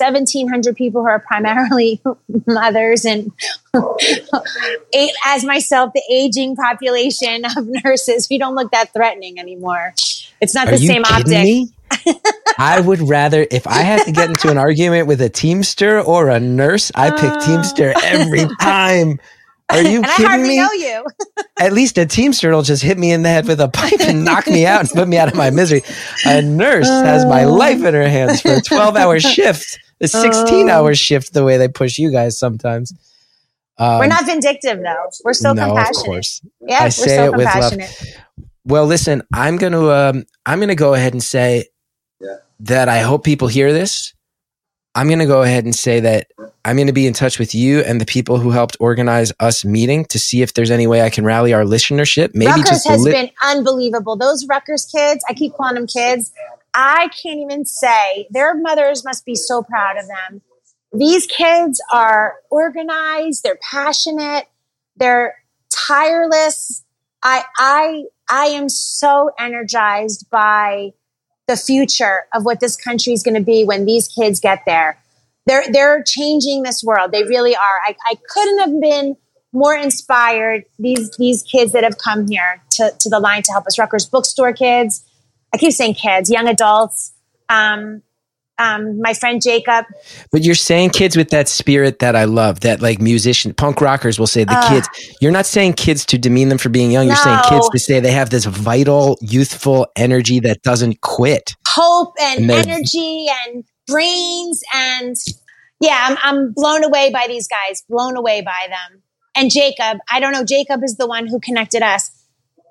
seventeen 0.00 0.48
hundred 0.48 0.76
people 0.76 1.02
who 1.02 1.08
are 1.08 1.20
primarily 1.20 2.00
mothers 2.46 3.04
and 3.04 3.30
eight, 4.94 5.12
as 5.26 5.44
myself, 5.44 5.92
the 5.92 6.02
aging 6.10 6.56
population 6.56 7.44
of 7.44 7.66
nurses. 7.84 8.28
We 8.30 8.38
don't 8.38 8.54
look 8.54 8.72
that 8.72 8.92
threatening 8.92 9.38
anymore. 9.38 9.94
It's 10.40 10.54
not 10.54 10.68
Are 10.68 10.70
the 10.72 10.78
same 10.78 11.04
optic. 11.04 11.68
I 12.56 12.80
would 12.80 13.00
rather 13.00 13.46
if 13.50 13.66
I 13.66 13.82
had 13.82 14.04
to 14.06 14.12
get 14.12 14.30
into 14.30 14.50
an 14.50 14.56
argument 14.56 15.06
with 15.06 15.20
a 15.20 15.28
Teamster 15.28 16.00
or 16.00 16.30
a 16.30 16.40
nurse, 16.40 16.90
I 16.94 17.10
pick 17.10 17.30
uh. 17.30 17.40
Teamster 17.40 17.92
every 18.02 18.46
time. 18.60 19.20
Are 19.70 19.82
you 19.82 19.98
and 19.98 20.06
I 20.06 20.16
kidding 20.16 20.26
hardly 20.26 20.48
me? 20.48 20.56
know 20.56 20.72
you. 20.72 21.06
At 21.58 21.72
least 21.72 21.96
a 21.98 22.06
Teamster 22.06 22.50
will 22.50 22.62
just 22.62 22.82
hit 22.82 22.98
me 22.98 23.12
in 23.12 23.22
the 23.22 23.28
head 23.28 23.46
with 23.46 23.60
a 23.60 23.68
pipe 23.68 24.00
and 24.00 24.24
knock 24.24 24.46
me 24.46 24.66
out 24.66 24.80
and 24.80 24.90
put 24.90 25.06
me 25.06 25.16
out 25.16 25.28
of 25.28 25.36
my 25.36 25.50
misery. 25.50 25.82
A 26.26 26.42
nurse 26.42 26.88
has 26.88 27.24
my 27.24 27.44
uh. 27.44 27.50
life 27.50 27.84
in 27.84 27.94
her 27.94 28.08
hands 28.08 28.40
for 28.40 28.54
a 28.54 28.60
12 28.60 28.96
hour 28.96 29.20
shift, 29.20 29.78
a 30.00 30.08
16 30.08 30.68
hour 30.68 30.94
shift, 30.94 31.32
the 31.32 31.44
way 31.44 31.56
they 31.56 31.68
push 31.68 31.98
you 31.98 32.10
guys 32.10 32.38
sometimes. 32.38 32.92
Um, 33.78 33.98
We're 33.98 34.06
not 34.08 34.26
vindictive 34.26 34.78
though. 34.82 35.10
We're 35.24 35.32
so 35.32 35.52
no, 35.52 35.62
of 35.62 35.68
compassionate. 35.68 36.04
course. 36.04 36.40
Yeah, 36.60 36.80
I 36.80 36.84
we're 36.84 36.90
say 36.90 37.16
so 37.16 37.24
it 37.24 37.32
with 37.32 37.46
love. 37.46 37.70
compassionate. 37.70 38.16
Well, 38.64 38.86
listen, 38.86 39.22
I'm 39.32 39.56
going 39.56 39.72
to 39.72 39.90
um, 39.90 40.24
I'm 40.44 40.58
going 40.58 40.68
to 40.68 40.74
go 40.74 40.92
ahead 40.94 41.14
and 41.14 41.22
say 41.22 41.64
yeah. 42.20 42.36
that 42.60 42.88
I 42.88 43.00
hope 43.00 43.24
people 43.24 43.48
hear 43.48 43.72
this. 43.72 44.12
I'm 44.94 45.06
going 45.06 45.20
to 45.20 45.26
go 45.26 45.42
ahead 45.42 45.64
and 45.64 45.74
say 45.74 46.00
that 46.00 46.26
I'm 46.64 46.76
going 46.76 46.88
to 46.88 46.92
be 46.92 47.06
in 47.06 47.14
touch 47.14 47.38
with 47.38 47.54
you 47.54 47.80
and 47.80 48.00
the 48.00 48.04
people 48.04 48.38
who 48.38 48.50
helped 48.50 48.76
organize 48.80 49.32
us 49.38 49.64
meeting 49.64 50.04
to 50.06 50.18
see 50.18 50.42
if 50.42 50.52
there's 50.52 50.70
any 50.70 50.86
way 50.86 51.00
I 51.02 51.10
can 51.10 51.24
rally 51.24 51.54
our 51.54 51.62
listenership. 51.62 52.34
Maybe 52.34 52.50
Rutgers 52.50 52.68
just 52.68 52.86
a 52.86 52.90
has 52.90 53.02
lit- 53.02 53.14
been 53.14 53.30
unbelievable. 53.42 54.16
Those 54.16 54.46
Rutgers 54.46 54.84
kids, 54.84 55.24
I 55.28 55.34
keep 55.34 55.54
calling 55.54 55.76
them 55.76 55.86
kids. 55.86 56.32
I 56.74 57.08
can't 57.08 57.40
even 57.40 57.64
say 57.64 58.28
their 58.30 58.54
mothers 58.54 59.04
must 59.04 59.24
be 59.24 59.34
so 59.34 59.62
proud 59.62 59.96
of 59.96 60.06
them. 60.06 60.42
These 60.92 61.26
kids 61.26 61.80
are 61.92 62.36
organized, 62.50 63.42
they're 63.42 63.58
passionate, 63.70 64.46
they're 64.96 65.36
tireless. 65.70 66.84
I 67.22 67.44
I 67.58 68.04
I 68.28 68.46
am 68.46 68.68
so 68.68 69.30
energized 69.38 70.28
by 70.30 70.92
the 71.46 71.56
future 71.56 72.26
of 72.32 72.44
what 72.44 72.60
this 72.60 72.76
country 72.76 73.12
is 73.12 73.22
going 73.22 73.34
to 73.34 73.42
be 73.42 73.64
when 73.64 73.84
these 73.84 74.08
kids 74.08 74.40
get 74.40 74.62
there. 74.66 74.98
They're 75.46 75.64
they're 75.70 76.02
changing 76.02 76.62
this 76.62 76.82
world. 76.82 77.12
They 77.12 77.24
really 77.24 77.56
are. 77.56 77.80
I, 77.86 77.96
I 78.06 78.14
couldn't 78.28 78.58
have 78.60 78.80
been 78.80 79.16
more 79.52 79.74
inspired. 79.74 80.64
These 80.78 81.16
these 81.16 81.42
kids 81.42 81.72
that 81.72 81.82
have 81.82 81.98
come 81.98 82.28
here 82.28 82.62
to, 82.72 82.92
to 82.98 83.10
the 83.10 83.18
line 83.18 83.42
to 83.42 83.52
help 83.52 83.66
us. 83.66 83.78
Rutgers 83.78 84.06
bookstore 84.06 84.52
kids. 84.52 85.04
I 85.52 85.58
keep 85.58 85.72
saying 85.72 85.94
kids, 85.94 86.30
young 86.30 86.48
adults. 86.48 87.12
Um, 87.48 88.02
um, 88.58 89.00
my 89.00 89.14
friend 89.14 89.40
Jacob. 89.40 89.86
But 90.30 90.42
you're 90.44 90.54
saying 90.54 90.90
kids 90.90 91.16
with 91.16 91.30
that 91.30 91.48
spirit 91.48 92.00
that 92.00 92.14
I 92.14 92.24
love, 92.24 92.60
that 92.60 92.82
like 92.82 93.00
musician, 93.00 93.54
punk 93.54 93.80
rockers 93.80 94.18
will 94.18 94.26
say 94.26 94.44
the 94.44 94.54
Ah. 94.54 94.68
kids. 94.68 95.16
You're 95.18 95.32
not 95.32 95.46
saying 95.46 95.72
kids 95.74 96.04
to 96.06 96.18
demean 96.18 96.50
them 96.50 96.58
for 96.58 96.68
being 96.68 96.90
young. 96.90 97.06
You're 97.06 97.16
saying 97.16 97.40
kids 97.48 97.70
to 97.70 97.78
say 97.78 98.00
they 98.00 98.12
have 98.12 98.28
this 98.28 98.44
vital, 98.44 99.16
youthful 99.22 99.86
energy 99.96 100.40
that 100.40 100.60
doesn't 100.62 101.00
quit. 101.00 101.54
hope 101.66 102.12
and, 102.20 102.50
And 102.50 102.50
energy 102.50 103.28
and 103.46 103.64
brains 103.86 104.60
and 104.74 105.16
yeah 105.80 106.06
I'm, 106.08 106.18
I'm 106.22 106.52
blown 106.52 106.84
away 106.84 107.10
by 107.10 107.24
these 107.28 107.48
guys 107.48 107.82
blown 107.88 108.16
away 108.16 108.40
by 108.40 108.66
them 108.68 109.02
and 109.34 109.50
jacob 109.50 109.98
i 110.12 110.20
don't 110.20 110.32
know 110.32 110.44
jacob 110.44 110.84
is 110.84 110.96
the 110.96 111.08
one 111.08 111.26
who 111.26 111.40
connected 111.40 111.82
us 111.82 112.10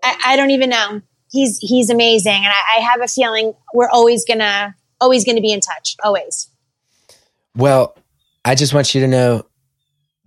i, 0.01 0.15
I 0.27 0.35
don't 0.37 0.51
even 0.51 0.69
know 0.69 1.01
he's 1.29 1.57
he's 1.59 1.89
amazing 1.89 2.33
and 2.33 2.47
I, 2.47 2.77
I 2.77 2.79
have 2.81 3.01
a 3.01 3.07
feeling 3.07 3.53
we're 3.73 3.89
always 3.89 4.25
gonna 4.25 4.75
always 5.01 5.25
gonna 5.25 5.41
be 5.41 5.51
in 5.51 5.59
touch 5.59 5.95
always 6.03 6.49
Well, 7.55 7.97
I 8.45 8.55
just 8.55 8.73
want 8.73 8.95
you 8.95 9.01
to 9.01 9.07
know 9.07 9.45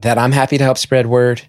that 0.00 0.18
I'm 0.18 0.32
happy 0.32 0.58
to 0.58 0.64
help 0.64 0.78
spread 0.78 1.06
word. 1.06 1.42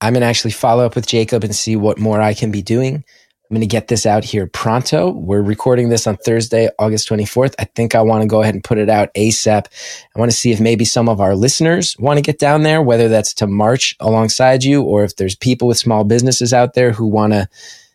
I'm 0.00 0.14
going 0.14 0.22
to 0.22 0.26
actually 0.26 0.52
follow 0.52 0.86
up 0.86 0.94
with 0.94 1.06
Jacob 1.06 1.44
and 1.44 1.54
see 1.54 1.76
what 1.76 1.98
more 1.98 2.20
I 2.20 2.32
can 2.32 2.50
be 2.50 2.62
doing. 2.62 2.94
I'm 2.94 3.54
going 3.54 3.60
to 3.60 3.66
get 3.66 3.88
this 3.88 4.06
out 4.06 4.24
here 4.24 4.46
pronto. 4.46 5.10
We're 5.10 5.42
recording 5.42 5.88
this 5.88 6.06
on 6.06 6.16
Thursday, 6.16 6.70
August 6.78 7.08
24th. 7.08 7.54
I 7.58 7.64
think 7.64 7.94
I 7.94 8.00
want 8.00 8.22
to 8.22 8.28
go 8.28 8.42
ahead 8.42 8.54
and 8.54 8.62
put 8.62 8.78
it 8.78 8.88
out 8.88 9.12
ASAP. 9.14 9.66
I 10.14 10.18
want 10.18 10.30
to 10.30 10.36
see 10.36 10.52
if 10.52 10.60
maybe 10.60 10.84
some 10.84 11.08
of 11.08 11.20
our 11.20 11.34
listeners 11.34 11.96
want 11.98 12.16
to 12.18 12.22
get 12.22 12.38
down 12.38 12.62
there, 12.62 12.80
whether 12.80 13.08
that's 13.08 13.34
to 13.34 13.48
march 13.48 13.96
alongside 13.98 14.62
you 14.62 14.82
or 14.82 15.02
if 15.02 15.16
there's 15.16 15.34
people 15.34 15.66
with 15.66 15.78
small 15.78 16.04
businesses 16.04 16.54
out 16.54 16.74
there 16.74 16.92
who 16.92 17.06
want 17.06 17.32
to 17.32 17.48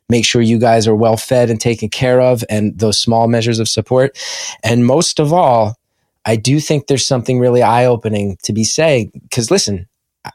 make 0.09 0.25
sure 0.25 0.41
you 0.41 0.59
guys 0.59 0.87
are 0.87 0.95
well 0.95 1.17
fed 1.17 1.49
and 1.49 1.59
taken 1.59 1.89
care 1.89 2.21
of 2.21 2.43
and 2.49 2.77
those 2.77 2.99
small 2.99 3.27
measures 3.27 3.59
of 3.59 3.67
support. 3.67 4.17
And 4.63 4.85
most 4.85 5.19
of 5.19 5.33
all, 5.33 5.77
I 6.25 6.35
do 6.35 6.59
think 6.59 6.87
there's 6.87 7.05
something 7.05 7.39
really 7.39 7.61
eye 7.61 7.85
opening 7.85 8.37
to 8.43 8.53
be 8.53 8.63
saying. 8.63 9.11
Because 9.23 9.51
listen, 9.51 9.87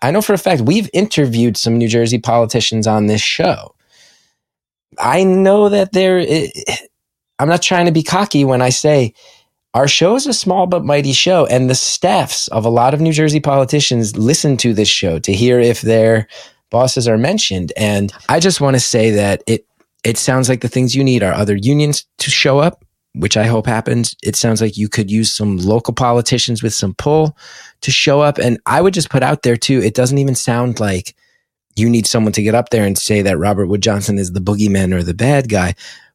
I 0.02 0.10
know 0.10 0.22
for 0.22 0.34
a 0.34 0.38
fact 0.38 0.62
we've 0.62 0.90
interviewed 0.92 1.56
some 1.56 1.78
New 1.78 1.88
Jersey 1.88 2.18
politicians 2.18 2.86
on 2.86 3.06
this 3.06 3.20
show. 3.20 3.74
I 4.98 5.24
know 5.24 5.68
that 5.68 5.92
there, 5.92 6.24
I'm 7.38 7.48
not 7.48 7.62
trying 7.62 7.86
to 7.86 7.92
be 7.92 8.02
cocky 8.02 8.44
when 8.44 8.60
I 8.60 8.70
say 8.70 9.14
our 9.72 9.86
show 9.86 10.16
is 10.16 10.26
a 10.26 10.32
small 10.32 10.66
but 10.66 10.84
mighty 10.84 11.12
show, 11.12 11.46
and 11.46 11.70
the 11.70 11.76
staffs 11.76 12.48
of 12.48 12.64
a 12.64 12.70
lot 12.70 12.92
of 12.92 13.00
New 13.00 13.12
Jersey 13.12 13.38
politicians 13.38 14.16
listen 14.16 14.56
to 14.58 14.74
this 14.74 14.88
show 14.88 15.20
to 15.20 15.32
hear 15.32 15.60
if 15.60 15.80
their 15.80 16.26
bosses 16.70 17.06
are 17.06 17.18
mentioned. 17.18 17.72
And 17.76 18.12
I 18.28 18.40
just 18.40 18.60
want 18.60 18.74
to 18.74 18.80
say 18.80 19.12
that 19.12 19.44
it 19.46 19.66
it 20.04 20.18
sounds 20.18 20.48
like 20.48 20.60
the 20.60 20.68
things 20.68 20.94
you 20.94 21.04
need 21.04 21.22
are 21.22 21.32
other 21.32 21.56
unions 21.56 22.06
to 22.18 22.30
show 22.30 22.58
up 22.58 22.84
which 23.14 23.36
I 23.36 23.46
hope 23.46 23.66
happens, 23.66 24.14
it 24.22 24.36
sounds 24.36 24.60
like 24.60 24.76
you 24.76 24.88
could 24.88 25.10
use 25.10 25.32
some 25.32 25.56
local 25.56 25.94
politicians 25.94 26.62
with 26.62 26.74
some 26.74 26.94
pull 26.94 27.36
to 27.80 27.90
show 27.90 28.20
up. 28.20 28.38
And 28.38 28.58
I 28.66 28.80
would 28.80 28.94
just 28.94 29.10
put 29.10 29.22
out 29.22 29.42
there 29.42 29.56
too, 29.56 29.80
it 29.82 29.94
doesn't 29.94 30.18
even 30.18 30.34
sound 30.34 30.78
like 30.78 31.16
you 31.76 31.88
need 31.88 32.06
someone 32.06 32.32
to 32.34 32.42
get 32.42 32.54
up 32.54 32.70
there 32.70 32.84
and 32.84 32.96
say 32.96 33.22
that 33.22 33.38
Robert 33.38 33.66
Wood 33.66 33.82
Johnson 33.82 34.18
is 34.18 34.32
the 34.32 34.40
boogeyman 34.40 34.94
or 34.94 35.02
the 35.02 35.14
bad 35.14 35.48
guy. 35.48 35.74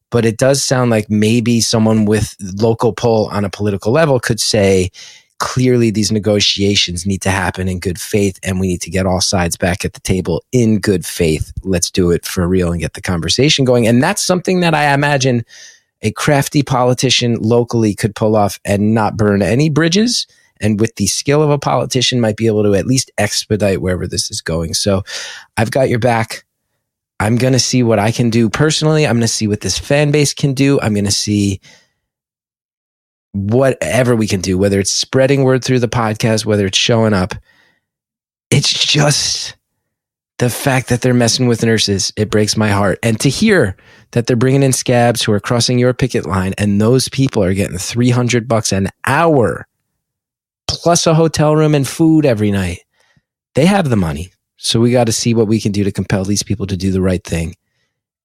But 0.10 0.26
it 0.26 0.38
does 0.38 0.64
sound 0.64 0.92
like 0.92 1.10
maybe 1.10 1.60
someone 1.60 2.06
with 2.06 2.36
local 2.40 2.94
pull 2.94 3.28
on 3.28 3.44
a 3.44 3.50
political 3.50 3.92
level 3.92 4.20
could 4.20 4.40
say, 4.40 4.92
clearly 5.40 5.92
these 5.92 6.12
negotiations 6.12 7.06
need 7.06 7.22
to 7.22 7.30
happen 7.30 7.68
in 7.68 7.80
good 7.80 8.00
faith 8.00 8.40
and 8.44 8.60
we 8.60 8.68
need 8.68 8.82
to 8.82 8.90
get 8.90 9.06
all 9.06 9.22
sides 9.22 9.58
back 9.58 9.84
at 9.84 9.94
the 9.94 10.00
table 10.02 10.44
in 10.52 10.80
good 10.80 11.06
faith. 11.06 11.52
Let's 11.64 11.92
do 11.92 12.12
it 12.12 12.26
for 12.26 12.48
real 12.48 12.72
and 12.72 12.82
get 12.82 12.94
the 12.94 13.02
conversation 13.02 13.66
going. 13.66 13.86
And 13.88 14.02
that's 14.02 14.24
something 14.24 14.62
that 14.62 14.74
I 14.74 14.94
imagine 14.94 15.44
a 16.02 16.12
crafty 16.12 16.64
politician 16.64 17.36
locally 17.36 17.94
could 17.96 18.16
pull 18.16 18.36
off 18.36 18.60
and 18.64 18.94
not 18.94 19.18
burn 19.18 19.42
any 19.42 19.70
bridges 19.70 20.28
and 20.62 20.80
with 20.80 20.96
the 20.96 21.08
skill 21.08 21.42
of 21.42 21.50
a 21.50 21.60
politician 21.60 22.22
might 22.22 22.38
be 22.38 22.48
able 22.48 22.64
to 22.64 22.76
at 22.76 22.88
least 22.88 23.12
expedite 23.18 23.82
wherever 23.82 24.08
this 24.08 24.32
is 24.32 24.42
going. 24.42 24.74
So 24.74 25.04
I've 25.58 25.72
got 25.72 25.90
your 25.90 26.00
back. 26.00 26.46
I'm 27.20 27.38
going 27.38 27.54
to 27.54 27.60
see 27.60 27.84
what 27.84 28.00
I 28.00 28.12
can 28.12 28.30
do 28.30 28.50
personally. 28.50 29.06
I'm 29.06 29.16
going 29.16 29.22
to 29.22 29.28
see 29.28 29.48
what 29.48 29.62
this 29.62 29.78
fan 29.78 30.12
base 30.12 30.34
can 30.34 30.54
do. 30.54 30.80
I'm 30.82 30.94
going 30.94 31.06
to 31.06 31.12
see 31.12 31.60
whatever 33.36 34.16
we 34.16 34.28
can 34.28 34.40
do, 34.40 34.58
whether 34.58 34.80
it's 34.80 34.94
spreading 34.94 35.44
word 35.44 35.64
through 35.64 35.80
the 35.80 35.90
podcast, 35.90 36.46
whether 36.46 36.66
it's 36.66 36.78
showing 36.78 37.14
up. 37.14 37.36
It's 38.50 38.72
just 38.72 39.58
the 40.38 40.50
fact 40.50 40.88
that 40.88 41.02
they're 41.02 41.14
messing 41.14 41.48
with 41.48 41.64
nurses. 41.64 42.14
It 42.16 42.32
breaks 42.32 42.56
my 42.56 42.70
heart. 42.70 42.98
And 43.04 43.20
to 43.20 43.30
hear 43.30 43.76
that 44.12 44.28
they're 44.28 44.38
bringing 44.38 44.64
in 44.64 44.72
scabs 44.72 45.22
who 45.22 45.34
are 45.34 45.42
crossing 45.42 45.78
your 45.78 45.94
picket 45.94 46.26
line 46.26 46.54
and 46.58 46.80
those 46.80 47.10
people 47.10 47.44
are 47.44 47.54
getting 47.54 47.78
300 47.78 48.48
bucks 48.48 48.72
an 48.72 48.88
hour 49.06 49.68
plus 50.68 51.06
a 51.06 51.14
hotel 51.14 51.58
room 51.58 51.76
and 51.76 51.88
food 51.88 52.26
every 52.26 52.52
night. 52.52 52.80
They 53.54 53.66
have 53.66 53.90
the 53.90 53.98
money. 53.98 54.32
So 54.56 54.80
we 54.80 54.92
got 54.92 55.08
to 55.08 55.14
see 55.14 55.34
what 55.34 55.48
we 55.48 55.60
can 55.60 55.74
do 55.74 55.84
to 55.84 55.92
compel 55.92 56.24
these 56.24 56.44
people 56.44 56.68
to 56.68 56.78
do 56.78 56.92
the 56.92 57.02
right 57.02 57.24
thing. 57.24 57.56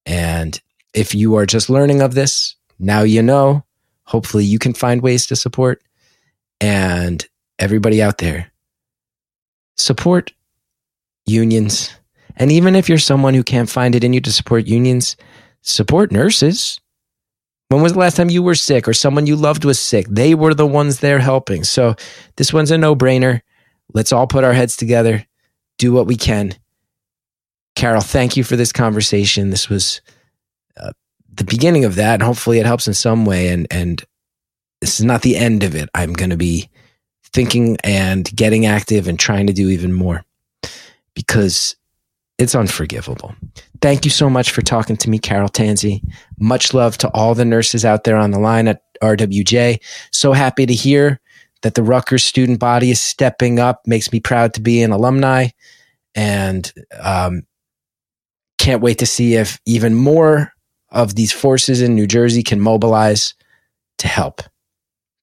And 0.06 0.60
if 0.94 1.16
you 1.16 1.34
are 1.34 1.46
just 1.46 1.68
learning 1.68 2.00
of 2.00 2.14
this, 2.14 2.54
now 2.78 3.02
you 3.02 3.22
know. 3.22 3.64
Hopefully 4.10 4.44
you 4.44 4.58
can 4.58 4.74
find 4.74 5.02
ways 5.02 5.26
to 5.28 5.36
support. 5.36 5.82
And 6.60 7.24
everybody 7.60 8.02
out 8.02 8.18
there, 8.18 8.50
support 9.76 10.32
unions. 11.26 11.94
And 12.36 12.50
even 12.50 12.74
if 12.74 12.88
you're 12.88 12.98
someone 12.98 13.34
who 13.34 13.44
can't 13.44 13.70
find 13.70 13.94
it 13.94 14.02
in 14.02 14.12
you 14.12 14.20
to 14.20 14.32
support 14.32 14.66
unions, 14.66 15.16
support 15.62 16.10
nurses. 16.10 16.80
When 17.68 17.82
was 17.82 17.92
the 17.92 18.00
last 18.00 18.16
time 18.16 18.30
you 18.30 18.42
were 18.42 18.56
sick 18.56 18.88
or 18.88 18.92
someone 18.92 19.28
you 19.28 19.36
loved 19.36 19.64
was 19.64 19.78
sick? 19.78 20.06
They 20.08 20.34
were 20.34 20.54
the 20.54 20.66
ones 20.66 20.98
there 20.98 21.20
helping. 21.20 21.62
So 21.62 21.94
this 22.36 22.52
one's 22.52 22.72
a 22.72 22.78
no 22.78 22.96
brainer. 22.96 23.42
Let's 23.94 24.12
all 24.12 24.26
put 24.26 24.42
our 24.42 24.52
heads 24.52 24.76
together, 24.76 25.24
do 25.78 25.92
what 25.92 26.06
we 26.06 26.16
can. 26.16 26.54
Carol, 27.76 28.02
thank 28.02 28.36
you 28.36 28.42
for 28.42 28.56
this 28.56 28.72
conversation. 28.72 29.50
This 29.50 29.68
was 29.68 30.00
uh, 30.76 30.90
the 31.34 31.44
beginning 31.44 31.84
of 31.84 31.94
that, 31.96 32.14
and 32.14 32.22
hopefully 32.22 32.58
it 32.58 32.66
helps 32.66 32.86
in 32.86 32.94
some 32.94 33.24
way. 33.24 33.48
And 33.48 33.66
and 33.70 34.04
this 34.80 34.98
is 34.98 35.04
not 35.04 35.22
the 35.22 35.36
end 35.36 35.62
of 35.62 35.74
it. 35.74 35.88
I'm 35.94 36.12
going 36.12 36.30
to 36.30 36.36
be 36.36 36.68
thinking 37.32 37.76
and 37.84 38.24
getting 38.34 38.66
active 38.66 39.06
and 39.06 39.18
trying 39.18 39.46
to 39.46 39.52
do 39.52 39.68
even 39.68 39.92
more 39.92 40.24
because 41.14 41.76
it's 42.38 42.54
unforgivable. 42.54 43.34
Thank 43.82 44.04
you 44.04 44.10
so 44.10 44.30
much 44.30 44.50
for 44.50 44.62
talking 44.62 44.96
to 44.96 45.10
me, 45.10 45.18
Carol 45.18 45.48
Tanzi. 45.48 46.02
Much 46.38 46.72
love 46.72 46.96
to 46.98 47.08
all 47.10 47.34
the 47.34 47.44
nurses 47.44 47.84
out 47.84 48.04
there 48.04 48.16
on 48.16 48.30
the 48.30 48.38
line 48.38 48.66
at 48.66 48.82
RWJ. 49.02 49.80
So 50.10 50.32
happy 50.32 50.66
to 50.66 50.74
hear 50.74 51.20
that 51.62 51.74
the 51.74 51.82
Rutgers 51.82 52.24
student 52.24 52.58
body 52.58 52.90
is 52.90 53.00
stepping 53.00 53.58
up. 53.58 53.86
Makes 53.86 54.12
me 54.12 54.20
proud 54.20 54.54
to 54.54 54.60
be 54.60 54.82
an 54.82 54.90
alumni, 54.90 55.48
and 56.14 56.72
um, 56.98 57.42
can't 58.58 58.82
wait 58.82 58.98
to 58.98 59.06
see 59.06 59.34
if 59.34 59.60
even 59.66 59.94
more 59.94 60.52
of 60.90 61.14
these 61.14 61.32
forces 61.32 61.82
in 61.82 61.94
New 61.94 62.06
Jersey 62.06 62.42
can 62.42 62.60
mobilize 62.60 63.34
to 63.98 64.08
help. 64.08 64.42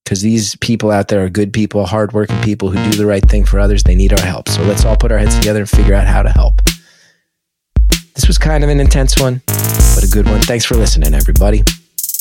Because 0.04 0.22
these 0.22 0.56
people 0.58 0.90
out 0.90 1.10
there 1.10 1.26
are 1.26 1.30
good 1.30 1.52
people, 1.52 1.86
hardworking 1.86 2.40
people 2.42 2.70
who 2.70 2.92
do 2.92 2.98
the 2.98 3.06
right 3.06 3.28
thing 3.28 3.44
for 3.44 3.60
others. 3.60 3.84
They 3.84 3.96
need 3.96 4.14
our 4.14 4.26
help. 4.26 4.48
So 4.48 4.62
let's 4.64 4.86
all 4.86 4.96
put 4.96 5.12
our 5.12 5.18
heads 5.18 5.38
together 5.38 5.60
and 5.60 5.70
figure 5.70 5.94
out 5.94 6.08
how 6.08 6.24
to 6.24 6.30
help. 6.30 6.62
This 8.16 8.26
was 8.28 8.38
kind 8.38 8.64
of 8.64 8.70
an 8.70 8.80
intense 8.80 9.20
one, 9.20 9.42
but 9.46 10.04
a 10.04 10.10
good 10.10 10.26
one. 10.26 10.42
Thanks 10.42 10.64
for 10.64 10.76
listening, 10.76 11.14
everybody. 11.14 11.64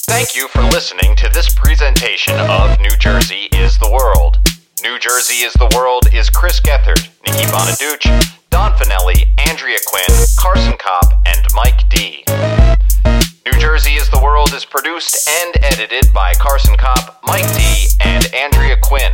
Thank 0.09 0.37
you 0.37 0.49
for 0.49 0.63
listening 0.63 1.15
to 1.17 1.31
this 1.33 1.55
presentation 1.55 2.35
of 2.35 2.79
New 2.81 2.97
Jersey 2.99 3.49
is 3.53 3.79
the 3.79 3.91
World. 3.91 4.39
New 4.83 4.99
Jersey 4.99 5.45
is 5.45 5.53
the 5.55 5.73
World 5.75 6.07
is 6.13 6.29
Chris 6.29 6.61
Gethard, 6.61 7.09
Nikki 7.25 7.47
Bonaduce, 7.51 8.37
Don 8.51 8.73
Finelli, 8.73 9.27
Andrea 9.49 9.79
Quinn, 9.87 10.27
Carson 10.39 10.77
Kopp, 10.79 11.13
and 11.25 11.43
Mike 11.55 11.89
D. 11.89 12.25
New 13.47 13.61
Jersey 13.61 13.93
is 13.93 14.11
the 14.11 14.19
World 14.19 14.53
is 14.55 14.65
produced 14.65 15.29
and 15.29 15.55
edited 15.63 16.13
by 16.13 16.33
Carson 16.35 16.77
Kopp, 16.77 17.21
Mike 17.23 17.47
D, 17.55 17.87
and 18.05 18.27
Andrea 18.35 18.77
Quinn. 18.83 19.13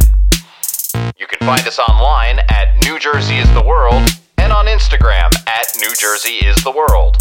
You 1.18 1.26
can 1.26 1.46
find 1.46 1.60
us 1.68 1.78
online 1.78 2.38
at 2.48 2.82
New 2.82 2.98
Jersey 2.98 3.36
is 3.36 3.52
the 3.52 3.60
World 3.60 4.08
and 4.38 4.50
on 4.50 4.68
Instagram 4.68 5.28
at 5.46 5.66
New 5.80 5.94
Jersey 5.96 6.46
is 6.46 6.56
the 6.64 6.70
World. 6.70 7.18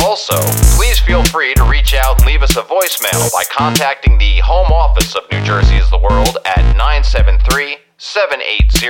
Also, 0.00 0.34
please 0.76 0.98
feel 0.98 1.22
free 1.22 1.54
to 1.54 1.62
reach 1.70 1.94
out 1.94 2.18
and 2.18 2.26
leave 2.26 2.42
us 2.42 2.56
a 2.56 2.62
voicemail 2.62 3.32
by 3.32 3.44
contacting 3.52 4.18
the 4.18 4.40
home 4.40 4.72
office 4.72 5.14
of 5.14 5.22
New 5.30 5.44
Jersey 5.44 5.76
is 5.76 5.88
the 5.88 5.98
World 5.98 6.36
at 6.44 6.64
973 6.74 7.76
780 7.96 8.88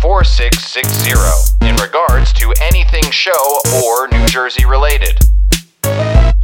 4660 0.00 1.66
in 1.66 1.74
regards 1.82 2.32
to 2.34 2.54
anything 2.60 3.02
show 3.10 3.58
or 3.82 4.06
New 4.06 4.24
Jersey 4.28 4.64
related. 4.64 5.18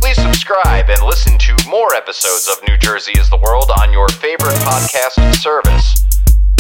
Please 0.01 0.17
subscribe 0.23 0.89
and 0.89 1.03
listen 1.03 1.37
to 1.39 1.57
more 1.69 1.93
episodes 1.95 2.49
of 2.49 2.67
New 2.69 2.77
Jersey 2.77 3.13
is 3.19 3.29
the 3.31 3.37
World 3.37 3.71
on 3.81 3.93
your 3.93 4.09
favorite 4.09 4.55
podcast 4.63 5.35
service. 5.35 6.05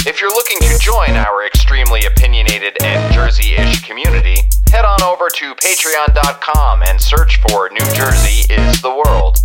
If 0.05 0.20
you're 0.20 0.30
looking 0.30 0.59
to 0.59 0.78
join 0.78 1.11
our 1.11 1.47
extremely 1.47 2.05
opinionated 2.05 2.76
and 2.82 3.14
Jersey 3.14 3.55
ish 3.55 3.86
community, 3.86 4.36
head 4.70 4.84
on 4.84 5.01
over 5.03 5.28
to 5.28 5.55
patreon.com 5.55 6.82
and 6.82 7.01
search 7.01 7.41
for 7.49 7.70
New 7.70 7.86
Jersey 7.95 8.53
is 8.53 8.82
the 8.82 8.91
World. 8.91 9.39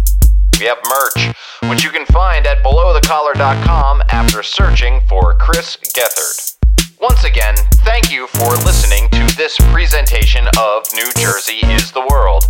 We 0.60 0.66
have 0.66 0.80
merch, 0.90 1.36
which 1.70 1.84
you 1.84 1.92
can 1.92 2.08
find 2.08 2.48
at 2.48 2.64
belowthecollar.com 2.64 4.04
after 4.10 4.42
searching 4.42 5.02
for 5.08 5.36
Chris 5.36 5.78
Gethard. 5.78 6.58
Once 7.00 7.24
again, 7.26 7.56
thank 7.86 8.12
you 8.12 8.26
for 8.28 8.56
listening 8.66 9.08
to 9.10 9.36
this 9.38 9.56
presentation 9.72 10.48
of 10.58 10.84
New 10.96 11.12
Jersey 11.16 11.60
is 11.68 11.92
the 11.92 12.06
World. 12.10 12.46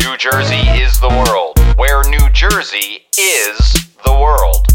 New 0.00 0.16
Jersey 0.16 0.56
is 0.80 0.98
the 1.00 1.08
world, 1.08 1.58
where 1.76 2.02
New 2.08 2.30
Jersey 2.30 3.04
is 3.18 3.72
the 4.02 4.12
world. 4.12 4.66